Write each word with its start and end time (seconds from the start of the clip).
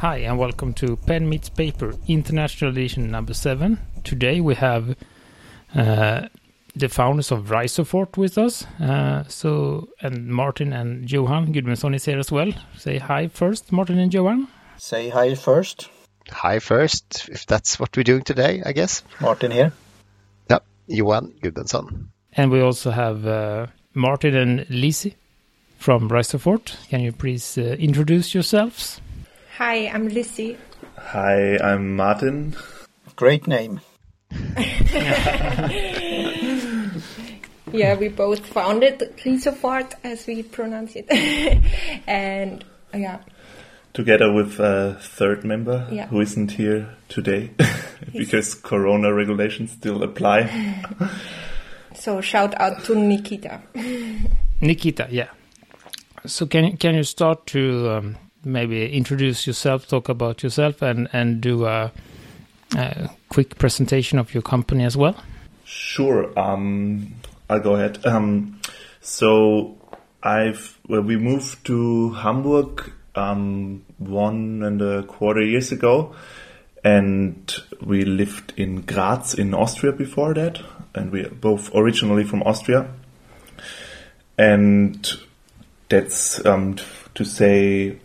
Hi, 0.00 0.16
and 0.20 0.38
welcome 0.38 0.72
to 0.76 0.96
Pen 0.96 1.28
Meets 1.28 1.50
Paper 1.50 1.92
International 2.08 2.70
Edition 2.70 3.10
number 3.10 3.34
seven. 3.34 3.78
Today 4.02 4.40
we 4.40 4.54
have 4.54 4.96
uh, 5.74 6.28
the 6.74 6.88
founders 6.88 7.30
of 7.30 7.50
Risofort 7.50 8.16
with 8.16 8.38
us. 8.38 8.64
Uh, 8.80 9.24
so, 9.28 9.90
and 10.00 10.28
Martin 10.28 10.72
and 10.72 11.12
Johan 11.12 11.52
Gudmundsson 11.52 11.94
is 11.94 12.06
here 12.06 12.18
as 12.18 12.32
well. 12.32 12.50
Say 12.78 12.96
hi 12.96 13.28
first, 13.28 13.72
Martin 13.72 13.98
and 13.98 14.14
Johan. 14.14 14.48
Say 14.78 15.10
hi 15.10 15.34
first. 15.34 15.90
Hi 16.30 16.60
first, 16.60 17.28
if 17.28 17.44
that's 17.44 17.78
what 17.78 17.94
we're 17.94 18.02
doing 18.02 18.22
today, 18.22 18.62
I 18.64 18.72
guess. 18.72 19.02
Martin 19.20 19.50
here. 19.50 19.74
Yeah, 20.48 20.60
Johan 20.86 21.34
Gudmundsson. 21.42 22.06
And 22.32 22.50
we 22.50 22.62
also 22.62 22.90
have 22.90 23.26
uh, 23.26 23.66
Martin 23.92 24.34
and 24.34 24.70
Lizzie 24.70 25.16
from 25.76 26.08
Risofort. 26.08 26.88
Can 26.88 27.02
you 27.02 27.12
please 27.12 27.58
uh, 27.58 27.76
introduce 27.78 28.32
yourselves? 28.32 29.02
Hi, 29.60 29.88
I'm 29.88 30.08
Lizzie. 30.08 30.56
Hi, 30.96 31.58
I'm 31.58 31.94
Martin. 31.94 32.56
Great 33.14 33.46
name. 33.46 33.82
yeah, 37.70 37.94
we 37.98 38.08
both 38.08 38.46
founded 38.46 39.00
Risofort, 39.22 39.92
as 40.02 40.26
we 40.26 40.42
pronounce 40.44 40.96
it. 40.96 41.06
and 42.06 42.64
yeah. 42.94 43.18
Together 43.92 44.32
with 44.32 44.58
a 44.60 44.96
third 45.00 45.44
member 45.44 45.86
Yeah. 45.92 46.06
who 46.06 46.20
isn't 46.22 46.52
here 46.52 46.94
today 47.10 47.50
because 48.14 48.54
corona 48.54 49.12
regulations 49.12 49.72
still 49.72 50.02
apply. 50.02 50.48
So 51.94 52.22
shout 52.22 52.58
out 52.58 52.82
to 52.84 52.94
Nikita. 52.94 53.60
Nikita, 54.62 55.08
yeah. 55.10 55.28
So 56.24 56.46
can 56.46 56.64
you- 56.64 56.76
can 56.78 56.94
you 56.94 57.02
start 57.04 57.46
to 57.48 57.90
um, 57.90 58.16
maybe 58.44 58.92
introduce 58.92 59.46
yourself, 59.46 59.86
talk 59.86 60.08
about 60.08 60.42
yourself, 60.42 60.82
and 60.82 61.08
and 61.12 61.40
do 61.40 61.66
a, 61.66 61.92
a 62.76 63.10
quick 63.28 63.58
presentation 63.58 64.18
of 64.18 64.34
your 64.34 64.42
company 64.42 64.84
as 64.84 64.96
well? 64.96 65.16
Sure. 65.64 66.38
Um, 66.38 67.14
I'll 67.48 67.60
go 67.60 67.74
ahead. 67.74 68.04
Um, 68.04 68.60
so 69.00 69.76
I've 70.22 70.78
well, 70.88 71.02
we 71.02 71.16
moved 71.16 71.64
to 71.66 72.10
Hamburg 72.10 72.92
um, 73.14 73.84
one 73.98 74.62
and 74.62 74.80
a 74.82 75.02
quarter 75.04 75.42
years 75.42 75.72
ago, 75.72 76.14
and 76.84 77.54
we 77.80 78.04
lived 78.04 78.52
in 78.56 78.82
Graz 78.82 79.34
in 79.34 79.54
Austria 79.54 79.92
before 79.92 80.34
that, 80.34 80.60
and 80.94 81.10
we 81.10 81.24
are 81.24 81.30
both 81.30 81.74
originally 81.74 82.24
from 82.24 82.42
Austria, 82.42 82.88
and 84.38 85.10
that's 85.88 86.44
um, 86.46 86.76
to 87.14 87.24
say 87.24 87.98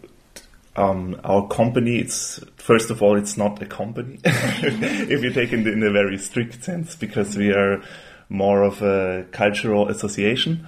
um, 0.76 1.20
our 1.24 1.48
company 1.48 1.98
it's 2.00 2.40
first 2.58 2.90
of 2.90 3.02
all 3.02 3.16
it's 3.18 3.38
not 3.38 3.62
a 3.62 3.66
company. 3.66 4.20
If 4.26 5.24
you 5.24 5.32
take 5.32 5.54
it 5.54 5.66
in 5.68 5.84
a 5.84 5.92
very 5.92 6.18
strict 6.18 6.64
sense 6.64 6.96
because 6.96 7.38
we 7.38 7.52
are 7.52 7.82
more 8.30 8.64
of 8.64 8.82
a 8.82 9.26
cultural 9.32 9.88
association. 9.90 10.68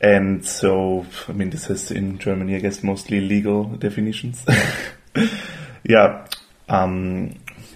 And 0.00 0.44
so 0.44 1.06
i 1.28 1.32
mean 1.32 1.50
this 1.50 1.70
is 1.70 1.92
in 1.92 2.18
germany 2.18 2.56
i 2.56 2.58
guess 2.58 2.82
mostly 2.82 3.20
legal 3.20 3.64
definitions. 3.64 4.44
Yeah 5.84 6.26
um, 6.68 7.34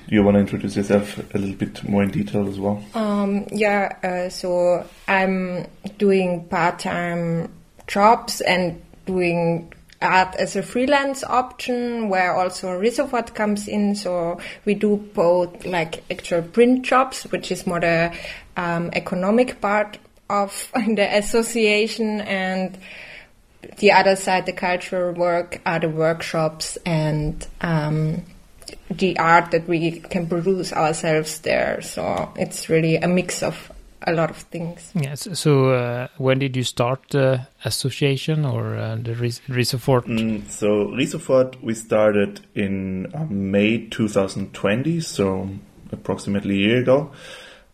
you 0.08 0.22
want 0.22 0.36
to 0.36 0.40
introduce 0.40 0.76
yourself 0.76 1.18
a 1.34 1.38
little 1.38 1.56
bit 1.56 1.86
more 1.88 2.02
in 2.02 2.10
detail 2.10 2.48
as 2.48 2.58
well? 2.58 2.82
Um, 2.94 3.46
yeah, 3.50 3.96
uh, 4.02 4.28
so 4.28 4.86
I'm 5.08 5.66
doing 5.98 6.44
part 6.48 6.78
time 6.78 7.52
jobs 7.86 8.40
and 8.40 8.80
doing 9.04 9.72
art 10.02 10.34
as 10.36 10.56
a 10.56 10.62
freelance 10.62 11.24
option 11.24 12.08
where 12.08 12.34
also 12.34 12.68
Risofort 12.68 13.34
comes 13.34 13.68
in. 13.68 13.94
So 13.94 14.40
we 14.64 14.74
do 14.74 14.96
both 14.96 15.64
like 15.64 16.04
actual 16.10 16.42
print 16.42 16.84
jobs, 16.84 17.24
which 17.24 17.50
is 17.50 17.66
more 17.66 17.80
the 17.80 18.14
um, 18.56 18.90
economic 18.92 19.60
part 19.60 19.98
of 20.28 20.70
the 20.74 21.08
association 21.16 22.20
and 22.22 22.78
the 23.78 23.92
other 23.92 24.16
side, 24.16 24.46
the 24.46 24.52
cultural 24.52 25.12
work, 25.12 25.60
are 25.66 25.80
the 25.80 25.88
workshops 25.88 26.78
and 26.86 27.46
um, 27.60 28.22
the 28.90 29.18
art 29.18 29.50
that 29.50 29.66
we 29.68 30.00
can 30.00 30.28
produce 30.28 30.72
ourselves 30.72 31.40
there. 31.40 31.80
So 31.82 32.32
it's 32.36 32.68
really 32.68 32.96
a 32.96 33.08
mix 33.08 33.42
of 33.42 33.72
a 34.02 34.12
lot 34.12 34.30
of 34.30 34.36
things. 34.36 34.92
Yes. 34.94 35.28
So 35.38 35.70
uh, 35.70 36.08
when 36.18 36.38
did 36.38 36.56
you 36.56 36.64
start 36.64 37.00
the 37.10 37.46
association 37.64 38.44
or 38.44 38.76
uh, 38.76 38.96
the 38.96 39.14
Ris- 39.14 39.40
Risofort? 39.48 40.04
Mm, 40.04 40.48
so 40.50 40.88
Risofort 40.88 41.60
we 41.62 41.74
started 41.74 42.40
in 42.54 43.10
um, 43.14 43.50
May 43.50 43.86
2020, 43.88 45.00
so 45.00 45.48
approximately 45.92 46.56
a 46.56 46.68
year 46.68 46.78
ago. 46.78 47.12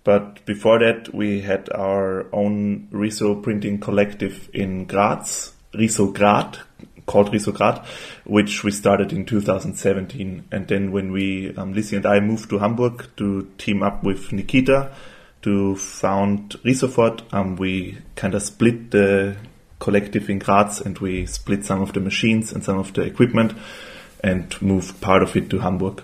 But 0.05 0.45
before 0.47 0.81
that, 0.81 1.15
we 1.15 1.43
had 1.43 1.69
our 1.73 2.27
own 2.35 2.89
Riso 2.91 3.37
printing 3.37 3.79
collective 3.79 4.51
in 4.53 4.87
Graz, 4.87 5.53
Riso 5.75 6.11
Grad, 6.11 6.59
called 7.07 7.33
Riso 7.33 7.53
Grad, 7.53 7.85
which 8.25 8.65
we 8.65 8.73
started 8.73 9.13
in 9.13 9.25
2017. 9.25 10.45
And 10.51 10.67
then 10.67 10.91
when 10.91 11.13
we, 11.13 11.55
um, 11.57 11.73
Lizzie 11.73 11.97
and 11.97 12.07
I 12.07 12.19
moved 12.19 12.51
to 12.51 12.59
Hamburg 12.59 13.07
to 13.17 13.49
team 13.59 13.83
up 13.83 14.03
with 14.03 14.33
Nikita 14.33 14.91
to 15.43 15.77
found 15.77 16.51
Risofort, 16.65 17.23
um, 17.33 17.57
we 17.57 17.99
kind 18.17 18.35
of 18.35 18.43
split 18.43 18.91
the 18.91 19.37
collective 19.79 20.31
in 20.31 20.39
Graz 20.39 20.81
and 20.81 20.99
we 20.99 21.27
split 21.27 21.65
some 21.65 21.83
of 21.83 21.93
the 21.93 22.01
machines 22.01 22.53
and 22.53 22.63
some 22.63 22.79
of 22.79 22.93
the 22.95 23.03
equipment 23.03 23.53
and 24.23 24.61
moved 24.63 25.01
part 25.01 25.23
of 25.23 25.37
it 25.37 25.51
to 25.51 25.59
Hamburg. 25.59 26.03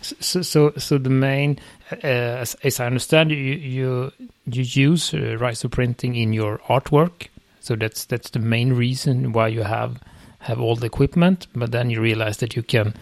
So, 0.00 0.42
so, 0.42 0.72
so 0.76 0.98
the 0.98 1.10
main, 1.10 1.58
uh, 1.92 1.96
as, 2.06 2.54
as 2.62 2.78
I 2.78 2.86
understand, 2.86 3.32
you 3.32 3.36
you 3.36 4.12
you 4.46 4.62
use 4.62 5.12
uh, 5.12 5.36
Riso 5.38 5.68
printing 5.68 6.14
in 6.14 6.32
your 6.32 6.58
artwork. 6.68 7.26
So 7.60 7.74
that's 7.74 8.04
that's 8.04 8.30
the 8.30 8.38
main 8.38 8.72
reason 8.72 9.32
why 9.32 9.48
you 9.48 9.64
have 9.64 10.00
have 10.38 10.60
all 10.60 10.76
the 10.76 10.86
equipment. 10.86 11.48
But 11.54 11.72
then 11.72 11.90
you 11.90 12.00
realize 12.00 12.36
that 12.38 12.54
you 12.54 12.62
can 12.62 12.94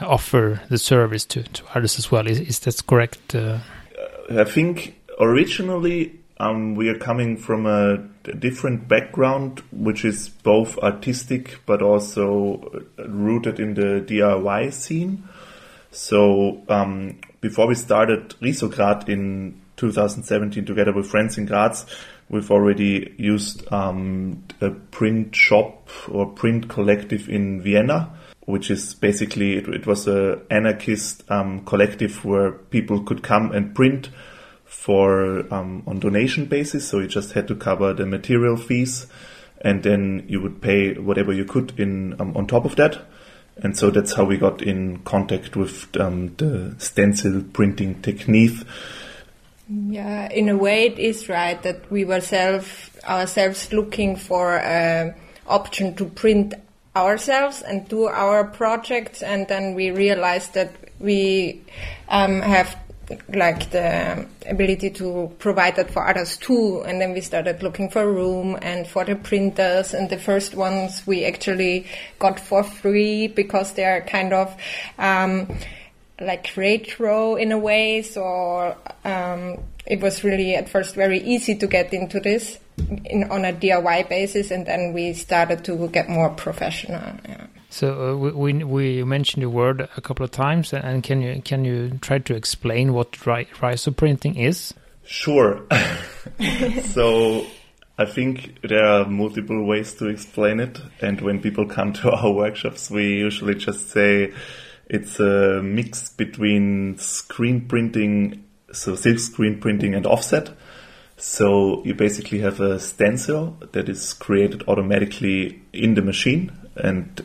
offer 0.00 0.60
the 0.68 0.78
service 0.78 1.24
to, 1.26 1.44
to 1.44 1.62
others 1.74 1.98
as 1.98 2.10
well. 2.10 2.26
Is, 2.26 2.40
is 2.40 2.58
that 2.60 2.84
correct? 2.86 3.34
Uh, 3.34 3.58
I 4.30 4.44
think 4.44 4.96
originally 5.18 6.18
um, 6.38 6.74
we 6.74 6.88
are 6.88 6.98
coming 6.98 7.36
from 7.36 7.66
a 7.66 7.98
different 8.34 8.86
background, 8.86 9.62
which 9.72 10.04
is 10.04 10.28
both 10.28 10.78
artistic 10.78 11.58
but 11.66 11.82
also 11.82 12.84
rooted 12.98 13.58
in 13.58 13.74
the 13.74 14.04
DIY 14.06 14.72
scene. 14.72 15.28
So 15.90 16.62
um, 16.68 17.18
before 17.40 17.66
we 17.66 17.74
started 17.74 18.30
Risograd 18.40 19.08
in 19.08 19.60
2017 19.76 20.66
together 20.66 20.92
with 20.92 21.06
friends 21.06 21.38
in 21.38 21.46
Graz, 21.46 21.86
we've 22.28 22.50
already 22.50 23.14
used 23.16 23.70
um, 23.72 24.44
a 24.60 24.70
print 24.70 25.34
shop 25.34 25.88
or 26.10 26.26
print 26.26 26.68
collective 26.68 27.28
in 27.28 27.62
Vienna, 27.62 28.10
which 28.48 28.70
is 28.70 28.94
basically 28.94 29.58
it, 29.58 29.68
it 29.68 29.86
was 29.86 30.08
a 30.08 30.40
anarchist 30.50 31.22
um, 31.30 31.62
collective 31.66 32.24
where 32.24 32.52
people 32.52 33.02
could 33.02 33.22
come 33.22 33.52
and 33.52 33.74
print 33.74 34.08
for 34.64 35.40
um, 35.52 35.82
on 35.86 35.98
donation 35.98 36.46
basis. 36.46 36.88
So 36.88 37.00
you 37.00 37.08
just 37.08 37.32
had 37.32 37.46
to 37.48 37.54
cover 37.54 37.92
the 37.92 38.06
material 38.06 38.56
fees, 38.56 39.06
and 39.60 39.82
then 39.82 40.24
you 40.28 40.40
would 40.40 40.62
pay 40.62 40.94
whatever 40.94 41.30
you 41.30 41.44
could 41.44 41.78
in 41.78 42.18
um, 42.18 42.34
on 42.38 42.46
top 42.46 42.64
of 42.64 42.76
that. 42.76 42.98
And 43.58 43.76
so 43.76 43.90
that's 43.90 44.14
how 44.14 44.24
we 44.24 44.38
got 44.38 44.62
in 44.62 45.00
contact 45.00 45.54
with 45.54 45.94
um, 46.00 46.34
the 46.36 46.74
stencil 46.78 47.42
printing 47.52 48.00
technique. 48.00 48.58
Yeah, 49.68 50.32
in 50.32 50.48
a 50.48 50.56
way, 50.56 50.86
it 50.86 50.98
is 50.98 51.28
right 51.28 51.62
that 51.64 51.90
we 51.90 52.06
were 52.06 52.22
self 52.22 52.96
ourselves 53.04 53.74
looking 53.74 54.16
for 54.16 54.58
an 54.58 55.14
option 55.46 55.94
to 55.96 56.06
print 56.06 56.54
ourselves 56.98 57.62
and 57.62 57.88
do 57.88 58.06
our 58.06 58.44
projects, 58.44 59.22
and 59.22 59.46
then 59.48 59.74
we 59.74 59.90
realized 59.90 60.54
that 60.54 60.72
we 60.98 61.62
um, 62.08 62.42
have 62.42 62.76
like 63.34 63.70
the 63.70 64.26
ability 64.46 64.90
to 64.90 65.32
provide 65.38 65.76
that 65.76 65.90
for 65.90 66.06
others 66.06 66.36
too. 66.36 66.82
And 66.86 67.00
then 67.00 67.12
we 67.12 67.20
started 67.20 67.62
looking 67.62 67.90
for 67.90 68.10
room 68.10 68.58
and 68.60 68.86
for 68.86 69.04
the 69.04 69.16
printers. 69.16 69.94
And 69.94 70.10
the 70.10 70.18
first 70.18 70.54
ones 70.54 71.06
we 71.06 71.24
actually 71.24 71.86
got 72.18 72.38
for 72.38 72.62
free 72.62 73.28
because 73.28 73.72
they 73.72 73.84
are 73.84 74.02
kind 74.02 74.32
of 74.32 74.54
um, 74.98 75.58
like 76.20 76.52
retro 76.56 77.36
in 77.36 77.52
a 77.52 77.58
way. 77.58 78.02
So 78.02 78.76
um, 79.04 79.58
it 79.86 80.00
was 80.00 80.24
really 80.24 80.54
at 80.54 80.68
first 80.68 80.94
very 80.94 81.20
easy 81.20 81.54
to 81.56 81.66
get 81.66 81.92
into 81.94 82.20
this 82.20 82.58
in, 83.04 83.24
on 83.30 83.44
a 83.44 83.52
DIY 83.52 84.08
basis, 84.08 84.50
and 84.50 84.66
then 84.66 84.92
we 84.92 85.12
started 85.12 85.64
to 85.64 85.88
get 85.88 86.08
more 86.08 86.30
professional. 86.30 87.02
Yeah. 87.28 87.46
so 87.70 88.12
uh, 88.12 88.16
we, 88.16 88.32
we 88.32 88.64
we 88.64 89.04
mentioned 89.04 89.42
the 89.42 89.50
word 89.50 89.88
a 89.96 90.00
couple 90.00 90.24
of 90.24 90.30
times, 90.30 90.72
and 90.72 91.02
can 91.02 91.20
you 91.20 91.42
can 91.42 91.64
you 91.64 91.98
try 92.00 92.18
to 92.18 92.34
explain 92.34 92.92
what 92.92 93.26
ri- 93.26 93.48
Riso 93.62 93.90
printing 93.90 94.36
is? 94.36 94.74
Sure. 95.04 95.66
so 96.84 97.46
I 97.98 98.04
think 98.04 98.60
there 98.62 98.84
are 98.84 99.06
multiple 99.06 99.64
ways 99.64 99.94
to 99.94 100.06
explain 100.06 100.60
it. 100.60 100.78
And 101.00 101.20
when 101.20 101.40
people 101.40 101.66
come 101.66 101.92
to 101.94 102.10
our 102.16 102.30
workshops, 102.30 102.90
we 102.90 103.16
usually 103.16 103.56
just 103.56 103.90
say 103.90 104.32
it's 104.86 105.18
a 105.18 105.60
mix 105.62 106.10
between 106.10 106.96
screen 106.98 107.66
printing, 107.66 108.44
so 108.72 108.94
silk 108.94 109.18
screen 109.18 109.60
printing 109.60 109.94
and 109.94 110.06
offset. 110.06 110.50
So 111.18 111.82
you 111.84 111.94
basically 111.94 112.38
have 112.40 112.60
a 112.60 112.78
stencil 112.78 113.56
that 113.72 113.88
is 113.88 114.12
created 114.12 114.62
automatically 114.68 115.60
in 115.72 115.94
the 115.94 116.02
machine 116.02 116.52
and 116.76 117.24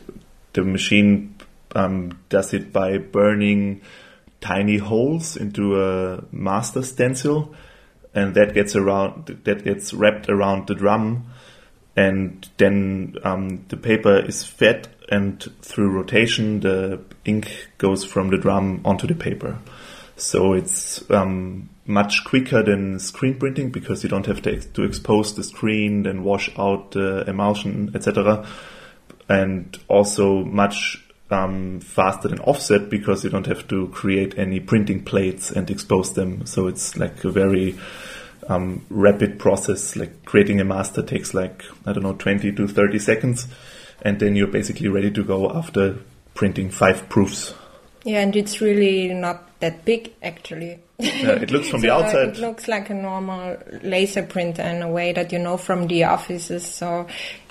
the 0.52 0.62
machine 0.64 1.36
um, 1.76 2.18
does 2.28 2.52
it 2.52 2.72
by 2.72 2.98
burning 2.98 3.82
tiny 4.40 4.78
holes 4.78 5.36
into 5.36 5.80
a 5.80 6.24
master 6.32 6.82
stencil 6.82 7.54
and 8.14 8.34
that 8.34 8.52
gets 8.52 8.74
around 8.74 9.26
that 9.44 9.62
gets 9.64 9.94
wrapped 9.94 10.28
around 10.28 10.66
the 10.66 10.74
drum 10.74 11.26
and 11.96 12.48
then 12.56 13.14
um, 13.22 13.64
the 13.68 13.76
paper 13.76 14.18
is 14.18 14.44
fed 14.44 14.88
and 15.08 15.40
through 15.62 15.90
rotation 15.90 16.60
the 16.60 17.00
ink 17.24 17.68
goes 17.78 18.04
from 18.04 18.30
the 18.30 18.38
drum 18.38 18.80
onto 18.84 19.06
the 19.06 19.14
paper. 19.14 19.58
So 20.16 20.52
it's 20.52 21.08
um, 21.10 21.68
much 21.86 22.24
quicker 22.24 22.62
than 22.62 22.98
screen 22.98 23.38
printing 23.38 23.70
because 23.70 24.02
you 24.02 24.08
don't 24.08 24.26
have 24.26 24.40
to, 24.42 24.52
ex- 24.52 24.66
to 24.66 24.82
expose 24.82 25.34
the 25.34 25.42
screen 25.42 26.04
then 26.04 26.24
wash 26.24 26.50
out 26.58 26.92
the 26.92 27.28
emulsion 27.28 27.90
etc 27.94 28.46
and 29.28 29.78
also 29.88 30.44
much 30.44 31.04
um, 31.30 31.80
faster 31.80 32.28
than 32.28 32.40
offset 32.40 32.90
because 32.90 33.24
you 33.24 33.30
don't 33.30 33.46
have 33.46 33.66
to 33.68 33.88
create 33.88 34.38
any 34.38 34.60
printing 34.60 35.04
plates 35.04 35.50
and 35.50 35.70
expose 35.70 36.14
them. 36.14 36.46
So 36.46 36.66
it's 36.66 36.96
like 36.96 37.24
a 37.24 37.30
very 37.30 37.78
um, 38.48 38.84
rapid 38.90 39.38
process. 39.38 39.96
Like 39.96 40.24
creating 40.24 40.60
a 40.60 40.64
master 40.64 41.02
takes 41.02 41.34
like, 41.34 41.64
I 41.86 41.92
don't 41.92 42.02
know, 42.02 42.14
20 42.14 42.52
to 42.52 42.68
30 42.68 42.98
seconds. 42.98 43.48
And 44.02 44.20
then 44.20 44.36
you're 44.36 44.48
basically 44.48 44.88
ready 44.88 45.10
to 45.12 45.24
go 45.24 45.50
after 45.50 45.98
printing 46.34 46.70
five 46.70 47.08
proofs. 47.08 47.54
Yeah, 48.04 48.20
and 48.20 48.36
it's 48.36 48.60
really 48.60 49.14
not 49.14 49.48
that 49.60 49.84
big 49.84 50.12
actually. 50.22 50.80
Yeah, 50.98 51.30
it 51.42 51.50
looks 51.50 51.68
from 51.68 51.80
the 51.80 51.88
So, 51.88 51.94
uh, 51.94 52.02
outside. 52.04 52.28
It 52.28 52.38
looks 52.38 52.68
like 52.68 52.88
a 52.90 52.94
normal 52.94 53.56
laser 53.82 54.22
printer 54.22 54.62
in 54.62 54.82
a 54.82 54.88
way 54.90 55.12
that 55.12 55.32
you 55.32 55.38
know 55.38 55.56
from 55.56 55.88
the 55.88 56.04
offices. 56.04 56.64
So 56.64 57.06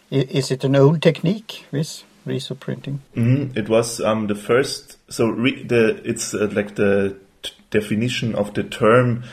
Is 0.10 0.52
it 0.52 0.64
an 0.64 0.76
old 0.76 1.02
technique, 1.02 1.66
this 1.72 2.04
riso 2.26 2.56
printing? 2.56 3.02
Mhm, 3.16 3.58
It 3.58 3.68
was 3.68 4.00
um, 4.00 4.28
the 4.28 4.36
first. 4.36 4.98
So 5.10 5.28
re, 5.28 5.64
the 5.64 6.02
it's 6.06 6.34
uh, 6.34 6.50
like 6.54 6.76
the 6.76 7.18
t- 7.42 7.52
definition 7.72 8.36
of 8.36 8.54
the 8.54 8.64
term. 8.64 9.24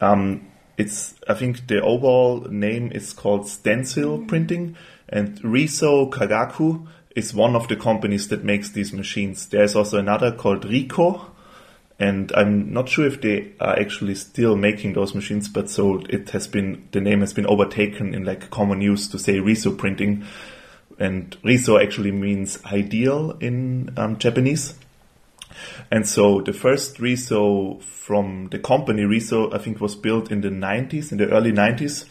Um, 0.00 0.46
it's 0.78 1.14
I 1.28 1.34
think 1.34 1.66
the 1.66 1.82
overall 1.82 2.46
name 2.48 2.90
is 2.92 3.12
called 3.12 3.46
stencil 3.48 4.24
printing, 4.26 4.76
and 5.08 5.38
Riso 5.44 6.08
Kagaku 6.10 6.86
is 7.14 7.34
one 7.34 7.56
of 7.56 7.68
the 7.68 7.76
companies 7.76 8.28
that 8.28 8.44
makes 8.44 8.70
these 8.70 8.92
machines. 8.92 9.46
There's 9.46 9.74
also 9.74 9.98
another 9.98 10.30
called 10.32 10.62
Ricoh, 10.64 11.26
and 12.00 12.32
I'm 12.34 12.72
not 12.72 12.88
sure 12.88 13.06
if 13.06 13.20
they 13.20 13.52
are 13.60 13.78
actually 13.78 14.14
still 14.14 14.56
making 14.56 14.94
those 14.94 15.14
machines, 15.14 15.48
but 15.48 15.68
so 15.68 16.02
it 16.08 16.30
has 16.30 16.48
been 16.48 16.88
the 16.92 17.00
name 17.00 17.20
has 17.20 17.34
been 17.34 17.46
overtaken 17.46 18.14
in 18.14 18.24
like 18.24 18.50
common 18.50 18.80
use 18.80 19.06
to 19.08 19.18
say 19.18 19.38
Riso 19.38 19.70
printing, 19.70 20.24
and 20.98 21.36
Riso 21.44 21.78
actually 21.78 22.10
means 22.10 22.58
ideal 22.64 23.36
in 23.40 23.92
um, 23.98 24.18
Japanese. 24.18 24.74
And 25.90 26.08
so 26.08 26.40
the 26.40 26.54
first 26.54 26.98
Riso 27.00 27.80
from 27.80 28.48
the 28.48 28.58
company 28.58 29.04
Riso, 29.04 29.52
I 29.52 29.58
think, 29.58 29.78
was 29.78 29.94
built 29.94 30.32
in 30.32 30.40
the 30.40 30.48
90s, 30.48 31.12
in 31.12 31.18
the 31.18 31.28
early 31.28 31.52
90s. 31.52 32.06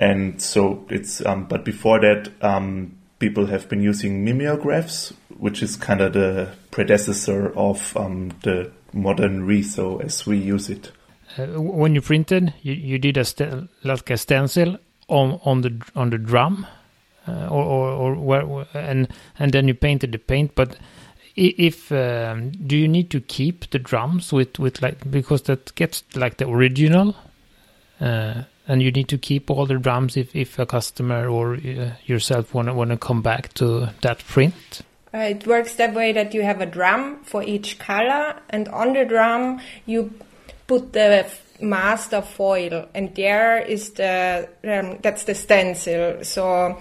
And 0.00 0.42
so 0.42 0.84
it's, 0.88 1.24
um, 1.24 1.44
but 1.44 1.64
before 1.64 2.00
that, 2.00 2.28
um, 2.40 2.96
people 3.20 3.46
have 3.46 3.68
been 3.68 3.82
using 3.82 4.24
mimeographs, 4.24 5.12
which 5.38 5.62
is 5.62 5.76
kind 5.76 6.00
of 6.00 6.14
the 6.14 6.50
predecessor 6.72 7.56
of 7.56 7.96
um, 7.96 8.32
the 8.42 8.72
modern 8.92 9.46
Riso 9.46 9.98
as 9.98 10.26
we 10.26 10.38
use 10.38 10.68
it. 10.68 10.92
Uh, 11.38 11.46
when 11.60 11.94
you 11.94 12.02
printed, 12.02 12.52
you, 12.62 12.74
you 12.74 12.98
did 12.98 13.16
a 13.16 13.24
st- 13.24 13.68
like 13.84 14.10
a 14.10 14.16
stencil 14.16 14.78
on 15.08 15.40
on 15.44 15.62
the 15.62 15.80
on 15.94 16.10
the 16.10 16.18
drum, 16.18 16.66
uh, 17.26 17.48
or, 17.48 17.64
or 17.64 17.90
or 17.92 18.14
where 18.14 18.66
and 18.74 19.08
and 19.38 19.52
then 19.52 19.68
you 19.68 19.74
painted 19.74 20.12
the 20.12 20.18
paint. 20.18 20.54
But 20.54 20.76
if 21.36 21.90
um, 21.90 22.50
do 22.50 22.76
you 22.76 22.88
need 22.88 23.10
to 23.10 23.20
keep 23.20 23.70
the 23.70 23.78
drums 23.78 24.32
with 24.32 24.58
with 24.58 24.82
like 24.82 25.10
because 25.10 25.42
that 25.42 25.74
gets 25.74 26.04
like 26.14 26.36
the 26.36 26.48
original, 26.48 27.16
uh, 28.00 28.42
and 28.68 28.82
you 28.82 28.90
need 28.90 29.08
to 29.08 29.18
keep 29.18 29.50
all 29.50 29.66
the 29.66 29.78
drums 29.78 30.16
if 30.16 30.34
if 30.36 30.58
a 30.58 30.66
customer 30.66 31.28
or 31.28 31.54
uh, 31.54 31.92
yourself 32.04 32.52
wanna 32.54 32.74
wanna 32.74 32.98
come 32.98 33.22
back 33.22 33.54
to 33.54 33.88
that 34.02 34.18
print. 34.18 34.82
Uh, 35.14 35.18
it 35.18 35.46
works 35.46 35.74
that 35.74 35.92
way 35.94 36.12
that 36.12 36.32
you 36.32 36.42
have 36.42 36.60
a 36.60 36.66
drum 36.66 37.22
for 37.24 37.42
each 37.42 37.78
color, 37.78 38.34
and 38.50 38.68
on 38.68 38.94
the 38.94 39.04
drum 39.04 39.60
you 39.84 40.12
put 40.66 40.92
the 40.92 41.26
master 41.60 42.22
foil, 42.22 42.88
and 42.94 43.14
there 43.14 43.58
is 43.58 43.90
the 43.90 44.48
um, 44.64 44.98
that's 45.02 45.24
the 45.24 45.34
stencil. 45.34 46.24
So 46.24 46.78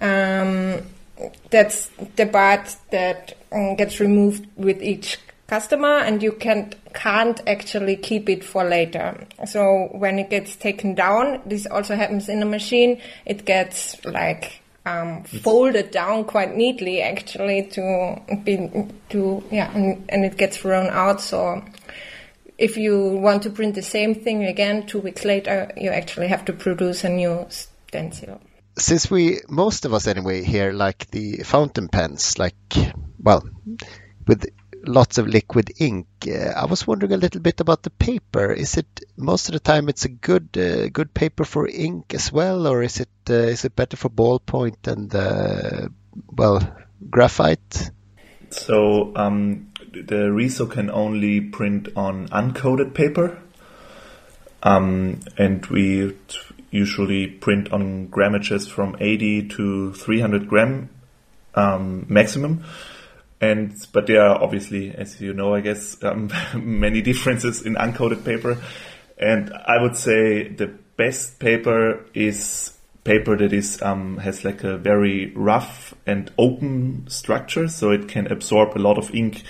um, 0.00 0.82
that's 1.50 1.90
the 2.16 2.26
part 2.26 2.76
that 2.90 3.36
um, 3.52 3.76
gets 3.76 4.00
removed 4.00 4.46
with 4.56 4.82
each 4.82 5.18
customer, 5.46 5.98
and 5.98 6.22
you 6.22 6.32
can 6.32 6.72
can't 6.94 7.40
actually 7.46 7.96
keep 7.96 8.28
it 8.28 8.44
for 8.44 8.64
later. 8.64 9.26
So 9.46 9.88
when 9.92 10.18
it 10.18 10.30
gets 10.30 10.54
taken 10.56 10.94
down, 10.94 11.42
this 11.44 11.66
also 11.66 11.96
happens 11.96 12.28
in 12.28 12.40
a 12.40 12.46
machine. 12.46 13.00
It 13.26 13.44
gets 13.44 14.04
like 14.04 14.60
um, 14.86 15.24
folded 15.24 15.90
down 15.90 16.24
quite 16.24 16.54
neatly 16.54 17.00
actually 17.00 17.66
to 17.68 18.20
be 18.44 18.70
to 19.08 19.42
yeah 19.50 19.74
and, 19.74 20.04
and 20.08 20.24
it 20.24 20.36
gets 20.36 20.58
thrown 20.58 20.88
out. 20.88 21.20
So 21.20 21.64
if 22.58 22.76
you 22.76 23.08
want 23.16 23.42
to 23.44 23.50
print 23.50 23.74
the 23.74 23.82
same 23.82 24.14
thing 24.14 24.44
again 24.44 24.86
two 24.86 25.00
weeks 25.00 25.24
later 25.24 25.72
you 25.76 25.90
actually 25.90 26.28
have 26.28 26.44
to 26.46 26.52
produce 26.52 27.04
a 27.04 27.08
new 27.08 27.46
stencil. 27.48 28.40
Since 28.76 29.08
we, 29.08 29.38
most 29.48 29.84
of 29.84 29.94
us 29.94 30.08
anyway, 30.08 30.42
here 30.42 30.72
like 30.72 31.08
the 31.10 31.44
fountain 31.44 31.86
pens, 31.88 32.40
like, 32.40 32.56
well, 33.22 33.48
with 34.26 34.46
lots 34.86 35.18
of 35.18 35.26
liquid 35.26 35.72
ink. 35.78 36.06
Uh, 36.26 36.52
I 36.56 36.66
was 36.66 36.86
wondering 36.86 37.12
a 37.12 37.16
little 37.16 37.40
bit 37.40 37.60
about 37.60 37.82
the 37.82 37.90
paper. 37.90 38.52
Is 38.52 38.76
it 38.76 39.00
most 39.16 39.48
of 39.48 39.52
the 39.52 39.60
time 39.60 39.88
it's 39.88 40.04
a 40.04 40.08
good 40.08 40.48
uh, 40.56 40.88
good 40.88 41.14
paper 41.14 41.44
for 41.44 41.68
ink 41.68 42.14
as 42.14 42.32
well, 42.32 42.66
or 42.66 42.82
is 42.82 43.00
it 43.00 43.08
uh, 43.28 43.34
is 43.34 43.64
it 43.64 43.76
better 43.76 43.96
for 43.96 44.08
ballpoint 44.08 44.86
and 44.86 45.14
uh, 45.14 45.88
well 46.30 46.60
graphite? 47.10 47.90
So 48.50 49.12
um, 49.16 49.72
the 49.92 50.30
Riso 50.32 50.66
can 50.66 50.90
only 50.90 51.40
print 51.40 51.88
on 51.96 52.28
uncoated 52.28 52.94
paper, 52.94 53.42
um, 54.62 55.20
and 55.36 55.66
we 55.66 56.16
usually 56.70 57.26
print 57.28 57.72
on 57.72 58.06
grammages 58.08 58.66
from 58.66 58.96
80 58.98 59.48
to 59.50 59.92
300 59.92 60.48
gram 60.48 60.90
um, 61.54 62.06
maximum. 62.08 62.64
And 63.44 63.74
but 63.92 64.06
there 64.06 64.22
are 64.22 64.42
obviously, 64.42 64.94
as 64.94 65.20
you 65.20 65.34
know, 65.34 65.54
I 65.54 65.60
guess, 65.60 66.02
um, 66.02 66.30
many 66.54 67.02
differences 67.02 67.62
in 67.62 67.74
uncoated 67.74 68.24
paper. 68.24 68.56
And 69.18 69.52
I 69.52 69.80
would 69.82 69.96
say 69.96 70.48
the 70.48 70.68
best 70.96 71.38
paper 71.38 72.06
is 72.14 72.76
paper 73.04 73.36
that 73.36 73.52
is 73.52 73.82
um, 73.82 74.16
has 74.16 74.44
like 74.44 74.64
a 74.64 74.78
very 74.78 75.32
rough 75.34 75.94
and 76.06 76.32
open 76.38 77.06
structure, 77.08 77.68
so 77.68 77.90
it 77.90 78.08
can 78.08 78.32
absorb 78.32 78.76
a 78.76 78.80
lot 78.80 78.96
of 78.96 79.14
ink. 79.14 79.42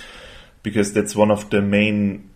Because 0.65 0.93
that's 0.95 1.15
one 1.15 1.31
of 1.31 1.51
the 1.51 1.61
main 1.61 2.31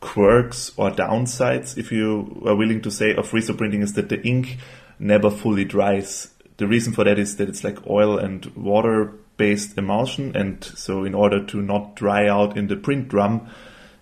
quirks 0.00 0.72
or 0.76 0.90
downsides, 0.90 1.78
if 1.78 1.92
you 1.92 2.42
are 2.46 2.56
willing 2.56 2.80
to 2.82 2.90
say, 2.90 3.14
of 3.14 3.32
Riso 3.32 3.52
printing 3.52 3.82
is 3.82 3.92
that 3.92 4.08
the 4.08 4.20
ink 4.26 4.58
never 4.98 5.30
fully 5.30 5.64
dries. 5.64 6.32
The 6.56 6.66
reason 6.66 6.92
for 6.92 7.04
that 7.04 7.18
is 7.18 7.36
that 7.36 7.48
it's 7.48 7.62
like 7.62 7.86
oil 7.86 8.18
and 8.18 8.46
water 8.56 9.12
based 9.36 9.76
emulsion, 9.78 10.36
and 10.36 10.62
so 10.62 11.04
in 11.04 11.14
order 11.14 11.44
to 11.46 11.62
not 11.62 11.96
dry 11.96 12.28
out 12.28 12.56
in 12.56 12.68
the 12.68 12.76
print 12.76 13.08
drum, 13.08 13.48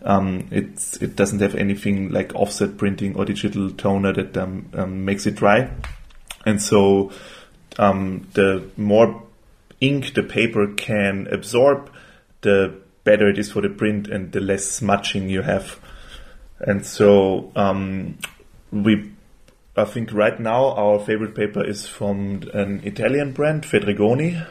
um, 0.05 0.49
it 0.51 1.17
doesn't 1.17 1.41
have 1.41 1.55
anything 1.55 2.11
like 2.11 2.35
offset 2.35 2.77
printing 2.77 3.17
or 3.17 3.25
digital 3.25 3.71
toner 3.71 4.13
that 4.13 4.37
um, 4.37 4.69
um, 4.75 5.05
makes 5.05 5.27
it 5.27 5.37
dry, 5.37 5.71
and 6.45 6.61
so 6.61 7.13
um, 7.79 8.29
the 8.35 8.69
more 8.77 9.23
ink 9.81 10.15
the 10.15 10.23
paper 10.23 10.67
can 10.75 11.27
absorb, 11.31 11.91
the 12.43 12.75
better 13.05 13.29
it 13.29 13.39
is 13.39 13.51
for 13.51 13.63
the 13.63 13.69
print 13.69 14.09
and 14.09 14.33
the 14.33 14.41
less 14.41 14.65
smudging 14.65 15.29
you 15.29 15.43
have. 15.43 15.81
And 16.61 16.87
so 16.87 17.51
um, 17.57 18.19
we, 18.71 19.11
I 19.77 19.85
think 19.85 20.13
right 20.13 20.39
now 20.39 20.73
our 20.75 21.01
favorite 21.01 21.35
paper 21.35 21.65
is 21.65 21.89
from 21.89 22.43
an 22.55 22.81
Italian 22.85 23.33
brand, 23.33 23.65
Fedrigoni. 23.65 24.47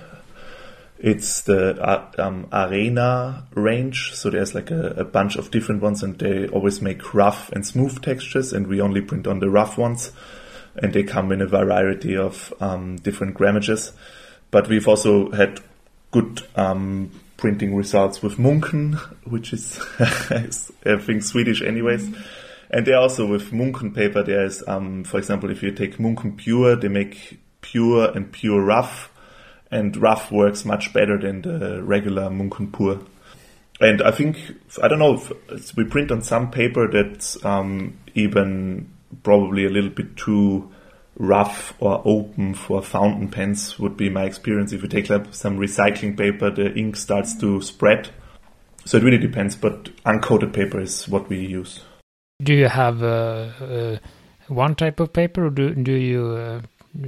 It's 1.04 1.42
the 1.42 1.82
uh, 1.82 2.12
um, 2.20 2.48
Arena 2.54 3.48
range, 3.56 4.14
so 4.14 4.30
there's 4.30 4.54
like 4.54 4.70
a, 4.70 4.90
a 4.98 5.04
bunch 5.04 5.36
of 5.36 5.50
different 5.50 5.82
ones, 5.82 6.04
and 6.04 6.18
they 6.20 6.48
always 6.48 6.82
make 6.82 7.14
rough 7.14 7.52
and 7.52 7.66
smooth 7.66 8.02
textures, 8.04 8.54
and 8.54 8.68
we 8.68 8.80
only 8.80 9.02
print 9.02 9.26
on 9.26 9.40
the 9.40 9.50
rough 9.50 9.78
ones. 9.78 10.12
and 10.76 10.94
they 10.94 11.04
come 11.04 11.32
in 11.32 11.42
a 11.42 11.48
variety 11.48 12.16
of 12.16 12.54
um, 12.60 12.98
different 12.98 13.34
grammages. 13.34 13.94
But 14.52 14.68
we've 14.68 14.88
also 14.88 15.32
had 15.32 15.60
good 16.12 16.42
um, 16.56 17.12
printing 17.38 17.76
results 17.76 18.22
with 18.22 18.38
Munken, 18.38 18.96
which 19.26 19.54
is 19.54 19.80
I 20.00 20.98
think 20.98 21.24
Swedish 21.24 21.62
anyways. 21.62 22.10
And 22.70 22.86
they 22.86 22.94
also 22.94 23.26
with 23.26 23.52
Munken 23.52 23.94
paper. 23.94 24.24
There's, 24.24 24.66
um, 24.68 25.04
for 25.04 25.18
example, 25.18 25.50
if 25.50 25.62
you 25.62 25.72
take 25.72 25.98
Munken 25.98 26.38
Pure, 26.38 26.78
they 26.78 26.88
make 26.88 27.40
pure 27.60 28.12
and 28.12 28.32
pure 28.32 28.62
rough, 28.62 29.11
and 29.72 29.96
rough 29.98 30.32
works 30.32 30.66
much 30.66 30.94
better 30.94 31.18
than 31.18 31.42
the 31.42 31.82
regular 31.82 32.30
Munken 32.30 32.76
Pure. 32.76 33.00
And 33.80 34.02
I 34.02 34.12
think 34.12 34.38
I 34.82 34.88
don't 34.88 35.00
know 35.00 35.20
if 35.50 35.76
we 35.76 35.86
print 35.86 36.12
on 36.12 36.22
some 36.22 36.52
paper 36.52 36.88
that's 36.88 37.44
um, 37.44 37.98
even 38.14 38.92
probably 39.24 39.66
a 39.66 39.70
little 39.70 39.90
bit 39.90 40.16
too 40.18 40.72
rough 41.18 41.74
or 41.80 42.02
open 42.06 42.54
for 42.54 42.82
fountain 42.82 43.30
pens 43.30 43.80
would 43.80 43.98
be 43.98 44.10
my 44.10 44.24
experience. 44.24 44.74
If 44.74 44.84
you 44.84 44.88
take 44.88 45.10
like 45.10 45.34
some 45.34 45.58
recycling 45.58 46.18
paper, 46.18 46.52
the 46.52 46.74
ink 46.76 46.96
starts 46.96 47.36
to 47.40 47.62
spread. 47.62 48.10
So 48.86 48.98
it 48.98 49.04
really 49.04 49.18
depends, 49.18 49.56
but 49.56 49.86
uncoated 50.04 50.54
paper 50.54 50.80
is 50.80 51.08
what 51.08 51.30
we 51.30 51.40
use. 51.40 51.84
Do 52.42 52.54
you 52.54 52.68
have 52.68 53.04
uh, 53.04 53.52
uh, 53.60 53.98
one 54.48 54.74
type 54.76 55.00
of 55.00 55.14
paper, 55.14 55.46
or 55.46 55.50
do 55.52 55.76
do 55.76 55.94
you 55.94 56.28
uh, 56.30 56.62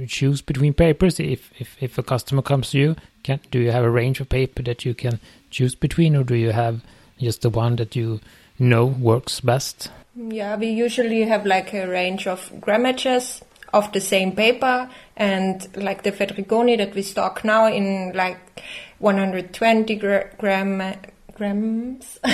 choose 0.06 0.42
between 0.42 0.74
papers? 0.74 1.20
If, 1.20 1.50
if 1.58 1.76
if 1.80 1.98
a 1.98 2.02
customer 2.02 2.42
comes 2.42 2.70
to 2.70 2.78
you, 2.78 2.96
can 3.22 3.40
do 3.50 3.58
you 3.58 3.70
have 3.70 3.84
a 3.84 3.90
range 3.90 4.20
of 4.20 4.28
paper 4.28 4.62
that 4.62 4.84
you 4.84 4.94
can 4.94 5.20
choose 5.50 5.74
between, 5.74 6.16
or 6.16 6.24
do 6.24 6.34
you 6.34 6.50
have 6.50 6.82
just 7.18 7.42
the 7.42 7.50
one 7.50 7.76
that 7.76 7.96
you 7.96 8.20
know 8.58 8.86
works 8.86 9.40
best? 9.40 9.90
Yeah, 10.16 10.56
we 10.56 10.68
usually 10.68 11.22
have 11.22 11.44
like 11.44 11.74
a 11.74 11.88
range 11.88 12.26
of 12.26 12.50
grammages 12.60 13.42
of 13.72 13.92
the 13.92 14.00
same 14.00 14.32
paper 14.32 14.88
and 15.16 15.66
like 15.76 16.04
the 16.04 16.12
Fedrigoni 16.12 16.78
that 16.78 16.94
we 16.94 17.02
stock 17.02 17.44
now 17.44 17.66
in 17.66 18.12
like 18.14 18.62
120 19.00 19.96
gra- 19.96 20.30
gram 20.38 20.94
grams 21.34 22.18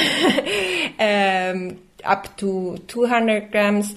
um, 1.00 1.78
up 2.04 2.37
to 2.37 2.76
200 2.87 3.50
grams 3.50 3.95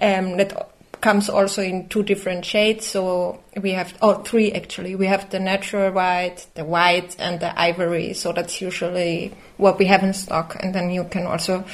um, 0.00 0.38
that 0.38 0.70
comes 1.06 1.28
also 1.28 1.62
in 1.62 1.88
two 1.88 2.02
different 2.02 2.44
shades 2.44 2.84
so 2.84 3.38
we 3.62 3.70
have 3.70 3.96
oh 4.02 4.14
three 4.22 4.50
actually 4.52 4.96
we 4.96 5.06
have 5.06 5.30
the 5.30 5.38
natural 5.38 5.92
white 5.92 6.46
the 6.54 6.64
white 6.64 7.14
and 7.20 7.38
the 7.38 7.60
ivory 7.60 8.12
so 8.12 8.32
that's 8.32 8.60
usually 8.60 9.32
what 9.56 9.78
we 9.78 9.86
have 9.86 10.02
in 10.02 10.12
stock 10.12 10.56
and 10.60 10.74
then 10.74 10.90
you 10.90 11.04
can 11.04 11.24
also 11.24 11.64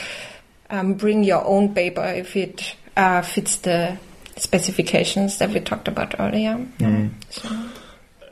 um, 0.72 0.94
bring 0.94 1.24
your 1.24 1.44
own 1.44 1.74
paper 1.74 2.04
if 2.04 2.36
it 2.36 2.74
uh, 2.96 3.22
fits 3.22 3.56
the 3.58 3.96
specifications 4.36 5.38
that 5.38 5.50
we 5.50 5.60
talked 5.60 5.88
about 5.88 6.18
earlier. 6.18 6.66
Mm. 6.78 7.12
So. 7.30 7.48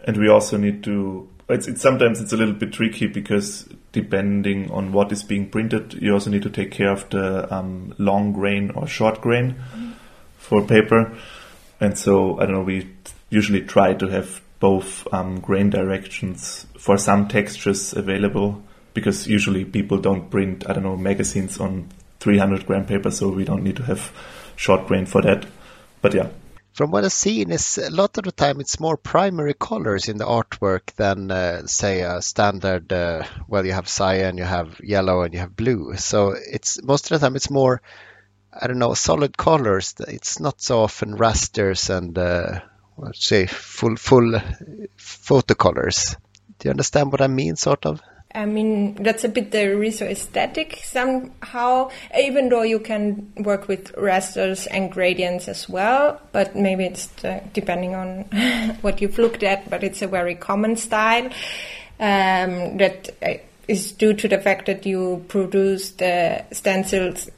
And 0.07 0.17
we 0.17 0.29
also 0.29 0.57
need 0.57 0.83
to. 0.85 1.29
It's, 1.49 1.67
it's 1.67 1.83
sometimes 1.83 2.21
it's 2.21 2.33
a 2.33 2.37
little 2.37 2.55
bit 2.55 2.73
tricky 2.73 3.07
because 3.07 3.69
depending 3.93 4.71
on 4.71 4.93
what 4.93 5.11
is 5.13 5.23
being 5.23 5.51
printed, 5.51 5.95
you 5.95 6.13
also 6.13 6.31
need 6.31 6.43
to 6.43 6.51
take 6.51 6.71
care 6.71 6.91
of 6.91 7.09
the 7.11 7.53
um, 7.53 7.95
long 7.99 8.33
grain 8.33 8.71
or 8.71 8.87
short 8.87 9.21
grain 9.21 9.57
mm. 9.75 9.90
For 10.51 10.67
paper. 10.67 11.17
And 11.81 11.97
so 11.97 12.39
I 12.41 12.47
don't 12.47 12.57
know. 12.57 12.63
We 12.63 12.91
usually 13.31 13.63
try 13.63 13.95
to 13.95 14.09
have 14.09 14.43
both 14.59 15.07
um, 15.15 15.41
grain 15.41 15.71
directions 15.71 16.67
for 16.77 16.99
some 16.99 17.29
textures 17.29 17.95
available 17.95 18.63
because 18.93 19.29
usually 19.29 19.65
people 19.65 19.99
don't 19.99 20.29
print 20.29 20.69
I 20.69 20.73
don't 20.73 20.83
know 20.83 20.97
magazines 20.97 21.59
on 21.59 21.89
300 22.19 22.67
gram 22.67 22.85
paper, 22.85 23.11
so 23.11 23.29
we 23.29 23.45
don't 23.45 23.63
need 23.63 23.77
to 23.77 23.85
have 23.85 24.13
short 24.57 24.87
grain 24.89 25.07
for 25.07 25.23
that 25.23 25.47
but 26.03 26.15
yeah. 26.15 26.29
From 26.73 26.93
what 26.93 27.05
I've 27.05 27.13
seen, 27.13 27.51
is 27.51 27.79
a 27.79 27.91
lot 27.91 28.17
of 28.17 28.25
the 28.25 28.33
time 28.33 28.61
it's 28.61 28.81
more 28.81 28.97
primary 28.97 29.55
colors 29.55 30.09
in 30.09 30.19
the 30.19 30.25
artwork 30.25 30.95
than, 30.95 31.31
uh, 31.31 31.67
say, 31.67 32.03
a 32.03 32.23
standard. 32.23 32.93
Uh, 32.93 33.25
well, 33.49 33.67
you 33.67 33.73
have 33.73 33.89
cyan, 33.89 34.39
you 34.39 34.45
have 34.45 34.81
yellow, 34.83 35.23
and 35.23 35.35
you 35.35 35.41
have 35.41 35.57
blue. 35.57 35.97
So 35.97 36.31
it's 36.31 36.83
most 36.83 37.11
of 37.11 37.21
the 37.21 37.27
time 37.27 37.37
it's 37.37 37.51
more, 37.51 37.83
I 38.53 38.67
don't 38.67 38.79
know, 38.79 38.95
solid 38.95 39.37
colors. 39.37 39.95
It's 40.01 40.41
not 40.41 40.61
so 40.61 40.81
often 40.83 41.17
rasters 41.17 41.89
and 41.91 42.17
uh, 42.19 42.61
let's 42.97 43.25
say 43.25 43.47
full 43.47 43.97
full 43.97 44.41
photo 44.97 45.55
colors. 45.55 46.17
Do 46.59 46.69
you 46.69 46.71
understand 46.71 47.13
what 47.13 47.23
I 47.23 47.29
mean, 47.29 47.57
sort 47.57 47.87
of? 47.87 48.03
I 48.33 48.47
mean, 48.47 48.95
that's 48.95 49.25
a 49.25 49.29
bit 49.29 49.51
the 49.51 49.77
Riso 49.77 50.07
aesthetic 50.07 50.81
somehow, 50.85 51.91
even 52.17 52.49
though 52.49 52.63
you 52.63 52.79
can 52.79 53.33
work 53.37 53.67
with 53.67 53.93
rasters 53.97 54.67
and 54.69 54.93
gradients 54.93 55.49
as 55.49 55.69
well, 55.69 56.21
but 56.31 56.55
maybe 56.55 56.85
it's 56.85 57.07
the, 57.07 57.43
depending 57.53 57.97
on 57.97 58.23
what 58.83 59.01
you've 59.01 59.19
looked 59.19 59.43
at, 59.43 59.69
but 59.69 59.83
it's 59.83 60.03
a 60.03 60.07
very 60.07 60.37
common 60.37 60.77
style 60.77 61.27
um, 61.99 62.77
that 62.77 63.09
uh, 63.21 63.35
is 63.67 63.93
due 63.93 64.15
to 64.15 64.29
the 64.29 64.39
fact 64.39 64.67
that 64.67 64.87
you 64.87 65.25
produce 65.29 65.91
the 65.93 66.45
stencils 66.53 67.31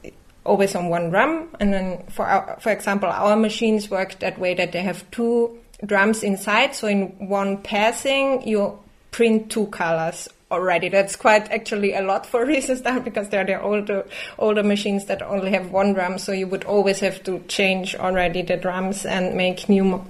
always 0.45 0.75
on 0.75 0.89
one 0.89 1.09
drum. 1.09 1.49
And 1.59 1.73
then, 1.73 2.03
for, 2.09 2.25
our, 2.25 2.57
for 2.59 2.71
example, 2.71 3.09
our 3.09 3.35
machines 3.35 3.89
work 3.89 4.19
that 4.19 4.39
way 4.39 4.53
that 4.55 4.71
they 4.71 4.81
have 4.81 5.09
two 5.11 5.59
drums 5.85 6.23
inside, 6.23 6.75
so 6.75 6.87
in 6.87 7.27
one 7.27 7.61
passing, 7.61 8.47
you 8.47 8.79
print 9.11 9.51
two 9.51 9.67
colors 9.67 10.27
already. 10.51 10.89
That's 10.89 11.15
quite 11.15 11.51
actually 11.51 11.93
a 11.93 12.01
lot 12.01 12.25
for 12.25 12.45
reasons 12.53 12.79
style 12.79 12.99
because 12.99 13.29
they're 13.29 13.45
the 13.45 13.61
older 13.61 14.05
older 14.37 14.63
machines 14.63 15.05
that 15.05 15.21
only 15.21 15.51
have 15.51 15.71
one 15.71 15.93
drum, 15.93 16.17
so 16.17 16.31
you 16.31 16.47
would 16.47 16.63
always 16.63 16.99
have 16.99 17.23
to 17.23 17.39
change 17.47 17.95
already 17.95 18.41
the 18.41 18.57
drums 18.57 19.05
and 19.05 19.35
make 19.35 19.67
new, 19.67 20.05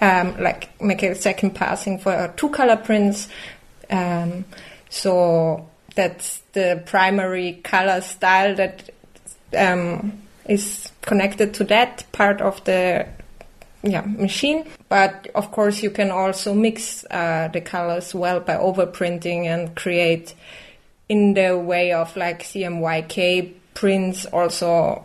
um, 0.00 0.36
like 0.40 0.80
make 0.80 1.02
a 1.02 1.14
second 1.14 1.54
passing 1.54 1.98
for 1.98 2.32
two 2.36 2.50
color 2.50 2.76
prints. 2.76 3.28
Um, 3.90 4.44
so 4.88 5.68
that's 5.94 6.42
the 6.52 6.82
primary 6.86 7.54
color 7.64 8.00
style 8.00 8.54
that 8.56 8.90
um, 9.56 10.20
is 10.48 10.90
connected 11.02 11.54
to 11.54 11.64
that 11.64 12.04
part 12.12 12.40
of 12.40 12.62
the 12.64 13.06
yeah 13.82 14.02
machine. 14.02 14.66
But 14.88 15.28
of 15.34 15.50
course 15.50 15.82
you 15.82 15.90
can 15.90 16.10
also 16.10 16.54
mix 16.54 17.04
uh, 17.10 17.48
the 17.52 17.60
colors 17.60 18.14
well 18.14 18.40
by 18.40 18.56
overprinting 18.56 19.44
and 19.44 19.74
create 19.74 20.34
in 21.08 21.34
the 21.34 21.58
way 21.58 21.92
of 21.92 22.16
like 22.16 22.42
CMYK 22.42 23.52
prints 23.74 24.26
also 24.26 25.04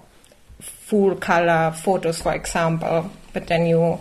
full 0.60 1.15
color 1.15 1.72
photos 1.72 2.22
for 2.22 2.34
example. 2.34 3.12
But 3.34 3.48
then 3.48 3.65
you 3.65 4.00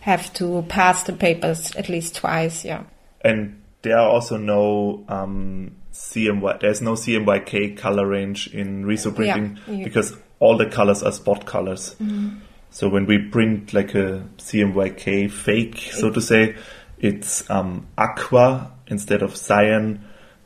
have 0.00 0.32
to 0.34 0.64
pass 0.68 1.04
the 1.04 1.12
papers 1.12 1.74
at 1.76 1.88
least 1.88 2.16
twice 2.16 2.64
yeah. 2.64 2.84
And 3.24 3.62
there 3.82 3.98
are 3.98 4.08
also 4.08 4.36
no 4.36 5.04
um, 5.08 5.76
CMY 5.92 6.60
there's 6.60 6.80
no 6.80 6.92
CMYK 6.92 7.76
color 7.76 8.06
range 8.06 8.48
in 8.48 8.84
Riso 8.86 9.10
printing 9.10 9.58
yeah, 9.66 9.84
because 9.84 10.16
all 10.38 10.56
the 10.56 10.66
colors 10.66 11.02
are 11.02 11.12
spot 11.12 11.46
colors 11.46 11.94
mm-hmm. 12.00 12.38
So 12.72 12.88
when 12.88 13.04
we 13.04 13.18
print 13.18 13.74
like 13.74 13.94
a 13.94 14.24
CMYK 14.38 15.30
fake, 15.30 15.76
so 15.92 16.10
to 16.10 16.22
say, 16.22 16.56
it's 16.98 17.48
um, 17.50 17.86
aqua 17.98 18.72
instead 18.86 19.20
of 19.22 19.36
cyan, 19.36 20.02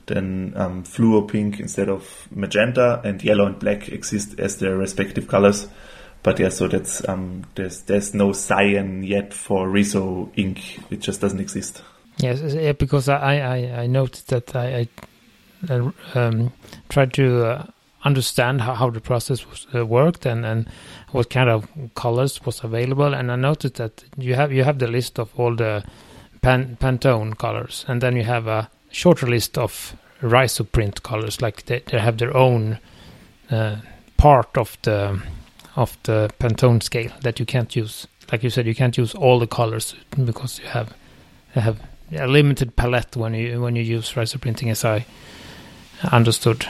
then 0.06 0.52
um, 0.56 0.82
fluo 0.82 1.28
pink 1.28 1.60
instead 1.60 1.88
of 1.88 2.26
magenta, 2.32 3.00
and 3.04 3.22
yellow 3.22 3.46
and 3.46 3.60
black 3.60 3.88
exist 3.88 4.40
as 4.40 4.58
their 4.58 4.76
respective 4.76 5.28
colors. 5.28 5.68
But 6.24 6.40
yeah, 6.40 6.48
so 6.48 6.66
that's 6.66 7.08
um, 7.08 7.44
there's 7.54 7.82
there's 7.82 8.12
no 8.12 8.32
cyan 8.32 9.04
yet 9.04 9.32
for 9.32 9.68
Riso 9.68 10.32
ink. 10.34 10.80
It 10.90 10.98
just 10.98 11.20
doesn't 11.20 11.40
exist. 11.40 11.80
Yes, 12.16 12.40
because 12.76 13.08
I 13.08 13.38
I, 13.38 13.82
I 13.82 13.86
noticed 13.86 14.28
that 14.28 14.56
I, 14.56 14.78
I 14.78 14.88
um, 16.14 16.52
tried 16.88 17.12
to 17.14 17.44
uh, 17.44 17.66
understand 18.04 18.60
how, 18.60 18.74
how 18.74 18.90
the 18.90 19.00
process 19.00 19.46
was, 19.46 19.66
uh, 19.74 19.84
worked 19.84 20.26
and, 20.26 20.46
and 20.46 20.68
what 21.10 21.28
kind 21.28 21.50
of 21.50 21.68
colors 21.94 22.44
was 22.46 22.62
available. 22.62 23.12
And 23.12 23.30
I 23.30 23.36
noticed 23.36 23.74
that 23.74 24.04
you 24.16 24.34
have 24.34 24.52
you 24.52 24.64
have 24.64 24.78
the 24.78 24.86
list 24.86 25.18
of 25.18 25.28
all 25.38 25.54
the 25.54 25.84
pan, 26.40 26.76
Pantone 26.80 27.36
colors, 27.36 27.84
and 27.88 28.00
then 28.00 28.16
you 28.16 28.24
have 28.24 28.46
a 28.46 28.70
shorter 28.90 29.26
list 29.26 29.58
of 29.58 29.96
Risoprint 30.22 31.02
colors. 31.02 31.42
Like 31.42 31.66
they, 31.66 31.80
they 31.80 31.98
have 31.98 32.18
their 32.18 32.34
own 32.36 32.78
uh, 33.50 33.76
part 34.16 34.56
of 34.56 34.78
the 34.82 35.20
of 35.74 35.98
the 36.04 36.30
Pantone 36.38 36.82
scale 36.82 37.12
that 37.22 37.38
you 37.38 37.46
can't 37.46 37.74
use. 37.76 38.06
Like 38.32 38.42
you 38.42 38.50
said, 38.50 38.66
you 38.66 38.74
can't 38.74 38.96
use 38.96 39.14
all 39.14 39.38
the 39.38 39.46
colors 39.46 39.94
because 40.24 40.58
you 40.58 40.66
have 40.66 40.94
you 41.54 41.62
have 41.62 41.80
a 42.12 42.26
limited 42.26 42.76
palette 42.76 43.16
when 43.16 43.34
you 43.34 43.60
when 43.60 43.76
you 43.76 43.82
use 43.82 44.12
Risoprinting, 44.12 44.70
as 44.70 44.84
I 44.84 45.06
understood. 46.04 46.66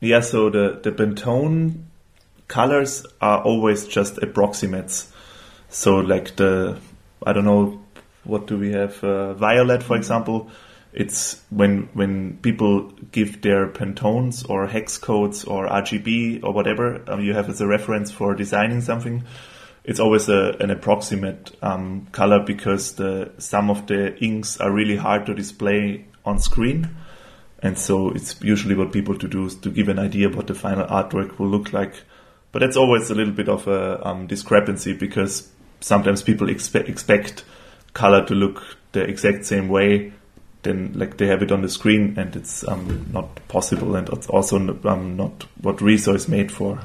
Yeah, 0.00 0.20
so 0.20 0.50
the, 0.50 0.80
the 0.82 0.92
Pantone 0.92 1.84
colors 2.48 3.04
are 3.20 3.42
always 3.42 3.86
just 3.86 4.18
approximates. 4.18 5.10
So 5.68 5.96
like 5.96 6.36
the, 6.36 6.78
I 7.24 7.32
don't 7.32 7.44
know, 7.44 7.82
what 8.24 8.46
do 8.46 8.58
we 8.58 8.72
have? 8.72 9.02
Uh, 9.02 9.34
violet, 9.34 9.82
for 9.82 9.96
example. 9.96 10.50
It's 10.92 11.42
when 11.50 11.90
when 11.92 12.38
people 12.38 12.90
give 13.12 13.42
their 13.42 13.68
Pantones 13.68 14.48
or 14.48 14.66
hex 14.66 14.96
codes 14.96 15.44
or 15.44 15.68
RGB 15.68 16.42
or 16.42 16.54
whatever 16.54 17.02
um, 17.08 17.20
you 17.20 17.34
have 17.34 17.50
as 17.50 17.60
a 17.60 17.66
reference 17.66 18.10
for 18.10 18.34
designing 18.34 18.80
something. 18.80 19.22
it's 19.86 20.00
always 20.00 20.28
a, 20.28 20.56
an 20.58 20.70
approximate 20.70 21.56
um, 21.62 22.06
color 22.10 22.40
because 22.40 22.94
the 22.94 23.30
some 23.38 23.70
of 23.70 23.86
the 23.86 24.18
inks 24.18 24.60
are 24.60 24.72
really 24.72 24.96
hard 24.96 25.26
to 25.26 25.34
display 25.34 26.04
on 26.24 26.40
screen, 26.40 26.96
and 27.62 27.78
so 27.78 28.10
it's 28.10 28.40
usually 28.42 28.74
what 28.74 28.92
people 28.92 29.16
to 29.18 29.28
do 29.28 29.46
is 29.46 29.54
to 29.56 29.70
give 29.70 29.88
an 29.88 29.98
idea 29.98 30.28
what 30.28 30.46
the 30.46 30.54
final 30.54 30.86
artwork 30.86 31.38
will 31.38 31.48
look 31.48 31.72
like. 31.72 32.02
But 32.52 32.60
that's 32.60 32.76
always 32.76 33.10
a 33.10 33.14
little 33.14 33.34
bit 33.34 33.48
of 33.48 33.66
a 33.66 34.06
um, 34.06 34.26
discrepancy 34.26 34.92
because 34.92 35.50
sometimes 35.80 36.22
people 36.22 36.46
expe- 36.46 36.88
expect 36.88 37.44
color 37.92 38.24
to 38.26 38.34
look 38.34 38.62
the 38.92 39.02
exact 39.02 39.44
same 39.44 39.68
way 39.68 40.12
then 40.66 40.92
like 40.94 41.16
they 41.16 41.26
have 41.26 41.42
it 41.42 41.52
on 41.52 41.62
the 41.62 41.68
screen 41.68 42.14
and 42.18 42.36
it's 42.36 42.66
um, 42.68 43.06
not 43.12 43.28
possible 43.48 43.96
and 43.96 44.08
it's 44.10 44.28
also 44.28 44.56
um, 44.84 45.16
not 45.16 45.46
what 45.60 45.80
Riso 45.80 46.14
is 46.14 46.28
made 46.28 46.52
for. 46.52 46.80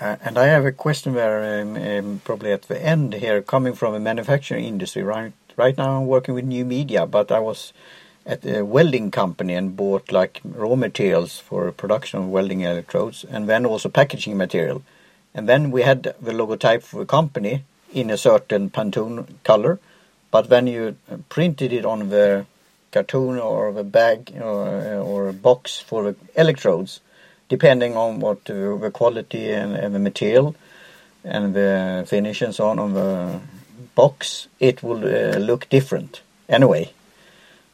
Uh, 0.00 0.16
and 0.22 0.38
I 0.38 0.46
have 0.46 0.64
a 0.64 0.72
question 0.72 1.12
there, 1.12 1.60
um, 1.60 1.76
um, 1.76 2.20
probably 2.24 2.52
at 2.52 2.62
the 2.62 2.82
end 2.82 3.12
here, 3.12 3.42
coming 3.42 3.74
from 3.74 3.94
a 3.94 4.00
manufacturing 4.00 4.64
industry. 4.64 5.02
Right, 5.02 5.32
right 5.56 5.76
now 5.76 5.98
I'm 5.98 6.06
working 6.06 6.34
with 6.34 6.44
new 6.44 6.64
media, 6.64 7.04
but 7.04 7.30
I 7.30 7.38
was 7.38 7.74
at 8.30 8.46
a 8.46 8.64
welding 8.64 9.10
company 9.10 9.54
and 9.54 9.76
bought 9.76 10.12
like 10.12 10.40
raw 10.44 10.76
materials 10.76 11.38
for 11.38 11.72
production 11.72 12.20
of 12.20 12.28
welding 12.28 12.60
electrodes, 12.60 13.24
and 13.24 13.48
then 13.48 13.66
also 13.66 13.88
packaging 13.88 14.36
material. 14.36 14.82
And 15.34 15.48
then 15.48 15.70
we 15.70 15.82
had 15.82 16.02
the 16.02 16.32
logotype 16.32 16.82
for 16.82 17.00
the 17.00 17.06
company 17.06 17.64
in 17.92 18.08
a 18.10 18.16
certain 18.16 18.70
Pantone 18.70 19.26
color, 19.42 19.80
but 20.30 20.48
when 20.48 20.68
you 20.68 20.96
printed 21.28 21.72
it 21.72 21.84
on 21.84 22.08
the 22.10 22.46
cartoon 22.92 23.38
or 23.38 23.72
the 23.72 23.84
bag 23.84 24.32
or, 24.40 24.94
or 24.98 25.32
box 25.32 25.80
for 25.80 26.04
the 26.04 26.16
electrodes, 26.36 27.00
depending 27.48 27.96
on 27.96 28.20
what 28.20 28.48
uh, 28.48 28.76
the 28.76 28.90
quality 28.92 29.50
and, 29.50 29.74
and, 29.74 29.92
the 29.94 29.98
material 29.98 30.54
and 31.24 31.54
the 31.54 32.04
finish 32.06 32.42
and 32.42 32.54
so 32.54 32.68
on 32.68 32.78
on 32.78 32.94
the 32.94 33.40
box, 33.96 34.46
it 34.60 34.82
will 34.82 35.04
uh, 35.04 35.36
look 35.38 35.68
different 35.68 36.22
anyway. 36.48 36.92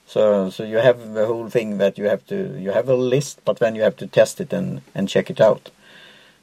So 0.07 0.51
so 0.51 0.63
you 0.65 0.79
have 0.79 1.15
the 1.15 1.27
whole 1.27 1.51
thing 1.51 1.79
that 1.79 1.99
you 1.99 2.09
have 2.09 2.25
to 2.27 2.59
you 2.59 2.71
have 2.73 2.89
a 2.89 2.95
list, 2.95 3.41
but 3.45 3.59
then 3.59 3.75
you 3.75 3.83
have 3.83 3.97
to 3.97 4.07
test 4.07 4.41
it 4.41 4.53
and 4.53 4.81
and 4.95 5.09
check 5.09 5.31
it 5.31 5.41
out. 5.41 5.71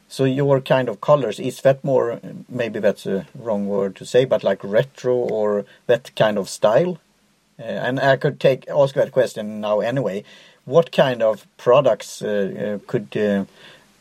So 0.09 0.25
your 0.25 0.61
kind 0.61 0.89
of 0.89 1.01
colors 1.01 1.39
is 1.39 1.61
that 1.61 1.83
more 1.83 2.19
maybe 2.49 2.79
that's 2.79 3.05
a 3.05 3.25
wrong 3.33 3.67
word 3.67 3.95
to 3.95 4.05
say, 4.05 4.25
but 4.25 4.43
like 4.43 4.63
retro 4.63 5.15
or 5.15 5.65
that 5.87 6.15
kind 6.15 6.37
of 6.37 6.49
style? 6.49 6.99
Uh, 7.59 7.63
and 7.63 7.99
I 7.99 8.17
could 8.17 8.39
take 8.39 8.69
ask 8.69 8.95
that 8.95 9.11
question 9.11 9.61
now 9.61 9.79
anyway. 9.79 10.23
What 10.65 10.91
kind 10.91 11.21
of 11.21 11.45
products 11.57 12.21
uh, 12.21 12.79
uh, 12.81 12.85
could 12.87 13.47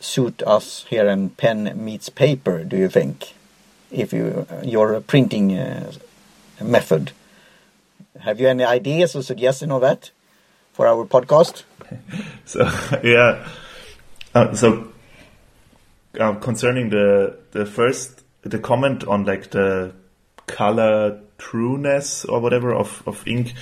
suit 0.01 0.43
us 0.47 0.85
here 0.91 1.09
in 1.09 1.31
pen 1.31 1.73
meets 1.85 2.09
paper? 2.09 2.65
Do 2.65 2.77
you 2.77 2.89
think, 2.89 3.35
if 3.91 4.13
you 4.13 4.47
your 4.63 5.01
printing 5.01 5.59
method? 6.61 7.13
Have 8.21 8.41
you 8.41 8.49
any 8.49 8.65
ideas 8.65 9.17
or 9.17 9.23
suggestion 9.23 9.73
of 9.73 9.81
that 9.81 10.11
for 10.73 10.87
our 10.87 11.05
podcast? 11.07 11.65
so 12.45 12.69
yeah, 13.03 13.47
uh, 14.35 14.55
so 14.55 14.93
uh, 16.19 16.35
concerning 16.35 16.91
the 16.91 17.39
the 17.53 17.67
first 17.67 18.23
the 18.43 18.59
comment 18.59 19.05
on 19.05 19.25
like 19.25 19.51
the 19.51 19.95
color 20.47 21.21
trueness 21.39 22.25
or 22.25 22.41
whatever 22.41 22.75
of, 22.75 23.03
of 23.07 23.27
ink. 23.27 23.55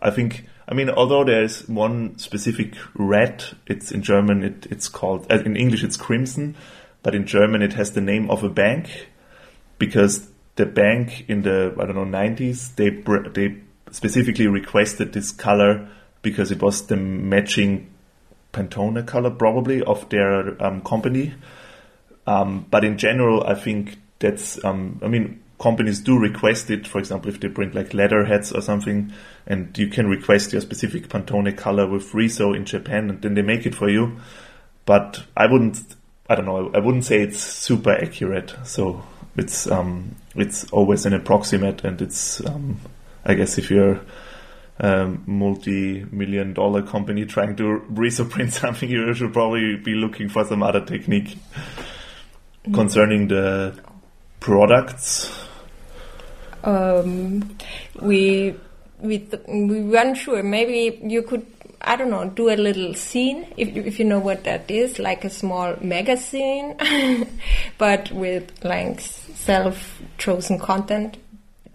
I 0.00 0.10
think, 0.10 0.46
I 0.68 0.74
mean, 0.74 0.90
although 0.90 1.24
there's 1.24 1.68
one 1.68 2.18
specific 2.18 2.74
red, 2.94 3.44
it's 3.66 3.92
in 3.92 4.02
German, 4.02 4.42
it, 4.42 4.66
it's 4.70 4.88
called, 4.88 5.30
uh, 5.30 5.42
in 5.44 5.56
English 5.56 5.84
it's 5.84 5.96
crimson, 5.96 6.56
but 7.02 7.14
in 7.14 7.26
German 7.26 7.62
it 7.62 7.74
has 7.74 7.92
the 7.92 8.00
name 8.00 8.30
of 8.30 8.42
a 8.42 8.48
bank 8.48 9.08
because 9.78 10.28
the 10.56 10.66
bank 10.66 11.24
in 11.28 11.42
the, 11.42 11.74
I 11.78 11.86
don't 11.86 11.94
know, 11.94 12.18
90s, 12.18 12.74
they, 12.76 12.90
they 12.90 13.58
specifically 13.92 14.48
requested 14.48 15.12
this 15.12 15.30
color 15.30 15.88
because 16.22 16.50
it 16.50 16.60
was 16.60 16.86
the 16.86 16.96
matching 16.96 17.88
Pantone 18.52 19.06
color 19.06 19.30
probably 19.30 19.82
of 19.82 20.08
their 20.08 20.62
um, 20.62 20.82
company. 20.82 21.34
Um, 22.26 22.66
but 22.70 22.84
in 22.84 22.98
general, 22.98 23.44
I 23.44 23.54
think 23.54 23.98
that's, 24.18 24.62
um, 24.64 25.00
I 25.02 25.08
mean, 25.08 25.42
companies 25.58 26.00
do 26.00 26.18
request 26.18 26.70
it, 26.70 26.86
for 26.86 26.98
example, 26.98 27.30
if 27.30 27.40
they 27.40 27.48
print 27.48 27.74
like 27.74 27.94
letterheads 27.94 28.52
or 28.52 28.60
something, 28.60 29.12
and 29.46 29.76
you 29.78 29.88
can 29.88 30.08
request 30.08 30.52
your 30.52 30.60
specific 30.60 31.08
Pantone 31.08 31.56
color 31.56 31.86
with 31.86 32.12
Riso 32.14 32.52
in 32.52 32.64
Japan, 32.64 33.10
and 33.10 33.22
then 33.22 33.34
they 33.34 33.42
make 33.42 33.64
it 33.64 33.74
for 33.74 33.88
you. 33.88 34.18
But 34.84 35.22
I 35.36 35.46
wouldn't, 35.46 35.78
I 36.28 36.34
don't 36.34 36.46
know, 36.46 36.70
I 36.74 36.78
wouldn't 36.78 37.04
say 37.04 37.22
it's 37.22 37.38
super 37.38 37.92
accurate. 37.92 38.54
So 38.64 39.04
it's 39.36 39.70
um, 39.70 40.16
it's 40.34 40.64
always 40.70 41.06
an 41.06 41.14
approximate, 41.14 41.84
and 41.84 42.02
it's 42.02 42.44
um, 42.44 42.80
I 43.24 43.34
guess 43.34 43.58
if 43.58 43.70
you're 43.70 44.00
a 44.78 45.06
multi-million 45.26 46.54
dollar 46.54 46.82
company 46.82 47.24
trying 47.24 47.56
to 47.56 47.78
Riso 47.88 48.24
print 48.24 48.52
something, 48.52 48.88
you 48.90 49.14
should 49.14 49.32
probably 49.32 49.76
be 49.76 49.94
looking 49.94 50.28
for 50.28 50.44
some 50.44 50.62
other 50.62 50.84
technique. 50.84 51.36
Mm. 52.66 52.74
Concerning 52.74 53.28
the 53.28 53.76
products, 54.38 55.46
um, 56.64 57.56
we 58.00 58.54
we 59.00 59.18
th- 59.18 59.42
we 59.48 59.82
weren't 59.82 60.16
sure. 60.16 60.42
Maybe 60.44 61.00
you 61.02 61.22
could 61.22 61.44
I 61.80 61.96
don't 61.96 62.10
know 62.10 62.28
do 62.28 62.50
a 62.50 62.54
little 62.56 62.90
zine 62.90 63.52
if 63.56 63.76
if 63.76 63.98
you 63.98 64.04
know 64.04 64.20
what 64.20 64.44
that 64.44 64.70
is, 64.70 64.98
like 64.98 65.24
a 65.24 65.30
small 65.30 65.74
magazine, 65.80 66.76
but 67.78 68.10
with 68.12 68.64
like 68.64 69.00
self 69.00 70.00
chosen 70.18 70.58
content. 70.58 71.16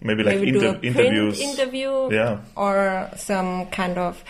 Maybe 0.08 0.22
like 0.24 0.40
Maybe 0.40 0.56
inter- 0.56 0.80
interviews, 0.82 1.38
interview, 1.38 2.10
yeah, 2.10 2.40
or 2.56 3.10
some 3.16 3.66
kind 3.66 3.98
of 3.98 4.24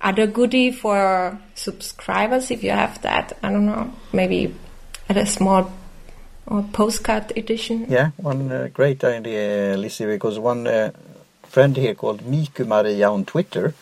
other 0.00 0.26
goodie 0.26 0.72
for 0.72 1.38
subscribers 1.54 2.50
if 2.50 2.64
you 2.64 2.70
have 2.70 3.00
that. 3.02 3.36
I 3.42 3.52
don't 3.52 3.66
know. 3.66 3.92
Maybe 4.12 4.54
at 5.08 5.16
a 5.18 5.26
small 5.26 5.70
or 6.46 6.62
postcard 6.72 7.32
edition. 7.36 7.86
Yeah, 7.88 8.10
one 8.16 8.50
uh, 8.50 8.68
great 8.72 9.04
idea, 9.04 9.76
Lizzie, 9.76 10.06
because 10.06 10.38
one 10.38 10.66
uh, 10.66 10.92
friend 11.44 11.76
here 11.76 11.94
called 11.94 12.22
Miku 12.22 12.66
Maria 12.66 13.10
on 13.10 13.24
Twitter, 13.26 13.74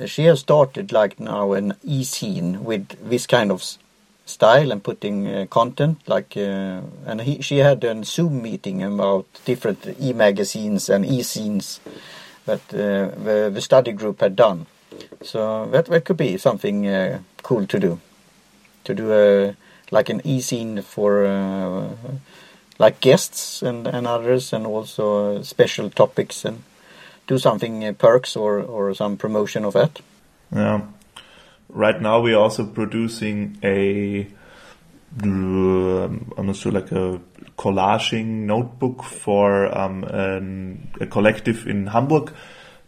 uh, 0.00 0.06
she 0.06 0.24
has 0.24 0.40
started 0.40 0.90
like 0.90 1.20
now 1.20 1.52
an 1.52 1.74
e-zine 1.84 2.60
with 2.60 2.88
this 3.08 3.26
kind 3.26 3.50
of 3.52 3.62
style 4.26 4.70
and 4.70 4.82
putting 4.84 5.26
uh, 5.26 5.46
content 5.48 5.98
like 6.06 6.36
uh, 6.36 6.80
and 7.06 7.22
he, 7.22 7.40
she 7.40 7.58
had 7.58 7.82
a 7.84 8.04
zoom 8.04 8.42
meeting 8.42 8.82
about 8.82 9.26
different 9.44 9.96
e-magazines 10.00 10.90
and 10.90 11.06
e-zines 11.06 11.80
that 12.44 12.60
uh, 12.74 13.14
the, 13.24 13.50
the 13.52 13.60
study 13.60 13.92
group 13.92 14.20
had 14.20 14.36
done 14.36 14.66
so 15.22 15.66
that, 15.66 15.86
that 15.86 16.04
could 16.04 16.16
be 16.16 16.36
something 16.36 17.22
cool 17.42 17.66
to 17.66 17.78
do 17.78 18.00
to 18.84 18.94
do 18.94 19.12
a 19.12 19.56
like 19.90 20.08
an 20.08 20.20
e-zine 20.24 20.82
for 20.82 21.24
uh, 21.24 21.88
like 22.78 23.00
guests 23.00 23.62
and, 23.62 23.86
and 23.86 24.06
others 24.06 24.52
and 24.52 24.66
also 24.66 25.42
special 25.42 25.90
topics 25.90 26.44
and 26.44 26.62
do 27.26 27.38
something 27.38 27.84
uh, 27.84 27.92
perks 27.92 28.36
or, 28.36 28.60
or 28.60 28.94
some 28.94 29.16
promotion 29.16 29.64
of 29.64 29.72
that. 29.74 30.00
Yeah. 30.54 30.82
Right 31.68 32.00
now 32.00 32.20
we're 32.20 32.38
also 32.38 32.66
producing 32.66 33.58
a 33.62 34.28
I'm 35.22 36.46
not 36.46 36.56
sure 36.56 36.72
like 36.72 36.92
a 36.92 37.20
collaging 37.56 38.44
notebook 38.46 39.02
for 39.02 39.76
um, 39.76 40.04
an, 40.04 40.90
a 41.00 41.06
collective 41.06 41.66
in 41.66 41.86
Hamburg. 41.86 42.34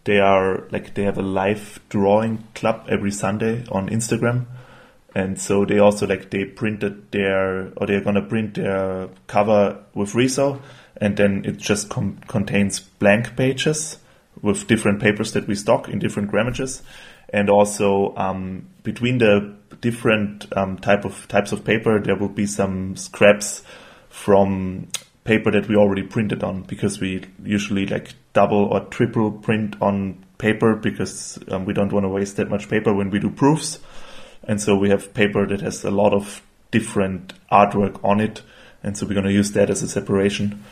They 0.04 0.20
are 0.20 0.68
like 0.70 0.94
they 0.94 1.04
have 1.04 1.18
a 1.18 1.22
live 1.22 1.80
drawing 1.88 2.44
club 2.54 2.86
every 2.88 3.10
Sunday 3.10 3.64
on 3.70 3.88
Instagram. 3.88 4.46
And 5.14 5.40
so 5.40 5.64
they 5.64 5.78
also 5.78 6.06
like 6.06 6.30
they 6.30 6.44
printed 6.44 7.10
their 7.12 7.72
or 7.76 7.86
they're 7.86 8.02
gonna 8.02 8.22
print 8.22 8.54
their 8.54 9.08
cover 9.26 9.78
with 9.94 10.14
Riso, 10.14 10.60
and 10.98 11.16
then 11.16 11.44
it 11.44 11.56
just 11.56 11.88
com- 11.88 12.18
contains 12.28 12.80
blank 12.80 13.36
pages 13.36 13.98
with 14.42 14.66
different 14.66 15.00
papers 15.00 15.32
that 15.32 15.48
we 15.48 15.54
stock 15.54 15.88
in 15.88 15.98
different 15.98 16.30
grammages, 16.30 16.82
and 17.30 17.50
also 17.50 18.14
um, 18.16 18.68
between 18.82 19.18
the 19.18 19.54
different 19.80 20.46
um, 20.56 20.78
type 20.78 21.04
of 21.04 21.28
types 21.28 21.52
of 21.52 21.64
paper, 21.64 22.00
there 22.00 22.16
will 22.16 22.28
be 22.28 22.46
some 22.46 22.96
scraps 22.96 23.62
from 24.08 24.88
paper 25.24 25.50
that 25.50 25.68
we 25.68 25.76
already 25.76 26.02
printed 26.02 26.42
on 26.42 26.62
because 26.62 27.00
we 27.00 27.22
usually 27.44 27.86
like 27.86 28.14
double 28.32 28.64
or 28.64 28.80
triple 28.86 29.30
print 29.30 29.76
on 29.80 30.24
paper 30.38 30.74
because 30.74 31.38
um, 31.50 31.64
we 31.64 31.74
don't 31.74 31.92
want 31.92 32.04
to 32.04 32.08
waste 32.08 32.36
that 32.36 32.48
much 32.48 32.68
paper 32.68 32.94
when 32.94 33.10
we 33.10 33.18
do 33.18 33.30
proofs. 33.30 33.78
And 34.44 34.60
so 34.60 34.76
we 34.76 34.88
have 34.88 35.12
paper 35.12 35.46
that 35.46 35.60
has 35.60 35.84
a 35.84 35.90
lot 35.90 36.14
of 36.14 36.42
different 36.70 37.34
artwork 37.50 38.02
on 38.02 38.20
it. 38.20 38.42
And 38.82 38.96
so 38.96 39.06
we're 39.06 39.14
going 39.14 39.26
to 39.26 39.32
use 39.32 39.52
that 39.52 39.68
as 39.68 39.82
a 39.82 39.88
separation. 39.88 40.64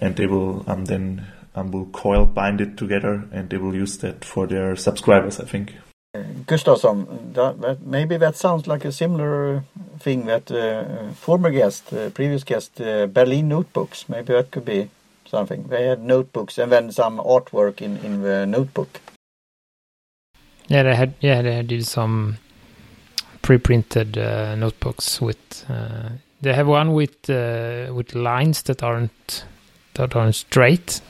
And 0.00 0.14
they 0.14 0.26
will 0.26 0.64
um, 0.70 0.84
then 0.84 1.26
um, 1.54 1.70
will 1.70 1.86
coil 1.86 2.26
bind 2.26 2.60
it 2.60 2.76
together 2.76 3.24
and 3.32 3.50
they 3.50 3.56
will 3.56 3.74
use 3.74 3.98
that 3.98 4.24
for 4.24 4.46
their 4.46 4.76
subscribers, 4.76 5.40
I 5.40 5.44
think. 5.44 5.74
Gustafsson, 6.14 7.34
that, 7.34 7.80
maybe 7.82 8.16
that 8.16 8.36
sounds 8.36 8.66
like 8.66 8.84
a 8.84 8.92
similar 8.92 9.64
thing 9.98 10.26
that 10.26 10.50
uh, 10.50 11.12
former 11.12 11.50
guest, 11.50 11.92
uh, 11.92 12.10
previous 12.10 12.44
guest, 12.44 12.80
uh, 12.80 13.06
Berlin 13.06 13.48
Notebooks, 13.48 14.08
maybe 14.08 14.32
that 14.32 14.50
could 14.52 14.64
be 14.64 14.90
something. 15.26 15.64
They 15.64 15.86
had 15.86 16.02
notebooks 16.02 16.58
and 16.58 16.70
then 16.70 16.92
some 16.92 17.18
artwork 17.18 17.82
in, 17.82 17.96
in 17.98 18.22
the 18.22 18.46
notebook. 18.46 19.00
Yeah, 20.68 20.82
they 20.84 20.94
had 20.94 21.14
yeah 21.20 21.42
they 21.42 21.62
did 21.62 21.86
some 21.86 22.38
pre-printed 23.42 24.16
uh, 24.16 24.54
notebooks 24.54 25.20
with. 25.20 25.64
Uh, 25.68 26.10
they 26.40 26.54
have 26.54 26.68
one 26.68 26.92
with 26.92 27.28
uh, 27.28 27.92
with 27.92 28.14
lines 28.14 28.62
that 28.62 28.82
aren't 28.82 29.44
that 29.94 30.16
aren't 30.16 30.34
straight. 30.34 31.00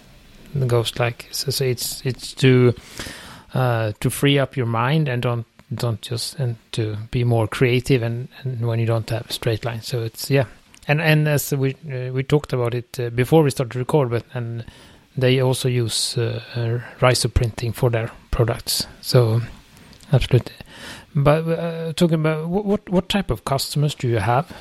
It 0.55 0.69
goes 0.69 0.99
like 0.99 1.29
so. 1.31 1.51
so 1.51 1.65
it's 1.65 2.05
it's 2.05 2.33
to 2.35 2.75
uh, 3.55 3.93
to 4.01 4.11
free 4.11 4.39
up 4.39 4.57
your 4.57 4.67
mind 4.67 5.09
and 5.09 5.23
don't 5.23 5.47
don't 5.75 6.03
just 6.03 6.39
and 6.39 6.57
to 6.73 6.97
be 7.11 7.25
more 7.25 7.49
creative 7.49 8.03
and, 8.03 8.29
and 8.43 8.67
when 8.67 8.79
you 8.79 8.87
don't 8.87 9.09
have 9.11 9.31
straight 9.31 9.65
lines. 9.65 9.87
So 9.87 10.03
it's 10.03 10.31
yeah, 10.31 10.47
and 10.87 11.01
and 11.01 11.29
as 11.29 11.53
we 11.53 11.75
uh, 11.91 12.13
we 12.13 12.23
talked 12.23 12.53
about 12.53 12.75
it 12.75 12.99
uh, 13.01 13.11
before 13.11 13.43
we 13.43 13.51
started 13.51 13.73
to 13.73 13.79
record, 13.79 14.11
but 14.11 14.25
and 14.35 14.65
they 15.17 15.41
also 15.41 15.69
use 15.69 16.19
uh, 16.19 16.43
uh, 16.57 16.81
riso 17.01 17.29
printing 17.29 17.73
for 17.73 17.91
their 17.91 18.11
products. 18.31 18.87
So 19.01 19.41
absolutely. 20.13 20.55
But 21.15 21.49
uh, 21.49 21.93
talking 21.93 22.15
about 22.15 22.49
what 22.49 22.89
what 22.89 23.09
type 23.09 23.31
of 23.31 23.45
customers 23.45 23.95
do 23.95 24.09
you 24.09 24.19
have? 24.19 24.53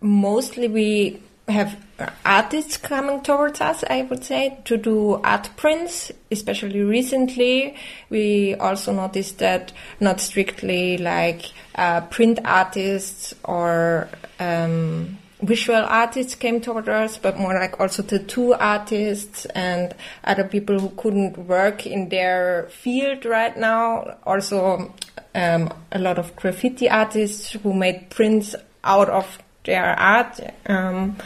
Mostly 0.00 0.68
we 0.68 1.22
have 1.50 1.76
artists 2.24 2.76
coming 2.76 3.22
towards 3.22 3.60
us, 3.60 3.84
I 3.88 4.02
would 4.02 4.24
say, 4.24 4.58
to 4.64 4.76
do 4.76 5.20
art 5.22 5.50
prints, 5.56 6.10
especially 6.30 6.82
recently. 6.82 7.76
We 8.08 8.54
also 8.54 8.92
noticed 8.92 9.38
that 9.38 9.72
not 10.00 10.20
strictly 10.20 10.98
like 10.98 11.52
uh, 11.74 12.02
print 12.02 12.38
artists 12.44 13.34
or 13.44 14.08
um, 14.38 15.18
visual 15.42 15.84
artists 15.84 16.34
came 16.34 16.60
toward 16.60 16.88
us, 16.88 17.18
but 17.18 17.38
more 17.38 17.54
like 17.54 17.78
also 17.80 18.02
tattoo 18.02 18.54
artists 18.54 19.44
and 19.46 19.94
other 20.24 20.44
people 20.44 20.78
who 20.78 20.90
couldn't 20.90 21.36
work 21.38 21.86
in 21.86 22.08
their 22.08 22.68
field 22.70 23.24
right 23.24 23.56
now. 23.56 24.18
Also, 24.24 24.94
um, 25.34 25.72
a 25.92 25.98
lot 25.98 26.18
of 26.18 26.34
graffiti 26.36 26.88
artists 26.88 27.52
who 27.52 27.72
made 27.72 28.10
prints 28.10 28.54
out 28.84 29.08
of 29.08 29.38
their 29.64 29.98
art. 29.98 30.40
Um, 30.66 31.16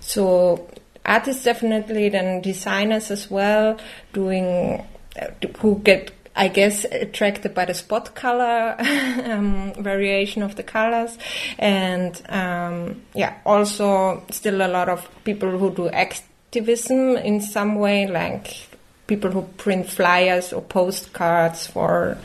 so 0.00 0.68
artists 1.04 1.44
definitely, 1.44 2.08
then 2.08 2.40
designers 2.40 3.10
as 3.10 3.30
well, 3.30 3.78
doing 4.12 4.84
who 5.58 5.80
get 5.80 6.12
I 6.36 6.46
guess 6.46 6.84
attracted 6.84 7.52
by 7.52 7.64
the 7.64 7.74
spot 7.74 8.14
color 8.14 8.76
um, 9.24 9.72
variation 9.74 10.42
of 10.44 10.54
the 10.54 10.62
colors, 10.62 11.18
and 11.58 12.22
um, 12.28 13.02
yeah, 13.12 13.38
also 13.44 14.22
still 14.30 14.62
a 14.62 14.68
lot 14.68 14.88
of 14.88 15.08
people 15.24 15.50
who 15.50 15.74
do 15.74 15.88
activism 15.88 17.16
in 17.16 17.40
some 17.40 17.74
way, 17.74 18.06
like 18.06 18.68
people 19.08 19.32
who 19.32 19.42
print 19.56 19.90
flyers 19.90 20.52
or 20.52 20.62
postcards 20.62 21.66
for 21.66 22.18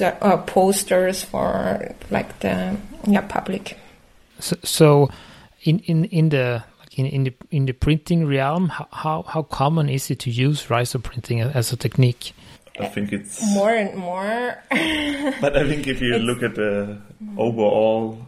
uh, 0.00 0.36
posters 0.38 1.22
for 1.22 1.94
like 2.10 2.40
the 2.40 2.76
yeah 3.06 3.20
public. 3.20 3.78
So, 4.40 4.56
so 4.62 5.08
in 5.62 5.80
in 5.80 6.04
in 6.06 6.28
the 6.30 6.64
in, 6.92 7.06
in 7.06 7.24
the 7.24 7.34
in 7.50 7.66
the 7.66 7.72
printing 7.72 8.26
realm, 8.26 8.68
how 8.68 9.24
how 9.26 9.42
common 9.42 9.88
is 9.88 10.10
it 10.10 10.20
to 10.20 10.30
use 10.30 10.70
riso 10.70 10.98
printing 10.98 11.40
as 11.40 11.72
a 11.72 11.76
technique? 11.76 12.32
I 12.78 12.86
think 12.86 13.12
it's 13.12 13.40
more 13.54 13.70
and 13.70 13.96
more. 13.96 14.62
but 15.40 15.56
I 15.56 15.66
think 15.68 15.86
if 15.86 16.00
you 16.00 16.18
look 16.18 16.42
at 16.42 16.56
the 16.56 16.98
overall 17.36 18.18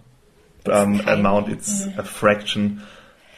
um, 0.66 1.00
amount, 1.00 1.48
it's 1.48 1.86
yeah. 1.86 1.94
a 1.98 2.02
fraction. 2.04 2.82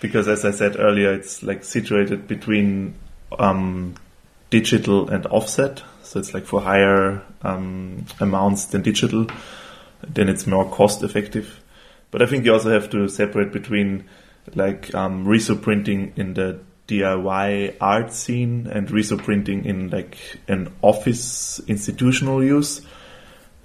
Because 0.01 0.29
as 0.29 0.45
I 0.45 0.51
said 0.51 0.79
earlier, 0.79 1.13
it's 1.13 1.43
like 1.43 1.65
situated 1.65 2.29
between 2.29 2.95
um, 3.39 3.95
digital 4.51 5.09
and 5.09 5.27
offset. 5.27 5.83
So 6.03 6.21
it's 6.21 6.35
like 6.35 6.45
for 6.45 6.61
higher 6.61 7.23
um, 7.43 8.07
amounts 8.21 8.67
than 8.67 8.83
digital, 8.83 9.27
then 10.07 10.29
it's 10.29 10.47
more 10.47 10.69
cost 10.71 11.03
effective. 11.03 11.61
But 12.11 12.23
I 12.23 12.27
think 12.27 12.45
you 12.45 12.53
also 12.53 12.71
have 12.71 12.91
to 12.91 13.09
separate 13.09 13.53
between 13.53 14.05
like 14.55 14.95
um, 14.95 15.27
riso 15.27 15.55
printing 15.55 16.13
in 16.17 16.35
the 16.35 16.61
DIY 16.87 17.77
art 17.81 18.13
scene 18.13 18.67
and 18.67 18.91
riso 18.91 19.19
printing 19.19 19.67
in 19.67 19.91
like 19.91 20.17
an 20.49 20.73
office 20.81 21.61
institutional 21.67 22.43
use. 22.43 22.81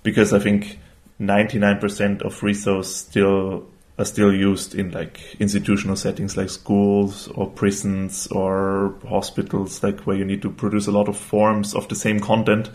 Because 0.03 0.33
I 0.33 0.39
think 0.39 0.79
99% 1.21 2.21
of 2.21 2.39
risos 2.41 2.85
still 2.85 3.65
are 3.97 4.05
still 4.05 4.33
used 4.33 4.73
in 4.73 4.89
like 4.91 5.35
institutional 5.39 5.95
settings 5.95 6.35
like 6.35 6.49
schools 6.49 7.27
or 7.29 7.47
prisons 7.49 8.25
or 8.27 8.95
hospitals 9.07 9.83
like 9.83 10.01
where 10.01 10.17
you 10.17 10.25
need 10.25 10.41
to 10.41 10.49
produce 10.49 10.87
a 10.87 10.91
lot 10.91 11.07
of 11.07 11.15
forms 11.15 11.75
of 11.75 11.87
the 11.89 11.95
same 11.95 12.19
content. 12.19 12.69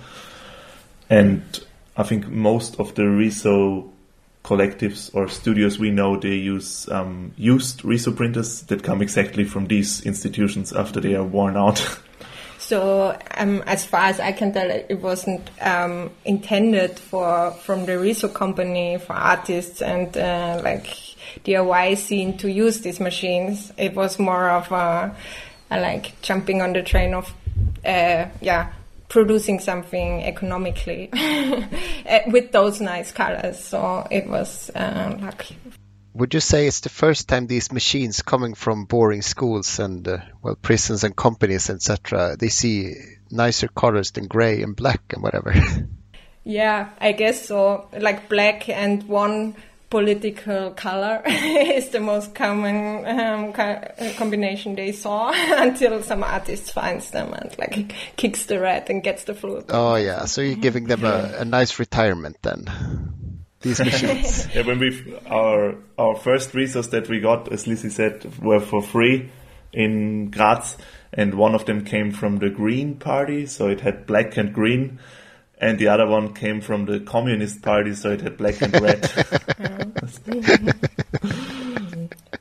And 1.10 1.42
I 1.96 2.04
think 2.04 2.28
most 2.28 2.78
of 2.78 2.94
the 2.94 3.08
riso 3.08 3.92
collectives 4.48 5.14
or 5.14 5.28
studios 5.28 5.78
we 5.78 5.90
know 5.90 6.16
they 6.16 6.34
use 6.34 6.88
um, 6.88 7.32
used 7.36 7.84
riso 7.84 8.10
printers 8.10 8.62
that 8.62 8.82
come 8.82 9.02
exactly 9.02 9.44
from 9.44 9.66
these 9.66 10.00
institutions 10.06 10.72
after 10.72 11.00
they 11.00 11.14
are 11.14 11.24
worn 11.24 11.56
out. 11.56 12.00
So, 12.58 13.16
um, 13.38 13.62
as 13.66 13.86
far 13.86 14.06
as 14.06 14.20
I 14.20 14.32
can 14.32 14.52
tell, 14.52 14.68
it 14.70 15.00
wasn't 15.00 15.48
um, 15.62 16.10
intended 16.26 16.98
for 16.98 17.52
from 17.52 17.86
the 17.86 17.98
riso 17.98 18.28
company 18.28 18.98
for 18.98 19.14
artists 19.14 19.80
and 19.80 20.14
uh, 20.14 20.60
like 20.62 20.84
DIY 21.46 21.96
scene 21.96 22.36
to 22.38 22.50
use 22.50 22.80
these 22.80 23.00
machines. 23.00 23.72
It 23.78 23.94
was 23.94 24.18
more 24.18 24.50
of 24.50 24.70
a, 24.70 25.16
a 25.70 25.80
like 25.80 26.20
jumping 26.20 26.60
on 26.60 26.74
the 26.74 26.82
train 26.82 27.14
of, 27.14 27.32
uh, 27.86 28.26
yeah, 28.42 28.72
producing 29.08 29.60
something 29.60 30.22
economically 30.22 31.08
eh, 31.12 32.30
with 32.30 32.52
those 32.52 32.80
nice 32.80 33.12
colors. 33.12 33.58
So 33.58 34.06
it 34.10 34.28
was 34.28 34.70
uh, 34.70 35.16
lucky. 35.20 35.56
Would 36.14 36.34
you 36.34 36.40
say 36.40 36.66
it's 36.66 36.80
the 36.80 36.88
first 36.88 37.28
time 37.28 37.46
these 37.46 37.70
machines 37.70 38.22
coming 38.22 38.54
from 38.54 38.86
boring 38.86 39.22
schools 39.22 39.78
and 39.78 40.06
uh, 40.06 40.18
well 40.42 40.56
prisons 40.56 41.04
and 41.04 41.14
companies 41.14 41.70
etc. 41.70 42.36
They 42.38 42.48
see 42.48 42.94
nicer 43.30 43.68
colors 43.68 44.10
than 44.10 44.26
gray 44.26 44.62
and 44.62 44.74
black 44.74 45.00
and 45.12 45.22
whatever. 45.22 45.54
yeah, 46.44 46.90
I 47.00 47.12
guess 47.12 47.46
so. 47.46 47.88
Like 47.96 48.28
black 48.28 48.68
and 48.68 49.04
one 49.04 49.54
political 49.90 50.70
color 50.72 51.22
is 51.26 51.88
the 51.90 52.00
most 52.00 52.34
common 52.34 53.06
um, 53.06 53.52
co- 53.52 53.80
combination 54.16 54.74
they 54.74 54.92
saw 54.92 55.32
until 55.60 56.02
some 56.02 56.22
artist 56.22 56.72
finds 56.72 57.10
them 57.10 57.32
and 57.32 57.56
like 57.58 57.94
kicks 58.16 58.46
the 58.46 58.60
red 58.60 58.88
and 58.90 59.02
gets 59.02 59.24
the 59.24 59.34
flute. 59.34 59.66
Oh 59.70 59.96
yeah, 59.96 60.26
so 60.26 60.40
you're 60.40 60.56
giving 60.56 60.84
them 60.84 61.04
a, 61.04 61.36
a 61.38 61.44
nice 61.44 61.78
retirement 61.78 62.36
then. 62.42 62.66
These 63.60 63.80
machines. 63.80 64.46
yeah, 64.54 64.62
when 64.62 64.78
we 64.78 65.18
our 65.26 65.74
our 65.98 66.14
first 66.16 66.54
resource 66.54 66.88
that 66.88 67.08
we 67.08 67.20
got, 67.20 67.50
as 67.52 67.66
Lizzie 67.66 67.90
said, 67.90 68.38
were 68.38 68.60
for 68.60 68.82
free 68.82 69.30
in 69.72 70.30
Graz, 70.30 70.76
and 71.12 71.34
one 71.34 71.54
of 71.54 71.64
them 71.64 71.84
came 71.84 72.12
from 72.12 72.36
the 72.36 72.50
Green 72.50 72.96
Party, 72.96 73.46
so 73.46 73.68
it 73.68 73.80
had 73.80 74.06
black 74.06 74.36
and 74.36 74.52
green 74.52 75.00
and 75.60 75.78
the 75.78 75.88
other 75.88 76.06
one 76.06 76.34
came 76.34 76.60
from 76.60 76.86
the 76.86 77.00
Communist 77.00 77.62
Party, 77.62 77.94
so 77.94 78.12
it 78.12 78.20
had 78.20 78.36
black 78.36 78.60
and 78.62 78.80
red. 78.80 79.10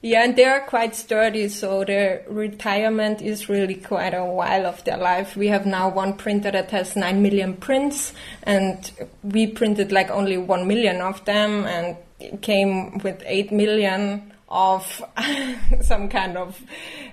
yeah, 0.01 0.23
and 0.23 0.35
they 0.35 0.45
are 0.45 0.61
quite 0.61 0.95
sturdy, 0.95 1.49
so 1.49 1.83
their 1.83 2.23
retirement 2.27 3.21
is 3.21 3.49
really 3.49 3.75
quite 3.75 4.13
a 4.13 4.23
while 4.23 4.65
of 4.65 4.83
their 4.83 4.97
life. 4.97 5.35
We 5.35 5.47
have 5.47 5.65
now 5.65 5.89
one 5.89 6.13
printer 6.13 6.51
that 6.51 6.71
has 6.71 6.95
9 6.95 7.21
million 7.21 7.55
prints, 7.55 8.13
and 8.43 8.91
we 9.23 9.47
printed 9.47 9.91
like 9.91 10.11
only 10.11 10.37
1 10.37 10.67
million 10.67 11.01
of 11.01 11.25
them, 11.25 11.65
and 11.65 11.97
came 12.41 12.99
with 12.99 13.21
8 13.25 13.51
million 13.51 14.33
of 14.49 15.03
some 15.81 16.09
kind 16.09 16.37
of 16.37 16.61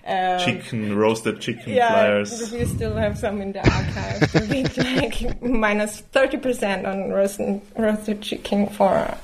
um, 0.06 0.38
chicken 0.38 0.96
roasted 0.96 1.40
chicken 1.40 1.72
yeah, 1.72 1.88
flyers. 1.88 2.52
We 2.52 2.64
still 2.64 2.94
have 2.96 3.18
some 3.18 3.40
in 3.40 3.52
the 3.52 3.60
archive. 3.60 4.76
like 5.02 5.42
minus 5.42 6.00
thirty 6.00 6.36
percent 6.36 6.86
on 6.86 7.10
roasted 7.10 7.60
roasted 7.76 8.20
chicken 8.20 8.68
for 8.68 9.16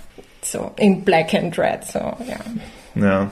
so 0.43 0.75
in 0.79 1.03
black 1.03 1.35
and 1.35 1.57
red. 1.57 1.85
So 1.85 2.17
yeah. 2.25 2.43
Yeah. 2.95 3.31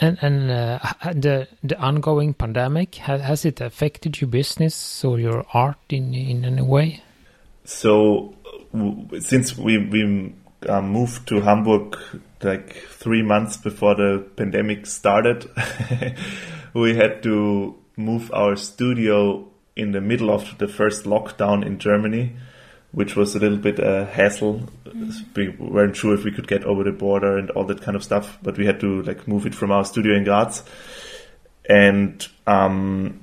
And 0.00 0.18
and 0.22 0.50
uh, 0.50 0.78
the 1.12 1.48
the 1.62 1.78
ongoing 1.78 2.34
pandemic 2.34 2.96
has, 2.96 3.20
has 3.20 3.44
it 3.44 3.60
affected 3.60 4.20
your 4.20 4.28
business 4.28 5.04
or 5.04 5.18
your 5.18 5.44
art 5.52 5.78
in 5.90 6.14
in 6.14 6.44
any 6.44 6.62
way? 6.62 7.02
So 7.64 8.34
since 9.20 9.56
we 9.56 9.78
we 9.78 10.34
um, 10.68 10.88
moved 10.88 11.28
to 11.28 11.40
Hamburg 11.40 11.98
like 12.44 12.74
three 12.74 13.22
months 13.22 13.56
before 13.56 13.94
the 13.94 14.26
pandemic 14.36 14.86
started, 14.86 15.50
we 16.74 16.94
had 16.94 17.22
to 17.22 17.78
move 17.96 18.30
our 18.32 18.56
studio 18.56 19.48
in 19.76 19.92
the 19.92 20.00
middle 20.00 20.30
of 20.30 20.58
the 20.58 20.68
first 20.68 21.04
lockdown 21.04 21.64
in 21.64 21.78
Germany. 21.78 22.36
which 22.92 23.16
was 23.16 23.34
a 23.34 23.38
little 23.38 23.58
bit 23.58 23.78
a 23.78 24.04
hassle. 24.04 24.68
We 25.34 25.48
weren't 25.48 25.96
sure 25.96 26.14
if 26.14 26.24
we 26.24 26.30
could 26.30 26.46
get 26.46 26.64
over 26.64 26.84
the 26.84 26.92
border 26.92 27.38
and 27.38 27.50
all 27.50 27.64
that 27.64 27.80
kind 27.80 27.96
of 27.96 28.04
stuff, 28.04 28.38
but 28.42 28.58
we 28.58 28.66
had 28.66 28.80
to 28.80 29.02
like 29.02 29.26
move 29.26 29.46
it 29.46 29.54
from 29.54 29.72
our 29.72 29.84
studio 29.84 30.14
in 30.14 30.24
Graz. 30.24 30.62
And 31.68 32.26
um, 32.46 33.20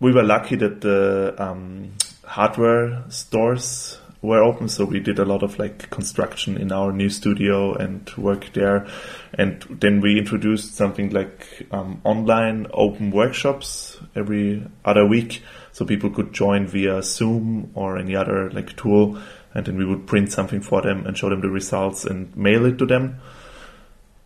we 0.00 0.12
were 0.12 0.22
lucky 0.22 0.56
that 0.56 0.82
the 0.82 1.34
um, 1.38 1.94
hardware 2.24 3.04
stores 3.08 3.98
were 4.22 4.42
open, 4.42 4.68
so 4.68 4.84
we 4.84 5.00
did 5.00 5.18
a 5.18 5.24
lot 5.24 5.42
of 5.42 5.58
like 5.58 5.90
construction 5.90 6.56
in 6.56 6.72
our 6.72 6.92
new 6.92 7.08
studio 7.08 7.74
and 7.74 8.10
work 8.16 8.52
there. 8.54 8.86
And 9.34 9.62
then 9.68 10.00
we 10.00 10.18
introduced 10.18 10.74
something 10.74 11.10
like 11.10 11.66
um, 11.70 12.00
online 12.04 12.66
open 12.72 13.10
workshops 13.10 13.98
every 14.14 14.66
other 14.84 15.06
week, 15.06 15.42
so 15.72 15.84
people 15.84 16.10
could 16.10 16.32
join 16.32 16.66
via 16.66 17.02
Zoom 17.02 17.70
or 17.74 17.98
any 17.98 18.16
other 18.16 18.50
like 18.50 18.76
tool, 18.76 19.18
and 19.54 19.66
then 19.66 19.76
we 19.76 19.84
would 19.84 20.06
print 20.06 20.32
something 20.32 20.60
for 20.60 20.82
them 20.82 21.06
and 21.06 21.16
show 21.16 21.28
them 21.28 21.40
the 21.40 21.50
results 21.50 22.04
and 22.04 22.34
mail 22.36 22.64
it 22.66 22.78
to 22.78 22.86
them. 22.86 23.20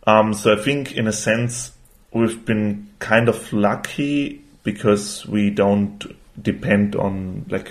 Um, 0.06 0.32
so 0.34 0.54
I 0.54 0.56
think, 0.56 0.96
in 0.96 1.06
a 1.06 1.12
sense, 1.12 1.72
we've 2.12 2.44
been 2.44 2.88
kind 2.98 3.28
of 3.28 3.52
lucky 3.52 4.42
because 4.62 5.26
we 5.26 5.50
don't 5.50 6.16
depend 6.42 6.96
on 6.96 7.46
like 7.48 7.70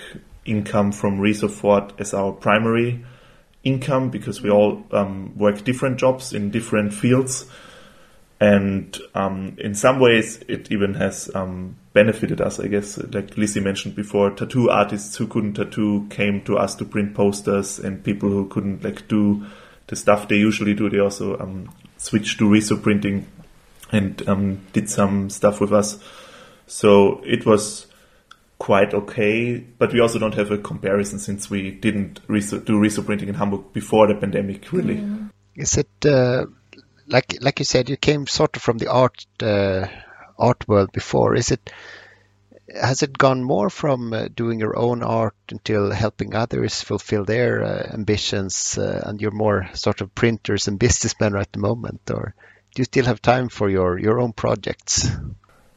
income 0.50 0.92
from 0.92 1.20
Risofort 1.20 2.00
as 2.00 2.14
our 2.14 2.32
primary 2.32 3.06
income 3.64 4.10
because 4.10 4.42
we 4.42 4.50
all 4.50 4.86
um, 4.92 5.38
work 5.38 5.64
different 5.64 6.00
jobs 6.00 6.34
in 6.34 6.50
different 6.50 6.94
fields. 6.94 7.46
And 8.42 8.98
um, 9.16 9.58
in 9.58 9.76
some 9.76 10.00
ways, 10.00 10.42
it 10.48 10.72
even 10.72 10.94
has 10.94 11.30
um, 11.36 11.76
benefited 11.92 12.40
us, 12.40 12.60
I 12.60 12.68
guess. 12.68 12.98
Like 12.98 13.36
Lizzie 13.38 13.60
mentioned 13.60 13.96
before, 13.96 14.32
tattoo 14.32 14.70
artists 14.70 15.18
who 15.18 15.28
couldn't 15.28 15.56
tattoo 15.56 16.08
came 16.10 16.42
to 16.46 16.58
us 16.58 16.74
to 16.76 16.86
print 16.86 17.14
posters, 17.14 17.80
and 17.80 18.02
people 18.02 18.30
who 18.30 18.48
couldn't 18.48 18.82
like 18.82 19.10
do 19.10 19.46
the 19.88 19.98
stuff 19.98 20.30
they 20.30 20.38
usually 20.38 20.74
do, 20.74 20.90
they 20.90 21.00
also 21.00 21.38
um, 21.38 21.70
switched 21.98 22.40
to 22.40 22.48
riso 22.48 22.78
printing 22.78 23.28
and 23.92 24.26
um, 24.30 24.66
did 24.72 24.90
some 24.90 25.30
stuff 25.30 25.60
with 25.60 25.74
us. 25.74 26.00
So 26.68 27.22
it 27.26 27.46
was 27.46 27.88
quite 28.60 28.94
okay, 28.94 29.58
but 29.58 29.94
we 29.94 30.02
also 30.02 30.20
don't 30.20 30.36
have 30.36 30.52
a 30.52 30.58
comparison 30.58 31.18
since 31.18 31.50
we 31.50 31.72
didn't 31.72 32.20
do 32.28 32.80
riso 32.80 33.02
printing 33.02 33.30
in 33.30 33.36
Hamburg 33.36 33.74
before 33.74 34.06
the 34.08 34.16
pandemic, 34.16 34.72
really. 34.72 35.02
Is 35.56 35.78
it 35.78 36.06
uh, 36.06 36.46
like 37.08 37.38
like 37.42 37.60
you 37.60 37.66
said, 37.66 37.90
you 37.90 37.98
came 37.98 38.28
sort 38.28 38.56
of 38.56 38.62
from 38.62 38.78
the 38.78 38.92
art 38.92 39.26
uh, 39.42 39.88
art 40.38 40.68
world 40.68 40.92
before? 40.92 41.36
Is 41.36 41.52
it 41.52 41.72
has 42.82 43.02
it 43.02 43.18
gone 43.18 43.44
more 43.44 43.70
from 43.70 44.14
uh, 44.14 44.28
doing 44.34 44.60
your 44.60 44.78
own 44.78 45.02
art 45.02 45.36
until 45.50 45.90
helping 45.92 46.36
others 46.36 46.82
fulfill 46.82 47.26
their 47.26 47.64
uh, 47.64 47.90
ambitions, 47.94 48.78
uh, 48.78 49.02
and 49.06 49.22
you're 49.22 49.32
more 49.32 49.70
sort 49.74 50.02
of 50.02 50.14
printers 50.14 50.68
and 50.68 50.78
businessmen 50.88 51.36
at 51.36 51.52
the 51.54 51.60
moment, 51.60 52.02
or 52.12 52.36
do 52.76 52.82
you 52.82 52.86
still 52.86 53.06
have 53.06 53.22
time 53.22 53.50
for 53.50 53.70
your 53.70 53.98
your 53.98 54.20
own 54.20 54.34
projects? 54.34 55.10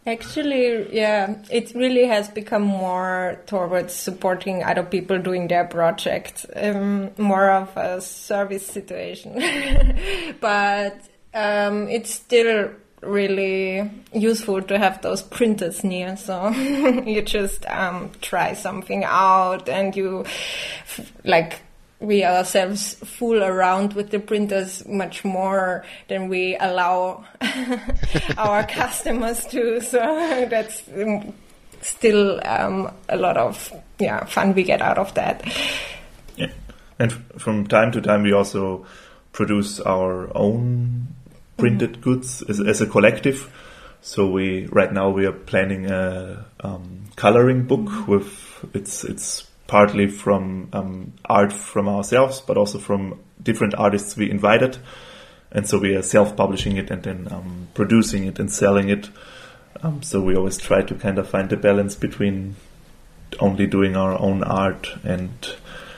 Actually, 0.04 0.92
yeah, 0.92 1.36
it 1.48 1.72
really 1.76 2.06
has 2.06 2.28
become 2.28 2.62
more 2.62 3.40
towards 3.46 3.94
supporting 3.94 4.64
other 4.64 4.82
people 4.82 5.16
doing 5.18 5.46
their 5.46 5.64
project, 5.64 6.44
um, 6.56 7.10
more 7.18 7.50
of 7.50 7.76
a 7.76 8.00
service 8.00 8.66
situation. 8.66 9.34
but 10.40 11.00
um, 11.34 11.88
it's 11.88 12.12
still 12.12 12.70
really 13.00 13.88
useful 14.12 14.60
to 14.62 14.76
have 14.76 15.00
those 15.02 15.22
printers 15.22 15.84
near. 15.84 16.16
So 16.16 16.48
you 17.06 17.22
just 17.22 17.64
um, 17.66 18.10
try 18.20 18.54
something 18.54 19.04
out 19.04 19.68
and 19.68 19.94
you 19.94 20.24
like 21.24 21.60
we 22.02 22.24
ourselves 22.24 22.94
fool 22.94 23.42
around 23.42 23.92
with 23.94 24.10
the 24.10 24.18
printers 24.18 24.86
much 24.86 25.24
more 25.24 25.84
than 26.08 26.28
we 26.28 26.56
allow 26.56 27.24
our 28.36 28.66
customers 28.68 29.46
to. 29.46 29.80
So 29.80 29.98
that's 30.50 30.82
um, 30.96 31.32
still 31.80 32.40
um, 32.44 32.92
a 33.08 33.16
lot 33.16 33.36
of 33.36 33.72
yeah 33.98 34.24
fun 34.24 34.54
we 34.54 34.64
get 34.64 34.82
out 34.82 34.98
of 34.98 35.14
that. 35.14 35.46
Yeah, 36.36 36.50
and 36.98 37.12
from 37.40 37.66
time 37.66 37.92
to 37.92 38.00
time 38.00 38.24
we 38.24 38.32
also 38.32 38.84
produce 39.30 39.80
our 39.80 40.36
own 40.36 41.06
printed 41.56 41.92
mm-hmm. 41.92 42.02
goods 42.02 42.42
as, 42.48 42.60
as, 42.60 42.80
a 42.80 42.86
collective. 42.86 43.50
So 44.00 44.26
we 44.26 44.66
right 44.66 44.92
now 44.92 45.10
we 45.10 45.26
are 45.26 45.32
planning 45.32 45.90
a 45.90 46.44
um, 46.60 47.04
coloring 47.14 47.66
book 47.66 47.80
mm-hmm. 47.80 48.10
with 48.10 48.64
it's 48.74 49.04
it's 49.04 49.46
partly 49.72 50.06
from 50.06 50.68
um, 50.74 51.14
art 51.24 51.50
from 51.50 51.88
ourselves, 51.88 52.42
but 52.42 52.58
also 52.58 52.78
from 52.78 53.18
different 53.42 53.74
artists 53.74 54.14
we 54.18 54.30
invited. 54.30 54.76
And 55.50 55.66
so 55.66 55.78
we 55.78 55.94
are 55.94 56.02
self-publishing 56.02 56.76
it 56.76 56.90
and 56.90 57.02
then 57.02 57.28
um, 57.30 57.68
producing 57.72 58.26
it 58.26 58.38
and 58.38 58.52
selling 58.52 58.90
it. 58.90 59.08
Um, 59.82 60.02
so 60.02 60.20
we 60.20 60.36
always 60.36 60.58
try 60.58 60.82
to 60.82 60.94
kind 60.94 61.18
of 61.18 61.26
find 61.26 61.48
the 61.48 61.56
balance 61.56 61.94
between 61.94 62.56
only 63.40 63.66
doing 63.66 63.96
our 63.96 64.20
own 64.20 64.44
art 64.44 64.88
and 65.04 65.30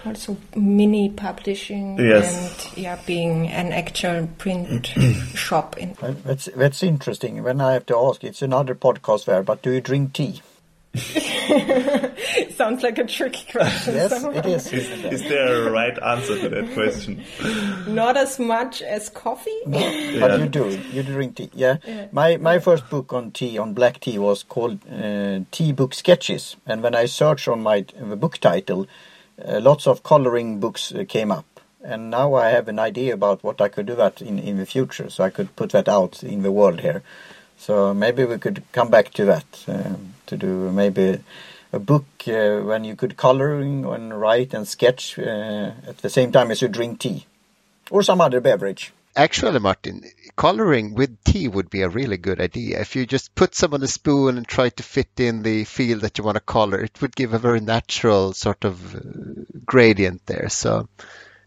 also 0.07 0.37
mini 0.55 1.09
publishing 1.09 1.99
yes. 1.99 2.71
and 2.71 2.79
yeah 2.79 3.01
being 3.07 3.49
an 3.49 3.73
actual 3.73 4.29
print 4.39 4.87
shop 5.35 5.77
in 5.79 5.97
that's 6.25 6.45
that's 6.55 6.83
interesting 6.83 7.43
when 7.43 7.59
i 7.61 7.73
have 7.73 7.87
to 7.87 7.97
ask 7.97 8.23
it's 8.23 8.43
another 8.43 8.75
podcast 8.75 9.25
there 9.25 9.43
but 9.43 9.63
do 9.63 9.73
you 9.73 9.81
drink 9.81 10.13
tea 10.13 10.43
Sounds 12.55 12.85
like 12.85 12.99
a 12.99 13.05
tricky 13.05 13.45
question. 13.51 13.95
yes, 13.95 14.13
it 14.23 14.47
is. 14.47 14.73
Is, 14.73 15.05
is, 15.05 15.23
there 15.23 15.67
a 15.67 15.71
right 15.71 16.01
answer 16.01 16.39
to 16.39 16.49
that 16.49 16.73
question? 16.73 17.21
Not 17.93 18.17
as 18.17 18.39
much 18.39 18.81
as 18.81 19.09
coffee. 19.09 19.59
No, 19.67 19.79
yeah. 19.79 20.21
but 20.21 20.39
you 20.39 20.49
do. 20.49 20.79
You 20.93 21.03
drink 21.03 21.35
tea. 21.35 21.51
Yeah. 21.53 21.79
yeah. 21.85 22.07
My 22.13 22.37
my 22.37 22.61
first 22.61 22.89
book 22.91 23.13
on 23.13 23.33
tea, 23.33 23.59
on 23.59 23.75
black 23.75 23.99
tea, 23.99 24.19
was 24.19 24.45
called 24.45 24.79
uh, 24.89 25.41
Tea 25.51 25.73
Book 25.73 25.95
Sketches. 25.95 26.57
And 26.65 26.81
when 26.81 26.95
I 26.95 27.07
searched 27.07 27.49
on 27.49 27.61
my 27.61 27.85
uh, 28.01 28.15
book 28.15 28.39
title, 28.39 28.87
uh, 29.45 29.59
lots 29.61 29.89
of 29.89 30.05
coloring 30.05 30.61
books 30.61 30.93
uh, 30.93 31.05
came 31.09 31.33
up. 31.33 31.47
And 31.83 32.09
now 32.09 32.35
I 32.35 32.51
have 32.51 32.69
an 32.69 32.79
idea 32.79 33.15
about 33.15 33.43
what 33.43 33.61
I 33.61 33.69
could 33.69 33.87
do 33.87 33.97
that 33.97 34.23
in, 34.23 34.39
in 34.39 34.59
the 34.59 34.67
future. 34.67 35.11
So 35.11 35.25
I 35.25 35.31
could 35.31 35.57
put 35.57 35.71
that 35.71 35.89
out 35.89 36.23
in 36.23 36.43
the 36.43 36.53
world 36.53 36.81
here. 36.81 37.03
So 37.59 37.95
maybe 37.95 38.25
we 38.25 38.39
could 38.39 38.63
come 38.73 38.91
back 38.91 39.13
to 39.15 39.25
that. 39.25 39.65
Um, 39.67 40.15
to 40.27 40.37
do 40.37 40.71
maybe 40.71 41.19
a 41.73 41.79
book 41.79 42.07
uh, 42.29 42.61
when 42.61 42.85
you 42.85 42.97
could 42.97 43.17
coloring 43.17 43.85
and 43.85 44.19
write 44.19 44.55
and 44.55 44.67
sketch 44.67 45.19
uh, 45.19 45.73
at 45.87 45.99
the 45.99 46.11
same 46.11 46.33
time 46.33 46.51
as 46.51 46.63
you 46.63 46.69
drink 46.69 47.01
tea 47.01 47.27
or 47.91 48.03
some 48.03 48.21
other 48.21 48.41
beverage. 48.41 48.93
Actually, 49.17 49.61
Martin, 49.61 50.03
coloring 50.35 50.95
with 50.95 51.23
tea 51.23 51.47
would 51.47 51.71
be 51.71 51.83
a 51.83 51.89
really 51.89 52.17
good 52.17 52.41
idea. 52.41 52.81
If 52.81 52.97
you 52.97 53.07
just 53.07 53.35
put 53.37 53.55
some 53.55 53.73
on 53.73 53.83
a 53.83 53.87
spoon 53.87 54.37
and 54.37 54.47
try 54.47 54.71
to 54.71 54.83
fit 54.83 55.11
in 55.19 55.43
the 55.43 55.65
field 55.65 56.01
that 56.01 56.19
you 56.19 56.25
want 56.25 56.35
to 56.35 56.41
color, 56.41 56.81
it 56.81 57.01
would 57.01 57.15
give 57.15 57.33
a 57.33 57.39
very 57.39 57.61
natural 57.61 58.33
sort 58.33 58.65
of 58.65 58.95
uh, 58.97 59.01
gradient 59.65 60.27
there. 60.27 60.49
So 60.49 60.89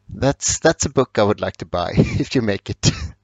that's 0.08 0.60
that's 0.60 0.86
a 0.86 0.90
book 0.90 1.20
I 1.20 1.24
would 1.24 1.42
like 1.42 1.58
to 1.58 1.66
buy 1.66 1.92
if 1.98 2.36
you 2.36 2.42
make 2.42 2.70
it. 2.70 2.90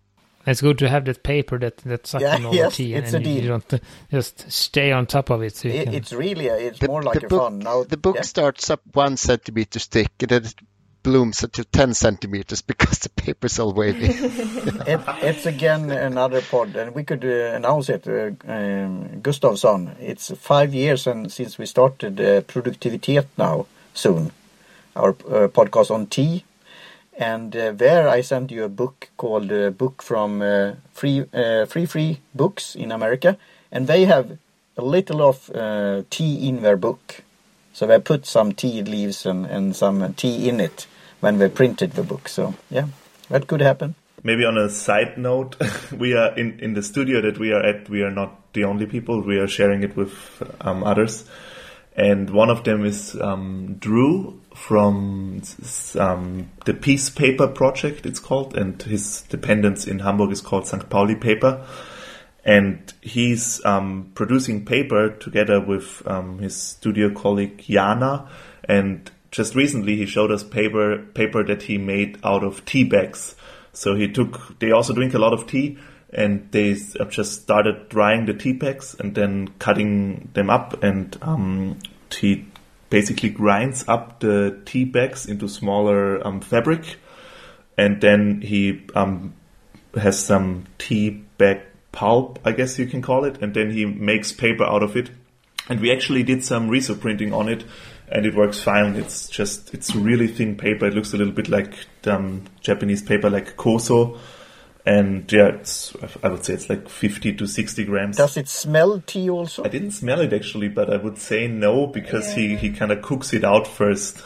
It's 0.45 0.61
good 0.61 0.77
to 0.79 0.89
have 0.89 1.05
that 1.05 1.23
paper 1.23 1.57
that 1.59 1.77
that 1.77 2.05
sucks 2.05 2.21
yeah, 2.21 2.45
all 2.45 2.53
yes, 2.53 2.75
the 2.75 2.83
tea, 2.83 2.93
and, 2.95 3.13
and 3.13 3.25
you, 3.25 3.41
you, 3.41 3.47
don't 3.47 3.81
just 4.11 4.51
stay 4.51 4.91
on 4.91 5.05
top 5.05 5.29
of 5.29 5.41
it. 5.41 5.55
So 5.55 5.69
it, 5.69 5.85
can... 5.85 5.93
It's 5.93 6.11
really 6.11 6.47
a, 6.47 6.57
it's 6.57 6.79
the, 6.79 6.87
more 6.87 7.01
like 7.01 7.23
a 7.23 7.27
book, 7.27 7.41
fun. 7.41 7.59
Now, 7.59 7.83
the 7.83 7.97
book 7.97 8.17
yeah. 8.17 8.23
starts 8.23 8.69
up 8.69 8.81
one 8.91 9.15
centimeter 9.15 9.79
thick, 9.79 10.11
and 10.19 10.29
then 10.29 10.45
it 10.45 10.55
blooms 11.01 11.43
until 11.43 11.63
ten 11.65 11.93
centimeters 11.93 12.61
because 12.73 12.99
the 12.99 13.09
paper's 13.09 13.57
all 13.57 13.73
wavy. 13.73 14.07
it, 14.11 14.99
it's 15.21 15.45
again 15.45 15.89
another 15.89 16.41
pod, 16.41 16.75
and 16.75 16.93
we 16.93 17.05
could 17.05 17.23
uh, 17.23 17.55
announce 17.55 17.87
it. 17.87 18.05
Uh, 18.05 18.31
um, 18.51 19.21
Gustavsson, 19.21 19.95
it's 20.01 20.31
five 20.31 20.73
years 20.73 21.07
and 21.07 21.31
since 21.31 21.57
we 21.57 21.65
started 21.65 22.19
uh, 22.19 22.41
Produktivitet 22.41 23.27
now 23.37 23.65
soon, 23.93 24.31
our 24.93 25.11
uh, 25.11 25.47
podcast 25.47 25.89
on 25.89 26.07
tea 26.07 26.43
and 27.17 27.55
uh, 27.55 27.71
there 27.71 28.07
I 28.07 28.21
sent 28.21 28.51
you 28.51 28.63
a 28.63 28.69
book 28.69 29.09
called 29.17 29.51
uh, 29.51 29.69
book 29.69 30.01
from 30.01 30.41
uh, 30.41 30.73
free 30.93 31.25
uh, 31.33 31.65
free 31.65 31.85
free 31.85 32.21
books 32.33 32.75
in 32.75 32.91
America. 32.91 33.37
And 33.71 33.87
they 33.87 34.05
have 34.05 34.37
a 34.77 34.83
little 34.83 35.21
of 35.21 35.49
uh, 35.51 36.03
tea 36.09 36.47
in 36.47 36.61
their 36.61 36.77
book. 36.77 37.23
So 37.73 37.87
they 37.87 37.99
put 37.99 38.25
some 38.25 38.51
tea 38.51 38.83
leaves 38.83 39.25
and, 39.25 39.45
and 39.45 39.75
some 39.75 40.13
tea 40.13 40.47
in 40.47 40.59
it 40.59 40.87
when 41.19 41.39
they 41.39 41.49
printed 41.49 41.91
the 41.91 42.03
book. 42.03 42.27
So 42.27 42.55
yeah 42.69 42.87
that 43.29 43.47
could 43.47 43.61
happen. 43.61 43.95
Maybe 44.23 44.45
on 44.45 44.57
a 44.57 44.69
side 44.69 45.17
note 45.17 45.57
we 45.91 46.13
are 46.13 46.35
in, 46.37 46.59
in 46.59 46.73
the 46.73 46.83
studio 46.83 47.21
that 47.21 47.37
we 47.37 47.51
are 47.51 47.63
at 47.63 47.89
we 47.89 48.03
are 48.03 48.11
not 48.11 48.53
the 48.53 48.63
only 48.63 48.85
people. 48.85 49.21
We 49.21 49.37
are 49.37 49.47
sharing 49.47 49.83
it 49.83 49.95
with 49.95 50.13
um, 50.61 50.83
others 50.83 51.25
and 51.95 52.29
one 52.29 52.49
of 52.49 52.63
them 52.63 52.85
is 52.85 53.15
um, 53.21 53.75
Drew 53.79 54.41
from 54.55 55.41
um, 55.99 56.51
the 56.65 56.73
Peace 56.73 57.09
Paper 57.09 57.47
Project, 57.47 58.05
it's 58.05 58.19
called, 58.19 58.57
and 58.57 58.81
his 58.81 59.21
dependence 59.23 59.85
in 59.85 59.99
Hamburg 59.99 60.31
is 60.31 60.41
called 60.41 60.67
St. 60.67 60.89
Pauli 60.89 61.15
Paper. 61.15 61.65
And 62.45 62.91
he's 63.01 63.63
um, 63.63 64.11
producing 64.15 64.65
paper 64.65 65.11
together 65.11 65.61
with 65.61 66.05
um, 66.05 66.39
his 66.39 66.55
studio 66.55 67.13
colleague 67.13 67.59
Jana. 67.59 68.27
And 68.65 69.09
just 69.31 69.55
recently 69.55 69.95
he 69.95 70.05
showed 70.05 70.29
us 70.29 70.43
paper 70.43 70.97
paper 71.13 71.43
that 71.45 71.63
he 71.63 71.77
made 71.77 72.19
out 72.23 72.43
of 72.43 72.65
tea 72.65 72.83
bags. 72.83 73.35
So 73.71 73.95
he 73.95 74.11
took. 74.11 74.59
They 74.59 74.71
also 74.71 74.93
drink 74.93 75.13
a 75.13 75.19
lot 75.19 75.33
of 75.33 75.47
tea, 75.47 75.77
and 76.13 76.47
they 76.51 76.73
just 76.73 77.41
started 77.41 77.89
drying 77.89 78.25
the 78.25 78.33
tea 78.33 78.53
bags 78.53 78.95
and 78.99 79.15
then 79.15 79.49
cutting 79.59 80.29
them 80.33 80.49
up, 80.49 80.83
and 80.83 81.17
um, 81.21 81.79
he 82.11 82.45
basically 82.89 83.29
grinds 83.29 83.85
up 83.87 84.19
the 84.19 84.61
tea 84.65 84.85
bags 84.85 85.25
into 85.25 85.47
smaller 85.47 86.25
um, 86.25 86.41
fabric, 86.41 86.97
and 87.77 87.99
then 88.01 88.41
he 88.41 88.85
um, 88.95 89.33
has 89.95 90.23
some 90.23 90.65
tea 90.77 91.09
bag 91.37 91.61
pulp, 91.91 92.39
I 92.45 92.51
guess 92.51 92.77
you 92.77 92.85
can 92.85 93.01
call 93.01 93.25
it, 93.25 93.41
and 93.41 93.53
then 93.53 93.71
he 93.71 93.85
makes 93.85 94.31
paper 94.31 94.63
out 94.63 94.83
of 94.83 94.95
it. 94.95 95.09
And 95.69 95.79
we 95.79 95.91
actually 95.91 96.23
did 96.23 96.43
some 96.43 96.67
riso 96.67 96.93
printing 96.93 97.33
on 97.33 97.47
it, 97.47 97.63
and 98.09 98.25
it 98.25 98.35
works 98.35 98.61
fine. 98.61 98.95
It's 98.95 99.29
just 99.29 99.73
it's 99.73 99.95
really 99.95 100.27
thin 100.27 100.57
paper. 100.57 100.87
It 100.87 100.93
looks 100.93 101.13
a 101.13 101.17
little 101.17 101.33
bit 101.33 101.47
like 101.47 101.73
um, 102.05 102.43
Japanese 102.59 103.01
paper, 103.01 103.29
like 103.29 103.55
koso. 103.55 104.19
And 104.85 105.31
yeah, 105.31 105.47
it's, 105.47 105.95
I 106.21 106.27
would 106.27 106.43
say 106.43 106.55
it's 106.55 106.69
like 106.69 106.89
50 106.89 107.33
to 107.35 107.47
60 107.47 107.85
grams. 107.85 108.17
Does 108.17 108.35
it 108.35 108.49
smell 108.49 109.01
tea 109.05 109.29
also? 109.29 109.63
I 109.63 109.69
didn't 109.69 109.91
smell 109.91 110.19
it 110.19 110.33
actually, 110.33 110.67
but 110.67 110.91
I 110.91 110.97
would 110.97 111.17
say 111.17 111.47
no 111.47 111.87
because 111.87 112.29
yeah. 112.29 112.47
he, 112.49 112.55
he 112.57 112.69
kind 112.71 112.91
of 112.91 113.01
cooks 113.01 113.33
it 113.33 113.45
out 113.45 113.65
first. 113.65 114.21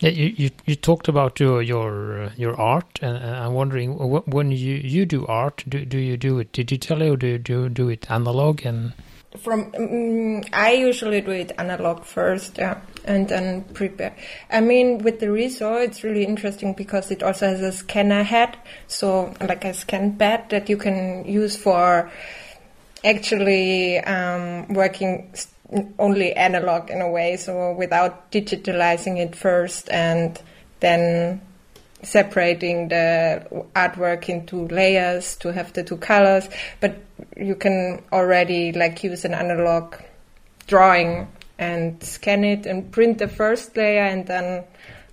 Yeah, 0.00 0.10
you, 0.10 0.34
you, 0.36 0.50
you 0.66 0.74
talked 0.74 1.06
about 1.06 1.38
your 1.38 1.62
your 1.62 2.24
uh, 2.24 2.30
your 2.36 2.60
art, 2.60 2.98
and 3.02 3.18
I'm 3.18 3.52
wondering 3.52 3.92
when 3.92 4.50
you, 4.50 4.74
you 4.74 5.06
do 5.06 5.24
art, 5.26 5.62
do 5.68 5.84
do 5.84 5.96
you 5.96 6.16
do 6.16 6.40
it 6.40 6.50
digitally 6.52 7.12
or 7.12 7.16
do 7.16 7.28
you 7.28 7.38
do, 7.38 7.68
do 7.68 7.88
it 7.88 8.10
analog? 8.10 8.66
And 8.66 8.94
from 9.38 9.72
um, 9.76 10.42
I 10.52 10.72
usually 10.72 11.20
do 11.20 11.30
it 11.30 11.52
analog 11.58 12.04
first, 12.04 12.58
yeah, 12.58 12.80
and 13.04 13.28
then 13.28 13.64
prepare. 13.74 14.14
I 14.50 14.60
mean, 14.60 14.98
with 14.98 15.20
the 15.20 15.30
Riso, 15.30 15.76
it's 15.76 16.04
really 16.04 16.24
interesting 16.24 16.74
because 16.74 17.10
it 17.10 17.22
also 17.22 17.46
has 17.46 17.60
a 17.60 17.72
scanner 17.72 18.22
head, 18.22 18.56
so 18.86 19.34
like 19.40 19.64
a 19.64 19.74
scan 19.74 20.16
pad 20.16 20.50
that 20.50 20.68
you 20.68 20.76
can 20.76 21.24
use 21.24 21.56
for 21.56 22.10
actually 23.04 23.98
um, 24.00 24.68
working 24.68 25.34
only 25.98 26.34
analog 26.34 26.90
in 26.90 27.00
a 27.00 27.10
way, 27.10 27.36
so 27.36 27.72
without 27.72 28.30
digitalizing 28.30 29.18
it 29.18 29.34
first 29.34 29.88
and 29.90 30.40
then 30.80 31.40
separating 32.02 32.88
the 32.88 33.46
artwork 33.76 34.28
into 34.28 34.66
layers 34.68 35.36
to 35.36 35.52
have 35.52 35.72
the 35.72 35.82
two 35.82 35.96
colors. 35.96 36.48
But 36.80 37.00
you 37.36 37.54
can 37.54 38.02
already 38.12 38.72
like 38.72 39.02
use 39.04 39.24
an 39.24 39.34
analog 39.34 39.94
drawing 40.66 41.28
and 41.58 42.02
scan 42.02 42.44
it 42.44 42.66
and 42.66 42.90
print 42.92 43.18
the 43.18 43.28
first 43.28 43.76
layer 43.76 44.02
and 44.02 44.26
then 44.26 44.64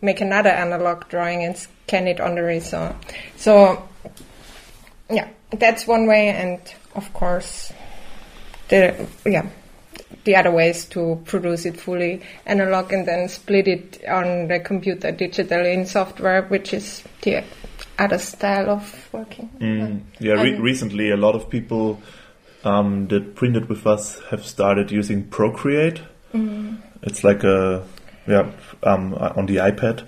make 0.01 0.21
another 0.21 0.49
analog 0.49 1.07
drawing 1.09 1.43
and 1.43 1.57
scan 1.57 2.07
it 2.07 2.19
on 2.19 2.35
the 2.35 2.43
Riso. 2.43 2.95
So 3.35 3.87
yeah, 5.09 5.29
that's 5.51 5.87
one 5.87 6.07
way 6.07 6.29
and 6.29 6.59
of 6.95 7.11
course 7.13 7.71
the 8.69 9.07
yeah 9.25 9.49
the 10.23 10.35
other 10.35 10.51
ways 10.51 10.85
to 10.85 11.21
produce 11.25 11.65
it 11.65 11.79
fully 11.79 12.21
analog 12.45 12.91
and 12.91 13.07
then 13.07 13.27
split 13.29 13.67
it 13.67 14.03
on 14.07 14.47
the 14.47 14.59
computer 14.59 15.11
digitally 15.11 15.73
in 15.73 15.85
software, 15.85 16.43
which 16.43 16.73
is 16.73 17.03
the 17.21 17.43
other 17.99 18.17
style 18.17 18.69
of 18.69 19.09
working. 19.13 19.49
Mm. 19.59 20.01
Yeah, 20.19 20.33
re- 20.33 20.57
recently 20.57 21.11
a 21.11 21.17
lot 21.17 21.35
of 21.35 21.49
people 21.49 22.01
um, 22.63 23.07
that 23.07 23.35
printed 23.35 23.69
with 23.69 23.85
us 23.85 24.19
have 24.29 24.45
started 24.45 24.91
using 24.91 25.25
Procreate. 25.25 26.01
Mm. 26.33 26.77
It's 27.03 27.23
like 27.23 27.43
a 27.43 27.85
yeah 28.27 28.51
um, 28.83 29.13
on 29.13 29.45
the 29.45 29.57
iPad, 29.57 30.07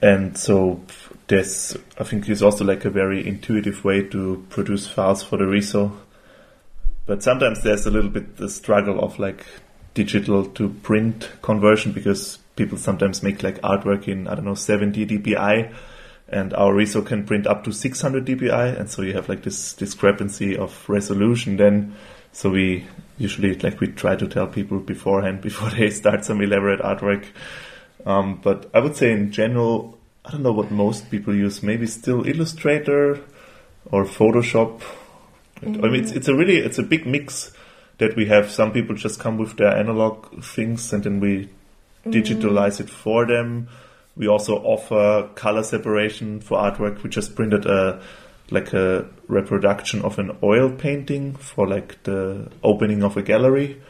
and 0.00 0.36
so 0.36 0.80
there's 1.28 1.76
I 1.98 2.04
think 2.04 2.28
it's 2.28 2.42
also 2.42 2.64
like 2.64 2.84
a 2.84 2.90
very 2.90 3.26
intuitive 3.26 3.84
way 3.84 4.02
to 4.08 4.44
produce 4.50 4.86
files 4.86 5.22
for 5.22 5.36
the 5.36 5.46
Riso. 5.46 5.92
but 7.06 7.22
sometimes 7.22 7.62
there's 7.62 7.86
a 7.86 7.90
little 7.90 8.10
bit 8.10 8.36
the 8.36 8.48
struggle 8.48 9.00
of 9.00 9.18
like 9.18 9.44
digital 9.94 10.44
to 10.46 10.68
print 10.68 11.28
conversion 11.42 11.92
because 11.92 12.38
people 12.56 12.78
sometimes 12.78 13.22
make 13.22 13.42
like 13.42 13.60
artwork 13.62 14.06
in 14.08 14.28
I 14.28 14.34
don't 14.34 14.44
know 14.44 14.54
70 14.54 15.06
dpi 15.06 15.72
and 16.30 16.54
our 16.54 16.74
Riso 16.74 17.02
can 17.02 17.24
print 17.24 17.46
up 17.46 17.64
to 17.64 17.72
600 17.72 18.24
dpi 18.24 18.78
and 18.78 18.90
so 18.90 19.02
you 19.02 19.12
have 19.14 19.28
like 19.28 19.42
this 19.42 19.74
discrepancy 19.74 20.56
of 20.56 20.88
resolution 20.88 21.56
then 21.56 21.94
so 22.32 22.50
we 22.50 22.86
usually 23.18 23.54
like 23.56 23.80
we 23.80 23.88
try 23.88 24.16
to 24.16 24.28
tell 24.28 24.46
people 24.46 24.78
beforehand 24.78 25.40
before 25.48 25.70
they 25.70 25.90
start 25.90 26.24
some 26.24 26.40
elaborate 26.40 26.80
artwork 26.80 27.26
um, 28.06 28.40
but 28.42 28.70
I 28.72 28.80
would 28.80 28.96
say 28.96 29.12
in 29.12 29.30
general 29.32 29.98
I 30.24 30.32
don't 30.32 30.42
know 30.42 30.52
what 30.52 30.70
most 30.70 31.10
people 31.10 31.34
use 31.34 31.62
maybe 31.62 31.86
still 31.86 32.26
Illustrator 32.26 33.20
or 33.90 34.04
Photoshop 34.04 34.82
Mm-hmm. 35.62 35.84
I 35.84 35.88
mean, 35.88 36.02
it's, 36.02 36.12
it's 36.12 36.28
a 36.28 36.34
really, 36.34 36.58
it's 36.58 36.78
a 36.78 36.82
big 36.82 37.06
mix 37.06 37.52
that 37.98 38.16
we 38.16 38.26
have. 38.26 38.50
Some 38.50 38.72
people 38.72 38.94
just 38.96 39.20
come 39.20 39.36
with 39.36 39.56
their 39.56 39.76
analog 39.76 40.42
things 40.42 40.92
and 40.92 41.04
then 41.04 41.20
we 41.20 41.48
mm-hmm. 42.04 42.10
digitalize 42.10 42.80
it 42.80 42.88
for 42.88 43.26
them. 43.26 43.68
We 44.20 44.28
also 44.28 44.56
offer 44.56 45.30
color 45.34 45.62
separation 45.62 46.42
for 46.42 46.58
artwork. 46.58 47.02
We 47.02 47.08
just 47.08 47.34
printed 47.34 47.64
a, 47.64 48.02
like 48.50 48.74
a 48.74 49.08
reproduction 49.28 50.02
of 50.02 50.18
an 50.18 50.36
oil 50.42 50.70
painting 50.70 51.36
for 51.36 51.66
like 51.66 52.02
the 52.02 52.52
opening 52.62 53.02
of 53.02 53.16
a 53.16 53.22
gallery 53.22 53.80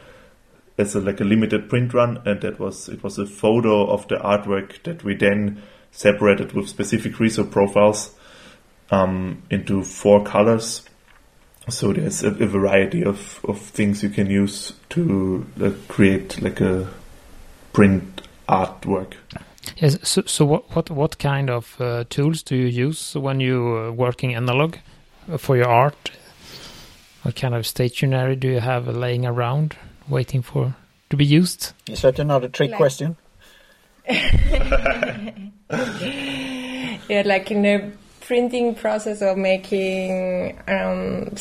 as 0.79 0.95
a, 0.95 1.01
like 1.01 1.21
a 1.21 1.25
limited 1.25 1.69
print 1.69 1.93
run 1.95 2.23
and 2.25 2.40
that 2.43 2.61
was 2.61 2.88
it 2.88 3.03
was 3.03 3.19
a 3.19 3.27
photo 3.27 3.90
of 3.90 4.07
the 4.07 4.14
artwork 4.19 4.81
that 4.85 5.03
we 5.03 5.16
then 5.16 5.61
separated 5.90 6.53
with 6.53 6.69
specific 6.69 7.19
Riso 7.19 7.43
profiles 7.43 8.14
um, 8.93 9.43
into 9.51 9.83
four 9.83 10.23
colors 10.23 10.88
so 11.69 11.93
there's 11.93 12.23
a, 12.23 12.29
a, 12.29 12.47
variety 12.47 13.03
of, 13.03 13.45
of 13.45 13.61
things 13.61 14.05
you 14.05 14.11
can 14.11 14.31
use 14.31 14.75
to 14.90 15.45
uh, 15.61 15.71
create 15.88 16.40
like 16.40 16.61
a 16.61 16.88
print 17.73 18.23
artwork. 18.49 19.14
Yes. 19.77 19.99
So, 20.09 20.23
so 20.27 20.44
what 20.44 20.75
what 20.75 20.90
what 20.90 21.18
kind 21.18 21.51
of 21.51 21.81
uh, 21.81 22.05
tools 22.09 22.42
do 22.42 22.57
you 22.57 22.66
use 22.66 23.14
when 23.14 23.40
you 23.40 23.66
are 23.68 23.92
working 23.92 24.35
analog 24.35 24.77
for 25.38 25.57
your 25.57 25.68
art? 25.68 26.11
What 27.23 27.37
kind 27.37 27.55
of 27.55 27.66
stationery 27.66 28.37
do 28.37 28.49
you 28.49 28.61
have 28.61 28.88
laying 28.88 29.27
around, 29.27 29.77
waiting 30.09 30.42
for 30.42 30.75
to 31.11 31.16
be 31.16 31.25
used? 31.25 31.73
Is 31.87 32.03
that 32.03 32.18
another 32.18 32.49
trick 32.49 32.70
like 32.70 32.79
question? 32.79 33.16
yeah, 34.09 34.42
like 37.25 37.51
in 37.51 37.62
the 37.62 37.92
printing 38.20 38.75
process 38.75 39.20
of 39.20 39.37
making 39.37 40.59
um, 40.68 41.35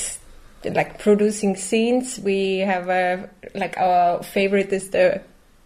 like 0.65 0.99
producing 0.99 1.55
zines 1.55 2.19
we 2.19 2.59
have 2.59 2.89
a 2.89 3.29
like 3.55 3.77
our 3.77 4.21
favorite 4.23 4.73
is 4.73 4.89
the 4.89 5.21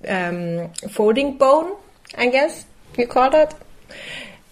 um, 0.07 0.69
folding 0.89 1.37
bone 1.37 1.75
i 2.17 2.27
guess 2.27 2.65
you 2.97 3.07
call 3.07 3.29
that 3.29 3.59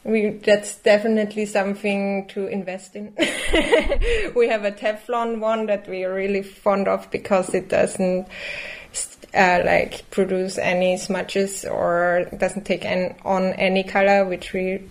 we 0.03 0.29
that's 0.29 0.77
definitely 0.77 1.45
something 1.45 2.27
to 2.27 2.47
invest 2.47 2.95
in 2.95 3.13
we 4.35 4.47
have 4.47 4.65
a 4.65 4.71
teflon 4.71 5.39
one 5.39 5.67
that 5.67 5.87
we 5.87 6.03
are 6.03 6.13
really 6.13 6.41
fond 6.41 6.87
of 6.87 7.09
because 7.11 7.53
it 7.53 7.69
doesn't 7.69 8.27
uh, 9.33 9.61
like 9.63 10.09
produce 10.09 10.57
any 10.57 10.97
smudges 10.97 11.63
or 11.63 12.27
doesn't 12.37 12.65
take 12.65 12.83
an, 12.83 13.15
on 13.23 13.53
any 13.53 13.83
color 13.83 14.25
which 14.25 14.53
we 14.53 14.81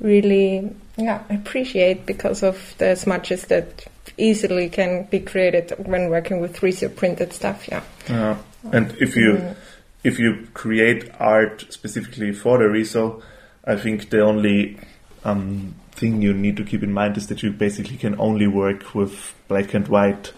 really 0.00 0.74
yeah 0.96 1.22
appreciate 1.30 2.04
because 2.04 2.42
of 2.42 2.74
the 2.78 2.96
smudges 2.96 3.44
that 3.46 3.86
easily 4.18 4.68
can 4.68 5.04
be 5.04 5.20
created 5.20 5.72
when 5.78 6.08
working 6.10 6.40
with 6.40 6.56
3D 6.56 6.94
printed 6.96 7.32
stuff. 7.32 7.68
Yeah. 7.68 7.82
Yeah. 8.08 8.38
And 8.72 8.92
if 9.00 9.16
you 9.16 9.34
mm. 9.34 9.56
If 10.04 10.18
you 10.18 10.46
create 10.52 11.10
art 11.18 11.66
specifically 11.70 12.32
for 12.32 12.58
the 12.58 12.68
Riso, 12.68 13.22
I 13.64 13.76
think 13.76 14.10
the 14.10 14.20
only 14.20 14.78
um, 15.24 15.74
thing 15.92 16.20
you 16.20 16.34
need 16.34 16.58
to 16.58 16.64
keep 16.64 16.82
in 16.82 16.92
mind 16.92 17.16
is 17.16 17.26
that 17.28 17.42
you 17.42 17.50
basically 17.50 17.96
can 17.96 18.20
only 18.20 18.46
work 18.46 18.94
with 18.94 19.34
black 19.48 19.72
and 19.72 19.88
white 19.88 20.32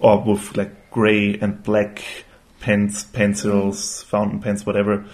or 0.00 0.22
with 0.22 0.56
like 0.56 0.90
gray 0.90 1.38
and 1.38 1.62
black 1.62 2.02
pens, 2.60 3.04
pencils, 3.04 4.02
fountain 4.04 4.40
pens, 4.40 4.64
whatever. 4.64 5.04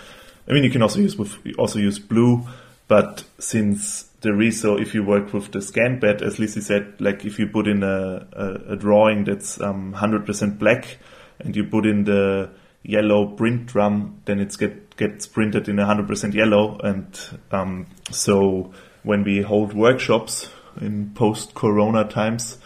I 0.49 0.53
mean, 0.53 0.63
you 0.63 0.71
can 0.71 0.83
also 0.83 1.01
use 1.01 1.17
with 1.17 1.37
also 1.59 1.81
use 1.81 1.99
blue, 1.99 2.47
but 2.87 3.25
since 3.41 4.05
the 4.21 4.33
Riso, 4.33 4.77
if 4.77 4.95
you 4.95 5.03
work 5.03 5.33
with 5.33 5.51
the 5.53 5.61
scan 5.61 6.01
pad, 6.01 6.23
as 6.23 6.39
Lizzie 6.39 6.61
said, 6.61 6.95
like 7.01 7.25
if 7.25 7.39
you 7.39 7.49
put 7.49 7.67
in 7.67 7.83
a, 7.83 8.27
a, 8.33 8.73
a 8.73 8.77
drawing 8.77 9.25
that's 9.25 9.61
um, 9.61 9.95
100% 9.95 10.59
black 10.59 10.99
and 11.39 11.55
you 11.55 11.65
put 11.65 11.87
in 11.87 12.05
the 12.05 12.51
yellow 12.89 13.27
print 13.27 13.67
drum, 13.67 14.21
then 14.25 14.41
it 14.41 14.57
get 14.59 14.97
gets 14.97 15.27
printed 15.27 15.69
in 15.69 15.77
100% 15.77 16.35
yellow. 16.35 16.79
And 16.83 17.07
um, 17.53 17.87
so 18.11 18.73
when 19.05 19.23
we 19.23 19.43
hold 19.43 19.75
workshops 19.75 20.51
in 20.81 21.11
post-Corona 21.15 22.05
times, 22.09 22.59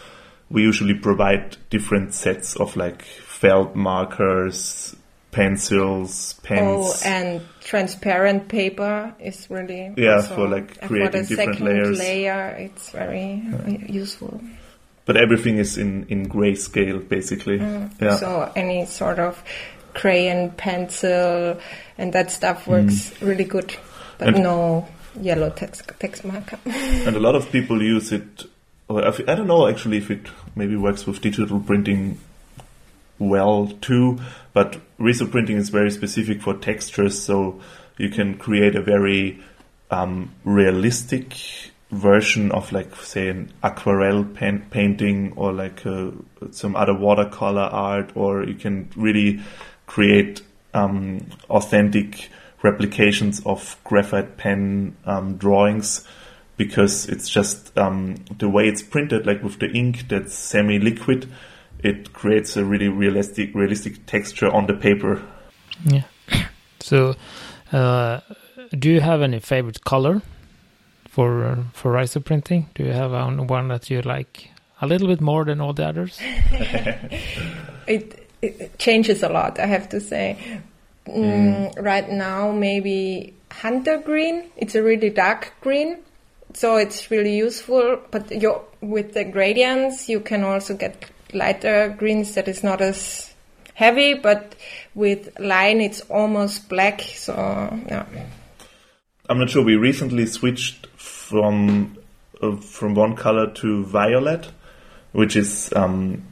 we 0.49 0.63
usually 0.63 0.95
provide 0.95 1.57
different 1.71 2.15
sets 2.15 2.57
of 2.57 2.77
like 2.77 3.03
felt 3.03 3.75
markers, 3.75 4.95
pencils, 5.33 6.35
pens. 6.45 7.03
Oh, 7.05 7.09
and 7.09 7.43
transparent 7.61 8.49
paper 8.49 9.13
is 9.19 9.51
really 9.51 9.93
Yeah, 9.97 10.17
also- 10.17 10.35
for, 10.37 10.49
like, 10.49 10.81
creating 10.87 11.07
for 11.07 11.19
the 11.19 11.27
different 11.27 11.55
second 11.59 11.67
layers. 11.67 11.99
layer. 11.99 12.57
It's 12.59 12.91
very 12.91 13.43
uh, 13.53 13.93
useful. 13.93 14.41
but 15.05 15.17
everything 15.17 15.59
is 15.59 15.77
in 15.77 16.07
in 16.11 16.29
grayscale 16.29 17.01
basically. 17.09 17.59
Yeah. 17.59 18.17
So 18.17 18.53
any 18.55 18.87
sort 18.87 19.19
of 19.19 19.43
crayon, 19.95 20.51
pencil, 20.51 21.59
and 21.99 22.13
that 22.13 22.31
stuff 22.31 22.67
works 22.67 23.13
really 23.21 23.45
good, 23.45 23.77
but 24.19 24.29
Mm. 24.29 24.35
And- 24.35 24.43
no 24.43 24.89
yellow 25.21 25.51
text 25.51 25.91
text 25.99 26.25
marker. 26.25 26.59
and 26.65 27.17
a 27.17 27.21
lot 27.21 27.35
of 27.35 27.51
people 27.53 27.83
use 27.83 28.13
it. 28.13 28.45
Or 28.89 29.05
I 29.05 29.35
don't 29.35 29.47
know 29.47 29.69
actually 29.69 29.99
if 29.99 30.11
it 30.11 30.29
maybe 30.57 30.77
works 30.77 31.07
with 31.07 31.21
digital 31.21 31.61
printing 31.61 32.19
well 33.19 33.69
too, 33.81 34.19
but 34.53 34.81
Riso 34.99 35.27
printing 35.27 35.57
is 35.57 35.69
very 35.69 35.91
specific 35.91 36.43
for 36.43 36.55
textures, 36.55 37.23
so 37.23 37.61
you 37.99 38.09
can 38.09 38.37
create 38.37 38.75
a 38.75 38.83
very 38.83 39.43
um, 39.91 40.31
realistic 40.45 41.35
version 41.91 42.51
of 42.53 42.73
like 42.73 42.97
say 42.97 43.29
an 43.29 43.53
aquarelle 43.63 44.25
painting 44.25 45.35
or 45.37 45.53
like 45.53 45.85
uh, 45.85 46.11
some 46.51 46.75
other 46.75 46.95
watercolor 46.95 47.63
art, 47.63 48.11
or 48.17 48.45
you 48.45 48.55
can 48.55 48.91
really 48.97 49.41
create 49.93 50.41
um, 50.73 51.21
authentic 51.51 52.31
replications 52.63 53.43
of 53.45 53.77
graphite 53.85 54.39
pen 54.39 54.97
um, 55.05 55.37
drawings 55.37 56.09
because 56.57 57.07
it's 57.11 57.29
just 57.29 57.77
um, 57.77 58.15
the 58.39 58.49
way 58.49 58.67
it's 58.69 58.81
printed, 58.81 59.27
like 59.27 59.43
with 59.43 59.59
the 59.59 59.71
ink 59.71 60.09
that's 60.09 60.33
semi-liquid, 60.33 61.31
it 61.81 62.15
creates 62.15 62.57
a 62.57 62.65
really 62.65 62.89
realistic, 62.89 63.55
realistic 63.55 64.07
texture 64.07 64.51
on 64.51 64.67
the 64.67 64.75
paper. 64.75 65.23
Yeah. 65.85 66.05
So, 66.81 67.15
uh, 67.71 68.21
do 68.77 68.91
you 68.91 69.01
have 69.01 69.23
any 69.23 69.39
favorite 69.39 69.85
color 69.85 70.21
for 71.09 71.45
uh, 71.45 71.63
for 71.73 71.93
Riso 71.93 72.19
printing? 72.19 72.69
Do 72.75 72.83
you 72.83 72.91
have 72.91 73.13
one, 73.13 73.47
one 73.47 73.69
that 73.69 73.89
you 73.89 74.03
like 74.03 74.51
a 74.81 74.87
little 74.89 75.07
bit 75.07 75.21
more 75.21 75.45
than 75.45 75.61
all 75.61 75.73
the 75.73 75.87
others? 75.87 76.19
it, 77.87 78.22
it 78.43 78.79
changes 78.79 79.23
a 79.23 79.29
lot, 79.29 79.59
I 79.59 79.67
have 79.67 79.89
to 79.91 80.01
say. 80.01 80.37
Mm, 81.07 81.83
Right 81.83 82.09
now, 82.11 82.53
maybe 82.53 83.35
hunter 83.51 83.99
green. 83.99 84.51
It's 84.57 84.75
a 84.75 84.83
really 84.83 85.11
dark 85.11 85.53
green, 85.61 85.99
so 86.55 86.77
it's 86.77 87.11
really 87.11 87.37
useful. 87.37 88.01
But 88.11 88.33
with 88.81 89.15
the 89.15 89.25
gradients, 89.25 90.09
you 90.09 90.21
can 90.21 90.45
also 90.45 90.75
get 90.75 91.07
lighter 91.33 91.95
greens 91.97 92.35
that 92.35 92.49
is 92.49 92.63
not 92.63 92.81
as 92.81 93.33
heavy. 93.75 94.15
But 94.15 94.55
with 94.95 95.39
line, 95.41 95.81
it's 95.81 96.03
almost 96.03 96.69
black. 96.69 97.01
So 97.01 97.33
yeah. 97.87 98.07
I'm 99.29 99.39
not 99.39 99.51
sure. 99.51 99.65
We 99.65 99.77
recently 99.77 100.27
switched 100.27 100.87
from 100.97 101.97
uh, 102.41 102.57
from 102.57 102.95
one 102.95 103.17
color 103.17 103.51
to 103.55 103.85
violet, 103.85 104.51
which 105.13 105.37
is 105.37 105.73
um, 105.75 106.23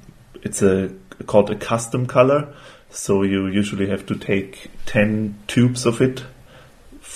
it's 0.43 0.63
a 0.63 0.93
called 1.27 1.51
a 1.51 1.57
custom 1.57 2.07
color. 2.07 2.53
So 2.91 3.23
you 3.23 3.47
usually 3.47 3.89
have 3.89 4.07
to 4.07 4.17
take 4.17 4.71
ten 4.87 5.39
tubes 5.47 5.87
of 5.87 6.01
it, 6.01 6.25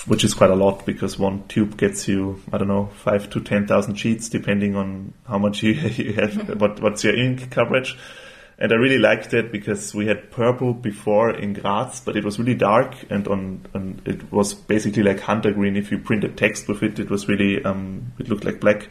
which 0.06 0.24
is 0.24 0.34
quite 0.34 0.50
a 0.50 0.54
lot 0.54 0.86
because 0.86 1.18
one 1.18 1.46
tube 1.48 1.76
gets 1.76 2.06
you 2.06 2.40
I 2.52 2.58
don't 2.58 2.68
know 2.68 2.90
five 3.02 3.28
to 3.30 3.40
ten 3.40 3.66
thousand 3.66 3.96
sheets 3.96 4.28
depending 4.28 4.76
on 4.76 5.14
how 5.26 5.38
much 5.38 5.62
you, 5.62 5.72
you 5.72 6.12
have 6.14 6.60
what 6.60 6.80
what's 6.80 7.04
your 7.04 7.16
ink 7.16 7.50
coverage. 7.50 7.96
And 8.56 8.72
I 8.72 8.76
really 8.76 8.98
liked 8.98 9.34
it 9.34 9.50
because 9.50 9.92
we 9.94 10.06
had 10.06 10.30
purple 10.30 10.74
before 10.74 11.30
in 11.30 11.54
Graz, 11.54 12.00
but 12.00 12.16
it 12.16 12.24
was 12.24 12.38
really 12.38 12.54
dark 12.54 12.94
and 13.10 13.26
on, 13.26 13.66
and 13.74 14.00
it 14.06 14.32
was 14.32 14.54
basically 14.54 15.02
like 15.02 15.18
hunter 15.20 15.50
green. 15.50 15.76
If 15.76 15.90
you 15.90 15.98
printed 15.98 16.36
text 16.36 16.68
with 16.68 16.82
it, 16.84 17.00
it 17.00 17.10
was 17.10 17.26
really, 17.26 17.64
um, 17.64 18.12
it 18.18 18.28
looked 18.28 18.44
like 18.44 18.60
black. 18.60 18.88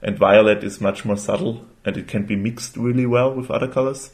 And 0.00 0.16
violet 0.16 0.62
is 0.62 0.80
much 0.80 1.04
more 1.04 1.16
subtle 1.16 1.66
and 1.84 1.96
it 1.96 2.06
can 2.06 2.24
be 2.24 2.36
mixed 2.36 2.76
really 2.76 3.04
well 3.04 3.34
with 3.34 3.50
other 3.50 3.68
colors. 3.68 4.10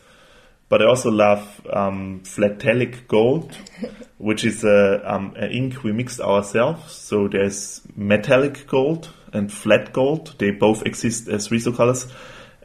But 0.68 0.82
I 0.82 0.86
also 0.86 1.10
love 1.10 1.64
um, 1.72 2.22
Flatelic 2.24 3.06
Gold, 3.06 3.56
which 4.18 4.44
is 4.44 4.64
a, 4.64 5.00
um, 5.04 5.34
a 5.36 5.48
ink 5.48 5.84
we 5.84 5.92
mixed 5.92 6.20
ourselves. 6.20 6.92
So 6.92 7.28
there's 7.28 7.82
metallic 7.94 8.66
gold 8.66 9.08
and 9.32 9.52
flat 9.52 9.92
gold. 9.92 10.34
They 10.38 10.50
both 10.50 10.84
exist 10.84 11.28
as 11.28 11.50
Riso 11.52 11.72
colors, 11.72 12.06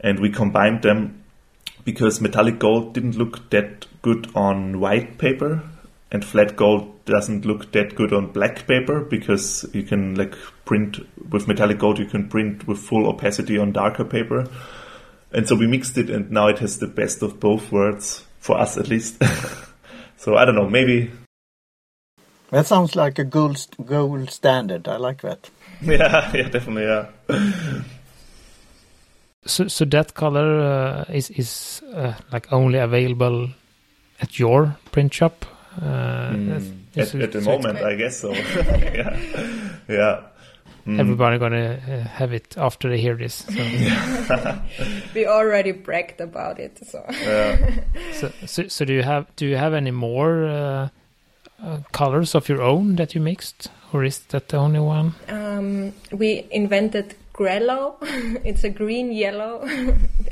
and 0.02 0.18
we 0.18 0.30
combined 0.30 0.82
them 0.82 1.22
because 1.84 2.20
metallic 2.20 2.58
gold 2.58 2.94
didn't 2.94 3.16
look 3.16 3.50
that 3.50 3.86
good 4.02 4.28
on 4.34 4.80
white 4.80 5.18
paper, 5.18 5.62
and 6.10 6.24
flat 6.24 6.56
gold 6.56 7.04
doesn't 7.04 7.44
look 7.44 7.72
that 7.72 7.94
good 7.94 8.12
on 8.12 8.32
black 8.32 8.66
paper 8.66 9.00
because 9.00 9.64
you 9.72 9.82
can 9.82 10.14
like 10.14 10.34
print 10.64 10.98
with 11.30 11.48
metallic 11.48 11.78
gold. 11.78 11.98
You 11.98 12.06
can 12.06 12.28
print 12.28 12.66
with 12.66 12.78
full 12.78 13.08
opacity 13.08 13.58
on 13.58 13.72
darker 13.72 14.04
paper. 14.04 14.48
And 15.34 15.48
so 15.48 15.56
we 15.56 15.66
mixed 15.66 15.96
it, 15.96 16.10
and 16.10 16.30
now 16.30 16.48
it 16.48 16.58
has 16.58 16.78
the 16.78 16.86
best 16.86 17.22
of 17.22 17.40
both 17.40 17.72
worlds 17.72 18.24
for 18.38 18.58
us, 18.58 18.76
at 18.76 18.88
least. 18.88 19.22
so 20.16 20.36
I 20.36 20.44
don't 20.44 20.54
know, 20.54 20.68
maybe. 20.68 21.10
That 22.50 22.66
sounds 22.66 22.94
like 22.94 23.18
a 23.18 23.24
gold 23.24 23.66
gold 23.86 24.30
standard. 24.30 24.88
I 24.88 24.96
like 24.96 25.22
that. 25.22 25.50
Yeah, 25.82 26.30
yeah, 26.32 26.48
definitely, 26.48 26.84
yeah. 26.84 27.08
So, 29.44 29.66
so 29.66 29.84
that 29.86 30.14
color 30.14 30.60
uh, 30.60 31.04
is 31.12 31.30
is 31.30 31.82
uh, 31.92 32.14
like 32.32 32.52
only 32.52 32.78
available 32.78 33.48
at 34.20 34.38
your 34.38 34.76
print 34.92 35.12
shop. 35.12 35.44
Uh, 35.80 36.32
Mm, 36.32 36.72
at, 36.96 37.14
at 37.14 37.32
the 37.32 37.40
so 37.40 37.50
moment, 37.50 37.78
I 37.78 37.94
guess 37.94 38.20
so. 38.20 38.32
yeah, 38.34 39.18
yeah. 39.88 40.20
Mm. 40.86 40.98
everybody 40.98 41.38
gonna 41.38 41.78
uh, 41.78 42.08
have 42.08 42.32
it 42.32 42.56
after 42.58 42.88
they 42.88 42.98
hear 42.98 43.14
this. 43.14 43.44
So, 43.46 43.62
We 45.14 45.26
already 45.26 45.70
bragged 45.72 46.20
about 46.20 46.58
it. 46.58 46.78
So 46.84 47.04
Yeah. 47.22 47.56
so, 48.12 48.32
so, 48.46 48.66
so 48.68 48.84
do 48.84 48.92
you 48.92 49.02
have 49.02 49.26
do 49.36 49.46
you 49.46 49.56
have 49.56 49.74
any 49.74 49.92
more 49.92 50.44
uh, 50.44 50.88
uh, 51.62 51.78
colors 51.92 52.34
of 52.34 52.48
your 52.48 52.62
own 52.62 52.96
that 52.96 53.14
you 53.14 53.20
mixed, 53.20 53.70
or 53.92 54.02
is 54.02 54.18
that 54.30 54.48
the 54.48 54.56
only 54.56 54.80
one? 54.80 55.14
um, 55.28 55.92
we 56.10 56.46
invented 56.50 57.14
Grello. 57.32 57.94
it's 58.44 58.64
a 58.64 58.70
green 58.70 59.12
yellow. 59.12 59.64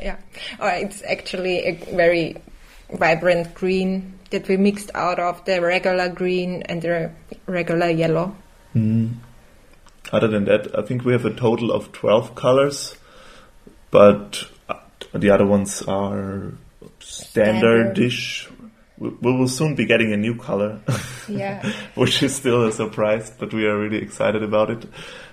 yeah, 0.02 0.16
or 0.58 0.70
it's 0.70 1.02
actually 1.06 1.58
a 1.66 1.72
very 1.94 2.34
vibrant 2.98 3.54
green 3.54 4.14
that 4.30 4.48
we 4.48 4.56
mixed 4.56 4.90
out 4.94 5.20
of 5.20 5.44
the 5.44 5.60
regular 5.60 6.08
green 6.08 6.62
and 6.66 6.82
the 6.82 7.10
regular 7.46 7.88
yellow. 7.90 8.34
Other 10.12 10.28
than 10.28 10.44
that, 10.46 10.76
I 10.76 10.82
think 10.82 11.04
we 11.04 11.12
have 11.12 11.24
a 11.24 11.34
total 11.34 11.70
of 11.70 11.92
12 11.92 12.34
colors, 12.34 12.96
but 13.90 14.44
the 15.12 15.30
other 15.30 15.46
ones 15.46 15.82
are 15.82 16.54
standardish. 17.00 18.50
We 18.98 19.08
we 19.08 19.32
will 19.32 19.48
soon 19.48 19.74
be 19.76 19.86
getting 19.86 20.12
a 20.12 20.16
new 20.16 20.36
color, 20.36 20.80
Yeah. 21.28 21.66
which 21.94 22.22
is 22.22 22.34
still 22.34 22.66
a 22.66 22.72
surprise, 22.72 23.32
but 23.38 23.54
we 23.54 23.66
are 23.66 23.78
really 23.78 23.98
excited 23.98 24.42
about 24.42 24.70
it. 24.70 24.84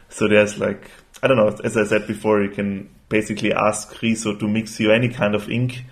So 0.09 0.27
there's 0.27 0.57
like, 0.57 0.89
I 1.21 1.27
don't 1.27 1.37
know, 1.37 1.57
as 1.63 1.75
I 1.75 1.83
said 1.83 2.07
before, 2.07 2.41
you 2.41 2.49
can 2.49 2.89
basically 3.09 3.53
ask 3.53 4.01
Riso 4.01 4.35
to 4.35 4.47
mix 4.47 4.79
you 4.79 4.91
any 4.91 5.09
kind 5.09 5.35
of 5.35 5.49
ink. 5.49 5.83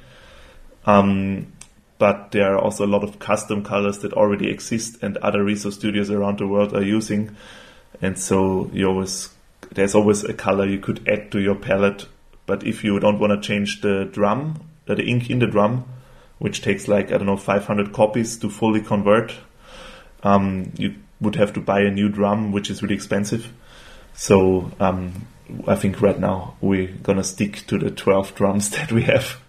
Um, 0.85 1.51
but 1.97 2.31
there 2.31 2.53
are 2.53 2.59
also 2.59 2.85
a 2.85 2.87
lot 2.87 3.03
of 3.03 3.19
custom 3.19 3.63
colors 3.63 3.99
that 3.99 4.13
already 4.13 4.49
exist 4.49 4.97
and 5.01 5.17
other 5.17 5.43
Riso 5.43 5.69
studios 5.69 6.11
around 6.11 6.39
the 6.39 6.47
world 6.47 6.73
are 6.73 6.83
using. 6.83 7.35
And 8.01 8.17
so 8.17 8.69
you 8.73 8.87
always, 8.87 9.29
there's 9.71 9.95
always 9.95 10.23
a 10.23 10.33
color 10.33 10.65
you 10.65 10.79
could 10.79 11.07
add 11.07 11.31
to 11.31 11.39
your 11.39 11.55
palette. 11.55 12.07
But 12.45 12.65
if 12.65 12.83
you 12.83 12.99
don't 12.99 13.19
want 13.19 13.31
to 13.31 13.47
change 13.47 13.81
the 13.81 14.05
drum, 14.05 14.67
uh, 14.87 14.95
the 14.95 15.03
ink 15.03 15.29
in 15.29 15.39
the 15.39 15.47
drum, 15.47 15.85
which 16.37 16.61
takes 16.61 16.87
like, 16.87 17.07
I 17.11 17.17
don't 17.17 17.25
know, 17.25 17.37
500 17.37 17.93
copies 17.93 18.37
to 18.39 18.49
fully 18.49 18.81
convert, 18.81 19.33
um, 20.23 20.71
you 20.77 20.95
would 21.21 21.35
have 21.35 21.53
to 21.53 21.61
buy 21.61 21.81
a 21.81 21.91
new 21.91 22.09
drum, 22.09 22.51
which 22.51 22.69
is 22.69 22.81
really 22.83 22.95
expensive. 22.95 23.51
So, 24.13 24.71
um, 24.79 25.27
I 25.67 25.75
think 25.75 26.01
right 26.01 26.19
now 26.19 26.55
we're 26.61 26.87
gonna 26.87 27.23
stick 27.23 27.65
to 27.67 27.77
the 27.77 27.91
12 27.91 28.35
drums 28.35 28.69
that 28.71 28.91
we 28.91 29.03
have. 29.03 29.39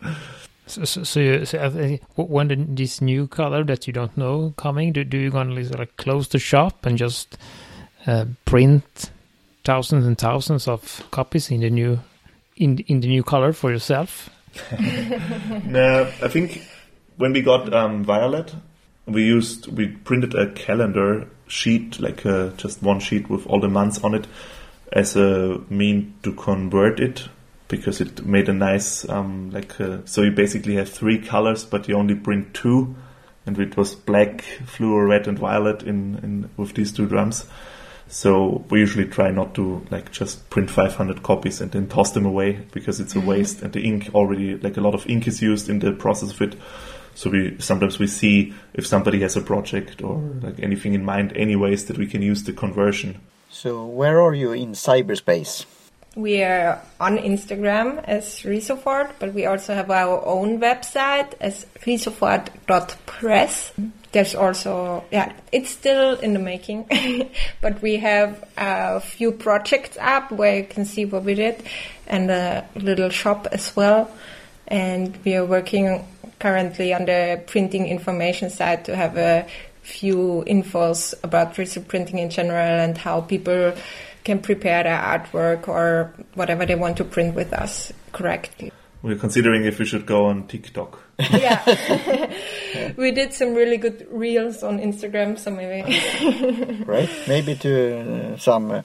So, 0.67 0.85
so, 0.85 1.05
so, 1.05 1.21
you, 1.21 1.45
so 1.45 1.71
think 1.71 2.03
when 2.17 2.75
this 2.75 3.01
new 3.01 3.29
color 3.29 3.63
that 3.65 3.87
you 3.87 3.93
don't 3.93 4.17
know 4.17 4.53
coming, 4.57 4.93
do, 4.93 5.05
do 5.05 5.17
you 5.17 5.31
gonna 5.31 5.55
like 5.55 5.97
close 5.97 6.29
the 6.29 6.39
shop 6.39 6.85
and 6.85 6.99
just 6.99 7.39
uh, 8.07 8.25
print 8.45 9.11
thousands 9.65 10.07
and 10.07 10.17
thousands 10.17 10.69
of 10.69 11.07
copies 11.11 11.51
in 11.51 11.61
the 11.61 11.71
new 11.71 11.99
in 12.57 12.79
in 12.87 13.01
the 13.01 13.09
new 13.09 13.23
color 13.23 13.53
for 13.53 13.71
yourself? 13.71 14.31
No, 15.65 16.11
I 16.23 16.29
think 16.29 16.63
when 17.17 17.33
we 17.33 17.43
got 17.43 17.73
um, 17.75 18.05
Violet, 18.05 18.55
we 19.07 19.25
used 19.25 19.67
we 19.69 19.89
printed 19.89 20.35
a 20.35 20.53
calendar 20.53 21.29
sheet, 21.47 22.01
like 22.01 22.25
uh, 22.25 22.51
just 22.57 22.83
one 22.83 23.01
sheet 23.01 23.29
with 23.29 23.47
all 23.47 23.61
the 23.61 23.69
months 23.69 24.03
on 24.03 24.15
it, 24.15 24.27
as 24.93 25.17
a 25.17 25.61
mean 25.69 26.15
to 26.23 26.33
convert 26.33 27.01
it 27.01 27.29
because 27.69 28.01
it 28.01 28.25
made 28.25 28.49
a 28.49 28.53
nice 28.53 29.09
um, 29.09 29.51
like 29.51 29.81
uh, 29.81 29.99
so 30.05 30.23
you 30.23 30.31
basically 30.31 30.77
have 30.77 30.89
three 30.89 31.19
colors, 31.19 31.65
but 31.65 31.89
you 31.89 31.97
only 31.97 32.15
print 32.15 32.55
two 32.55 32.95
and 33.47 33.59
it 33.59 33.77
was 33.77 33.95
black, 33.95 34.45
fluor, 34.67 35.09
red, 35.09 35.29
and 35.29 35.39
violet 35.39 35.83
in, 35.83 36.19
in 36.23 36.51
with 36.57 36.75
these 36.75 36.93
two 36.93 37.07
drums. 37.07 37.47
So 38.09 38.65
we 38.71 38.79
usually 38.81 39.07
try 39.07 39.31
not 39.31 39.55
to 39.57 39.85
like 39.91 40.13
just 40.13 40.49
print 40.51 40.71
500 40.71 41.23
copies 41.23 41.61
and 41.61 41.71
then 41.73 41.89
toss 41.89 42.13
them 42.13 42.25
away 42.25 42.61
because 42.73 43.01
it's 43.01 43.15
a 43.15 43.19
Mm-hmm. 43.19 43.29
waste 43.29 43.63
and 43.63 43.73
the 43.73 43.81
ink 43.83 44.11
already 44.15 44.57
like 44.59 44.77
a 44.77 44.81
lot 44.81 44.95
of 44.95 45.07
ink 45.09 45.27
is 45.27 45.43
used 45.43 45.69
in 45.69 45.81
the 45.81 45.93
process 45.93 46.31
of 46.31 46.41
it. 46.43 46.55
So 47.15 47.31
we 47.31 47.57
sometimes 47.59 47.99
we 47.99 48.07
see 48.07 48.53
if 48.75 48.87
somebody 48.87 49.21
has 49.21 49.37
a 49.37 49.41
project 49.41 50.03
or 50.03 50.19
like 50.43 50.61
anything 50.61 50.95
in 50.95 51.05
mind, 51.05 51.33
any 51.35 51.57
ways 51.57 51.87
that 51.87 51.99
we 51.99 52.07
can 52.07 52.23
use 52.23 52.45
the 52.45 52.53
conversion. 52.53 53.21
So 53.51 53.87
where 53.87 54.21
are 54.21 54.35
you 54.35 54.53
in 54.53 54.73
cyberspace? 54.73 55.65
We 56.15 56.43
are 56.43 56.81
on 56.99 57.19
Instagram 57.19 58.03
as 58.05 58.41
Risofort, 58.43 59.11
but 59.19 59.35
we 59.35 59.45
also 59.47 59.75
have 59.75 59.91
our 59.91 60.25
own 60.25 60.61
website 60.61 61.35
as 61.41 61.67
risofort.press. 61.85 63.73
There's 64.17 64.35
also, 64.35 65.05
yeah, 65.13 65.35
it's 65.53 65.69
still 65.69 66.15
in 66.15 66.33
the 66.33 66.39
making, 66.39 66.89
but 67.61 67.83
we 67.83 67.99
have 67.99 68.49
a 68.57 68.99
few 68.99 69.31
projects 69.31 69.99
up 70.01 70.33
where 70.33 70.57
you 70.57 70.65
can 70.65 70.87
see 70.87 71.05
what 71.05 71.23
we 71.25 71.35
did 71.35 71.63
and 72.07 72.31
a 72.31 72.67
little 72.77 73.11
shop 73.11 73.47
as 73.53 73.77
well. 73.77 74.11
And 74.69 75.15
we 75.23 75.37
are 75.37 75.45
working 75.45 76.03
currently 76.39 76.95
on 76.95 77.05
the 77.05 77.43
printing 77.47 77.89
information 77.89 78.49
side 78.49 78.87
to 78.87 78.97
have 78.97 79.19
a 79.19 79.47
few 79.83 80.45
infos 80.47 81.13
about 81.23 81.55
3D 81.55 81.87
printing 81.87 82.19
in 82.19 82.31
general 82.31 82.81
and 82.81 82.97
how 82.97 83.21
people 83.21 83.75
can 84.25 84.39
prepare 84.39 84.83
their 84.85 84.99
artwork 84.99 85.69
or 85.69 86.15
whatever 86.33 86.65
they 86.65 86.75
want 86.75 86.97
to 86.97 87.05
print 87.05 87.35
with 87.35 87.53
us 87.53 87.93
correctly. 88.13 88.73
We're 89.03 89.17
considering 89.17 89.67
if 89.67 89.79
we 89.79 89.85
should 89.85 90.07
go 90.07 90.25
on 90.25 90.47
TikTok. 90.47 91.06
Yeah. 91.19 92.33
we 92.97 93.11
did 93.11 93.33
some 93.33 93.55
really 93.55 93.77
good 93.77 94.07
reels 94.11 94.63
on 94.63 94.79
Instagram, 94.79 95.39
so 95.39 95.51
maybe. 95.51 95.83
right? 96.85 97.11
Maybe 97.27 97.55
to 97.57 98.35
uh, 98.35 98.37
some. 98.39 98.71
Uh, 98.71 98.83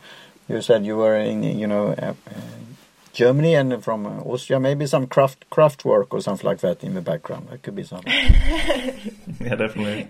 you 0.48 0.62
said 0.62 0.86
you 0.86 0.98
were 0.98 1.16
in, 1.16 1.44
you 1.44 1.68
know, 1.68 1.90
uh, 1.90 2.14
uh, 2.28 2.42
Germany 3.14 3.56
and 3.56 3.84
from 3.84 4.06
uh, 4.06 4.22
Austria. 4.22 4.60
Maybe 4.60 4.86
some 4.86 5.08
craft 5.08 5.50
craft 5.50 5.86
work 5.86 6.14
or 6.14 6.22
something 6.22 6.46
like 6.46 6.60
that 6.60 6.84
in 6.84 6.94
the 6.94 7.02
background. 7.02 7.50
That 7.50 7.64
could 7.64 7.76
be 7.76 7.84
something. 7.84 8.12
yeah, 9.40 9.56
definitely. 9.56 10.08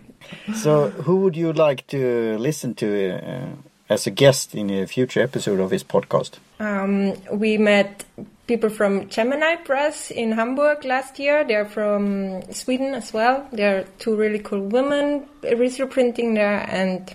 so, 0.55 0.89
who 0.89 1.17
would 1.17 1.35
you 1.35 1.53
like 1.53 1.87
to 1.87 2.37
listen 2.37 2.75
to 2.75 3.11
uh, 3.11 3.49
as 3.89 4.07
a 4.07 4.11
guest 4.11 4.55
in 4.55 4.69
a 4.69 4.85
future 4.87 5.21
episode 5.21 5.59
of 5.59 5.69
this 5.69 5.83
podcast? 5.83 6.37
Um, 6.59 7.13
we 7.31 7.57
met 7.57 8.05
people 8.47 8.69
from 8.69 9.07
Gemini 9.09 9.55
Press 9.57 10.11
in 10.11 10.31
Hamburg 10.31 10.83
last 10.85 11.19
year. 11.19 11.43
They're 11.43 11.65
from 11.65 12.41
Sweden 12.51 12.93
as 12.93 13.13
well. 13.13 13.47
They're 13.51 13.85
two 13.99 14.15
really 14.15 14.39
cool 14.39 14.61
women 14.61 15.27
research 15.43 15.91
printing 15.91 16.33
there, 16.33 16.65
and 16.69 17.13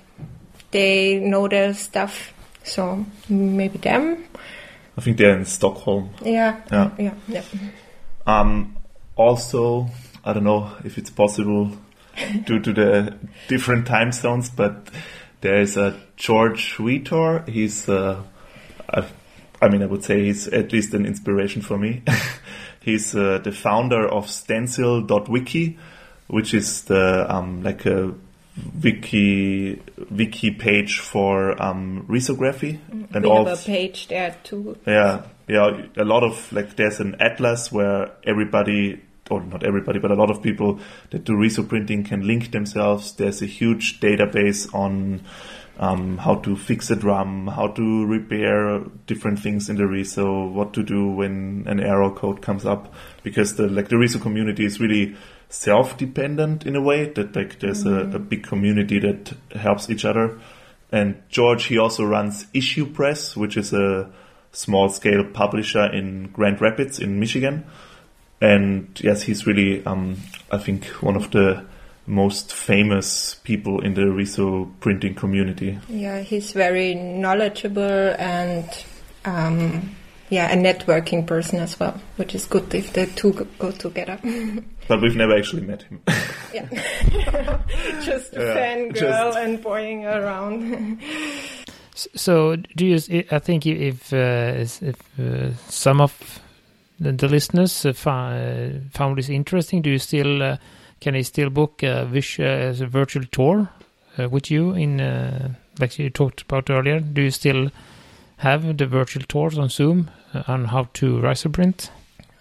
they 0.70 1.18
know 1.18 1.48
their 1.48 1.74
stuff. 1.74 2.32
So 2.64 3.04
maybe 3.28 3.78
them. 3.78 4.24
I 4.96 5.00
think 5.00 5.18
they're 5.18 5.36
in 5.36 5.44
Stockholm. 5.44 6.10
Yeah. 6.22 6.60
Yeah. 6.72 6.90
Yeah. 6.98 7.14
yeah. 7.28 7.42
Um, 8.26 8.76
also, 9.14 9.88
I 10.24 10.32
don't 10.32 10.44
know 10.44 10.72
if 10.84 10.98
it's 10.98 11.10
possible 11.10 11.70
due 12.44 12.60
to 12.60 12.72
the 12.72 13.18
different 13.48 13.86
time 13.86 14.10
zones, 14.12 14.50
but 14.50 14.88
there 15.42 15.60
is 15.60 15.76
a 15.76 16.00
George 16.16 16.76
Wietor. 16.78 17.46
He's, 17.48 17.88
uh, 17.88 18.22
I, 18.88 19.06
I 19.60 19.68
mean, 19.68 19.82
I 19.82 19.86
would 19.86 20.04
say 20.04 20.24
he's 20.24 20.48
at 20.48 20.72
least 20.72 20.94
an 20.94 21.06
inspiration 21.06 21.62
for 21.62 21.78
me. 21.78 22.02
he's 22.80 23.14
uh, 23.14 23.38
the 23.38 23.52
founder 23.52 24.06
of 24.06 24.28
Stencil.wiki, 24.28 25.78
which 26.28 26.54
is 26.54 26.82
the 26.82 27.26
um, 27.34 27.62
like 27.62 27.86
a 27.86 28.14
wiki 28.82 29.80
wiki 30.10 30.50
page 30.50 31.00
for 31.00 31.60
um, 31.62 32.06
risography 32.08 32.78
and 33.12 33.24
we 33.24 33.30
all 33.30 33.44
have 33.44 33.60
a 33.60 33.62
page 33.62 34.08
there 34.08 34.36
too. 34.44 34.78
yeah, 34.86 35.22
yeah, 35.48 35.82
a 35.96 36.04
lot 36.04 36.22
of 36.22 36.52
like 36.52 36.76
there's 36.76 37.00
an 37.00 37.16
atlas 37.20 37.70
where 37.70 38.10
everybody, 38.24 39.00
or 39.30 39.42
not 39.42 39.64
everybody, 39.64 39.98
but 39.98 40.10
a 40.10 40.14
lot 40.14 40.30
of 40.30 40.42
people 40.42 40.80
that 41.10 41.24
do 41.24 41.36
Riso 41.36 41.62
printing 41.62 42.04
can 42.04 42.26
link 42.26 42.50
themselves. 42.50 43.12
There's 43.12 43.42
a 43.42 43.46
huge 43.46 44.00
database 44.00 44.72
on 44.74 45.22
um, 45.78 46.18
how 46.18 46.36
to 46.36 46.56
fix 46.56 46.90
a 46.90 46.96
drum, 46.96 47.48
how 47.48 47.68
to 47.68 48.06
repair 48.06 48.80
different 49.06 49.38
things 49.40 49.68
in 49.68 49.76
the 49.76 49.86
Riso, 49.86 50.46
what 50.48 50.72
to 50.74 50.82
do 50.82 51.08
when 51.08 51.64
an 51.66 51.80
error 51.80 52.10
code 52.10 52.40
comes 52.40 52.64
up, 52.64 52.94
because 53.22 53.56
the 53.56 53.66
like 53.66 53.88
the 53.88 53.98
Riso 53.98 54.18
community 54.18 54.64
is 54.64 54.80
really 54.80 55.16
self-dependent 55.48 56.66
in 56.66 56.74
a 56.76 56.80
way 56.80 57.08
that 57.10 57.36
like 57.36 57.60
there's 57.60 57.84
a, 57.86 57.94
a 57.94 58.18
big 58.18 58.42
community 58.42 58.98
that 58.98 59.32
helps 59.52 59.90
each 59.90 60.04
other. 60.04 60.40
And 60.90 61.20
George, 61.28 61.64
he 61.64 61.78
also 61.78 62.04
runs 62.04 62.46
Issue 62.54 62.86
Press, 62.86 63.36
which 63.36 63.56
is 63.56 63.72
a 63.72 64.10
small 64.52 64.88
scale 64.88 65.24
publisher 65.24 65.84
in 65.92 66.28
Grand 66.28 66.60
Rapids 66.60 66.98
in 66.98 67.20
Michigan. 67.20 67.66
And 68.40 68.98
yes, 69.02 69.22
he's 69.22 69.46
really, 69.46 69.84
um, 69.84 70.16
I 70.50 70.58
think, 70.58 70.86
one 71.02 71.16
of 71.16 71.30
the 71.30 71.66
most 72.06 72.52
famous 72.52 73.34
people 73.44 73.80
in 73.80 73.94
the 73.94 74.10
Riso 74.10 74.70
printing 74.80 75.14
community. 75.14 75.78
Yeah, 75.88 76.20
he's 76.20 76.52
very 76.52 76.94
knowledgeable 76.94 78.14
and 78.18 78.64
um, 79.24 79.94
yeah, 80.30 80.52
a 80.52 80.56
networking 80.56 81.26
person 81.26 81.58
as 81.60 81.78
well, 81.80 82.00
which 82.16 82.34
is 82.34 82.46
good 82.46 82.72
if 82.74 82.92
the 82.92 83.06
two 83.06 83.32
go- 83.32 83.46
go 83.58 83.70
together. 83.72 84.18
But 84.88 85.02
we've 85.02 85.16
never 85.16 85.36
actually 85.36 85.62
met 85.62 85.82
him. 85.82 86.00
yeah, 86.54 86.68
just 88.04 88.34
a 88.36 88.40
Yeah, 88.40 88.56
fangirl 88.56 88.92
just- 88.94 89.38
and 89.38 89.60
boying 89.60 90.04
around. 90.06 91.00
So, 91.94 92.56
do 92.76 92.86
you? 92.86 93.24
I 93.32 93.38
think 93.40 93.66
if 93.66 94.12
uh, 94.12 94.52
if 94.56 95.00
uh, 95.18 95.54
some 95.68 96.00
of 96.00 96.40
the, 97.00 97.10
the 97.12 97.26
listeners 97.26 97.84
uh, 97.86 97.92
fi- 97.94 98.38
uh, 98.38 98.70
found 98.92 99.16
this 99.18 99.28
interesting, 99.30 99.80
do 99.82 99.90
you 99.90 99.98
still 99.98 100.42
uh, 100.42 100.56
can 101.00 101.14
they 101.14 101.22
still 101.22 101.50
book 101.50 101.82
a, 101.82 102.04
vis- 102.06 102.38
uh, 102.38 102.42
as 102.42 102.80
a 102.80 102.86
virtual 102.86 103.24
tour 103.30 103.68
uh, 104.18 104.28
with 104.28 104.50
you 104.50 104.72
in 104.72 105.00
uh, 105.00 105.54
like 105.78 105.98
you 105.98 106.10
talked 106.10 106.42
about 106.42 106.70
earlier? 106.70 107.00
Do 107.00 107.22
you 107.22 107.30
still 107.30 107.70
have 108.38 108.76
the 108.76 108.86
virtual 108.86 109.22
tours 109.28 109.58
on 109.58 109.68
Zoom 109.68 110.10
uh, 110.34 110.42
on 110.46 110.66
how 110.66 110.88
to 110.94 111.20
print? 111.52 111.90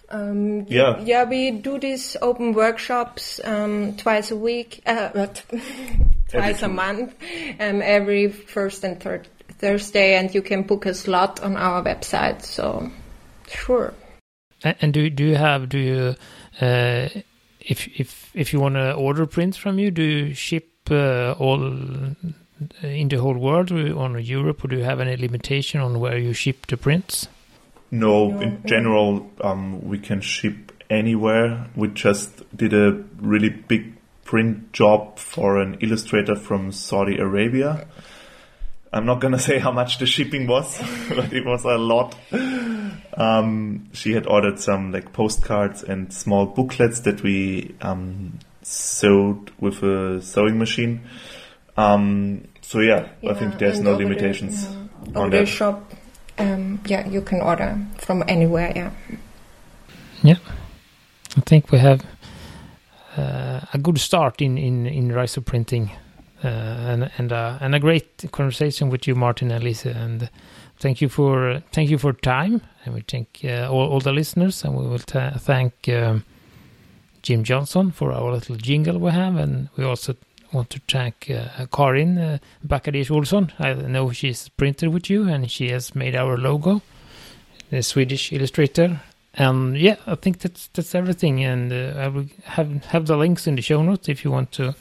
Um, 0.08 0.66
Yeah. 0.68 1.00
yeah, 1.00 1.24
we 1.24 1.50
do 1.50 1.78
these 1.78 2.16
open 2.22 2.52
workshops 2.52 3.40
um, 3.44 3.96
twice 3.96 4.30
a 4.30 4.36
week, 4.36 4.82
uh, 4.86 5.08
twice 6.28 6.62
a 6.62 6.68
month, 6.68 7.14
um, 7.58 7.82
every 7.82 8.28
first 8.30 8.84
and 8.84 9.00
third 9.00 9.26
Thursday, 9.58 10.14
and 10.16 10.34
you 10.34 10.42
can 10.42 10.62
book 10.62 10.86
a 10.86 10.94
slot 10.94 11.40
on 11.42 11.56
our 11.56 11.82
website. 11.82 12.42
So, 12.42 12.90
sure. 13.48 13.94
And 14.62 14.92
do 14.92 15.10
do 15.10 15.24
you 15.24 15.36
have 15.36 15.68
do 15.68 15.78
you 15.78 16.14
uh, 16.60 17.08
if 17.66 17.88
if 18.00 18.30
if 18.34 18.52
you 18.52 18.60
want 18.60 18.74
to 18.76 18.92
order 18.94 19.26
prints 19.26 19.56
from 19.58 19.78
you, 19.78 19.90
do 19.90 20.02
you 20.02 20.34
ship 20.34 20.68
uh, 20.90 21.32
all 21.38 21.62
in 22.82 23.08
the 23.08 23.16
whole 23.16 23.36
world 23.36 23.70
or 23.72 23.98
on 23.98 24.22
Europe, 24.24 24.64
or 24.64 24.68
do 24.68 24.76
you 24.76 24.84
have 24.84 25.00
any 25.00 25.16
limitation 25.16 25.80
on 25.80 25.98
where 26.00 26.16
you 26.16 26.32
ship 26.32 26.66
the 26.68 26.76
prints? 26.76 27.28
No, 27.90 28.28
No. 28.30 28.40
in 28.40 28.62
general, 28.66 29.30
um, 29.42 29.86
we 29.86 29.98
can 29.98 30.20
ship 30.20 30.72
anywhere. 30.90 31.66
We 31.76 31.88
just 31.88 32.42
did 32.56 32.72
a 32.72 32.92
really 33.20 33.50
big 33.50 33.92
print 34.24 34.72
job 34.72 35.18
for 35.18 35.60
an 35.60 35.76
illustrator 35.80 36.34
from 36.36 36.72
Saudi 36.72 37.18
Arabia. 37.18 37.86
I'm 38.92 39.04
not 39.06 39.20
gonna 39.20 39.38
say 39.50 39.58
how 39.58 39.72
much 39.72 39.98
the 39.98 40.06
shipping 40.06 40.46
was, 40.46 40.78
but 41.08 41.32
it 41.32 41.44
was 41.44 41.64
a 41.64 41.76
lot. 41.76 42.14
Um, 43.14 43.88
she 43.92 44.12
had 44.12 44.26
ordered 44.26 44.58
some 44.60 44.92
like 44.92 45.12
postcards 45.12 45.82
and 45.82 46.12
small 46.12 46.46
booklets 46.46 47.00
that 47.00 47.22
we 47.22 47.74
um, 47.80 48.38
sewed 48.62 49.50
with 49.60 49.82
a 49.82 50.20
sewing 50.22 50.58
machine. 50.58 51.00
Um, 51.76 52.48
so 52.60 52.80
yeah, 52.80 53.08
I 53.28 53.34
think 53.34 53.58
there's 53.58 53.80
no 53.80 53.90
over 53.92 54.02
the- 54.02 54.08
limitations 54.08 54.66
yeah, 54.66 55.18
on 55.20 55.30
the 55.30 55.38
that. 55.38 55.46
shop, 55.46 55.92
um, 56.38 56.80
yeah, 56.86 57.06
you 57.08 57.20
can 57.22 57.40
order 57.40 57.78
from 57.98 58.24
anywhere. 58.28 58.72
Yeah. 58.74 58.90
yeah. 60.22 60.36
I 61.36 61.40
think 61.40 61.70
we 61.70 61.78
have 61.78 62.04
uh, 63.16 63.60
a 63.72 63.78
good 63.78 63.98
start 63.98 64.40
in 64.40 64.58
in 64.58 64.86
in 64.86 65.12
Riso 65.12 65.40
printing, 65.40 65.90
uh, 66.42 66.48
and 66.48 67.10
and 67.18 67.32
uh, 67.32 67.58
and 67.60 67.74
a 67.74 67.78
great 67.78 68.30
conversation 68.32 68.90
with 68.90 69.06
you, 69.06 69.14
Martin 69.14 69.50
and 69.50 69.62
Lisa. 69.62 69.90
And 69.90 70.28
thank 70.78 71.00
you 71.00 71.08
for 71.08 71.62
thank 71.72 71.90
you 71.90 71.98
for 71.98 72.12
time, 72.12 72.60
and 72.84 72.94
we 72.94 73.02
thank 73.02 73.40
uh, 73.44 73.68
all, 73.70 73.92
all 73.92 74.00
the 74.00 74.12
listeners, 74.12 74.64
and 74.64 74.76
we 74.76 74.86
will 74.86 74.98
thank 74.98 75.88
um, 75.88 76.24
Jim 77.22 77.44
Johnson 77.44 77.90
for 77.90 78.12
our 78.12 78.32
little 78.32 78.56
jingle 78.56 78.98
we 78.98 79.10
have, 79.10 79.36
and 79.36 79.68
we 79.76 79.84
also 79.84 80.14
want 80.52 80.70
to 80.70 80.80
thank 80.88 81.30
uh, 81.30 81.66
Karin 81.66 82.18
uh, 82.18 82.38
Bakadish. 82.66 83.10
I 83.58 83.74
know 83.74 84.12
she's 84.12 84.48
printed 84.50 84.92
with 84.92 85.10
you, 85.10 85.28
and 85.28 85.50
she 85.50 85.70
has 85.70 85.94
made 85.94 86.14
our 86.14 86.36
logo, 86.36 86.82
the 87.70 87.82
Swedish 87.82 88.32
illustrator. 88.32 89.00
And 89.34 89.76
yeah, 89.76 89.96
I 90.06 90.14
think 90.14 90.38
that's 90.38 90.68
that's 90.68 90.94
everything. 90.94 91.44
And 91.44 91.72
uh, 91.72 91.98
I 91.98 92.08
will 92.08 92.26
have 92.44 92.84
have 92.86 93.06
the 93.06 93.16
links 93.16 93.46
in 93.46 93.56
the 93.56 93.62
show 93.62 93.82
notes 93.82 94.08
if 94.08 94.24
you 94.24 94.30
want 94.30 94.52
to 94.52 94.74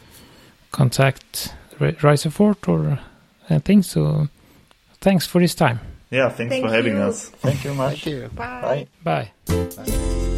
contact 0.71 1.53
Risofort 1.79 2.67
or 2.67 2.99
anything. 3.49 3.83
So 3.83 4.29
thanks 5.05 5.27
for 5.27 5.39
this 5.39 5.53
time. 5.53 5.79
Yeah, 6.09 6.29
thanks 6.29 6.51
Thank 6.51 6.65
for 6.65 6.71
having 6.73 6.95
you. 6.95 7.03
us. 7.03 7.29
Thank 7.29 7.63
you 7.63 7.73
much. 7.75 8.03
Thank 8.03 8.05
you. 8.07 8.29
Bye. 8.35 8.87
Bye. 9.03 9.29
Bye. 9.45 10.31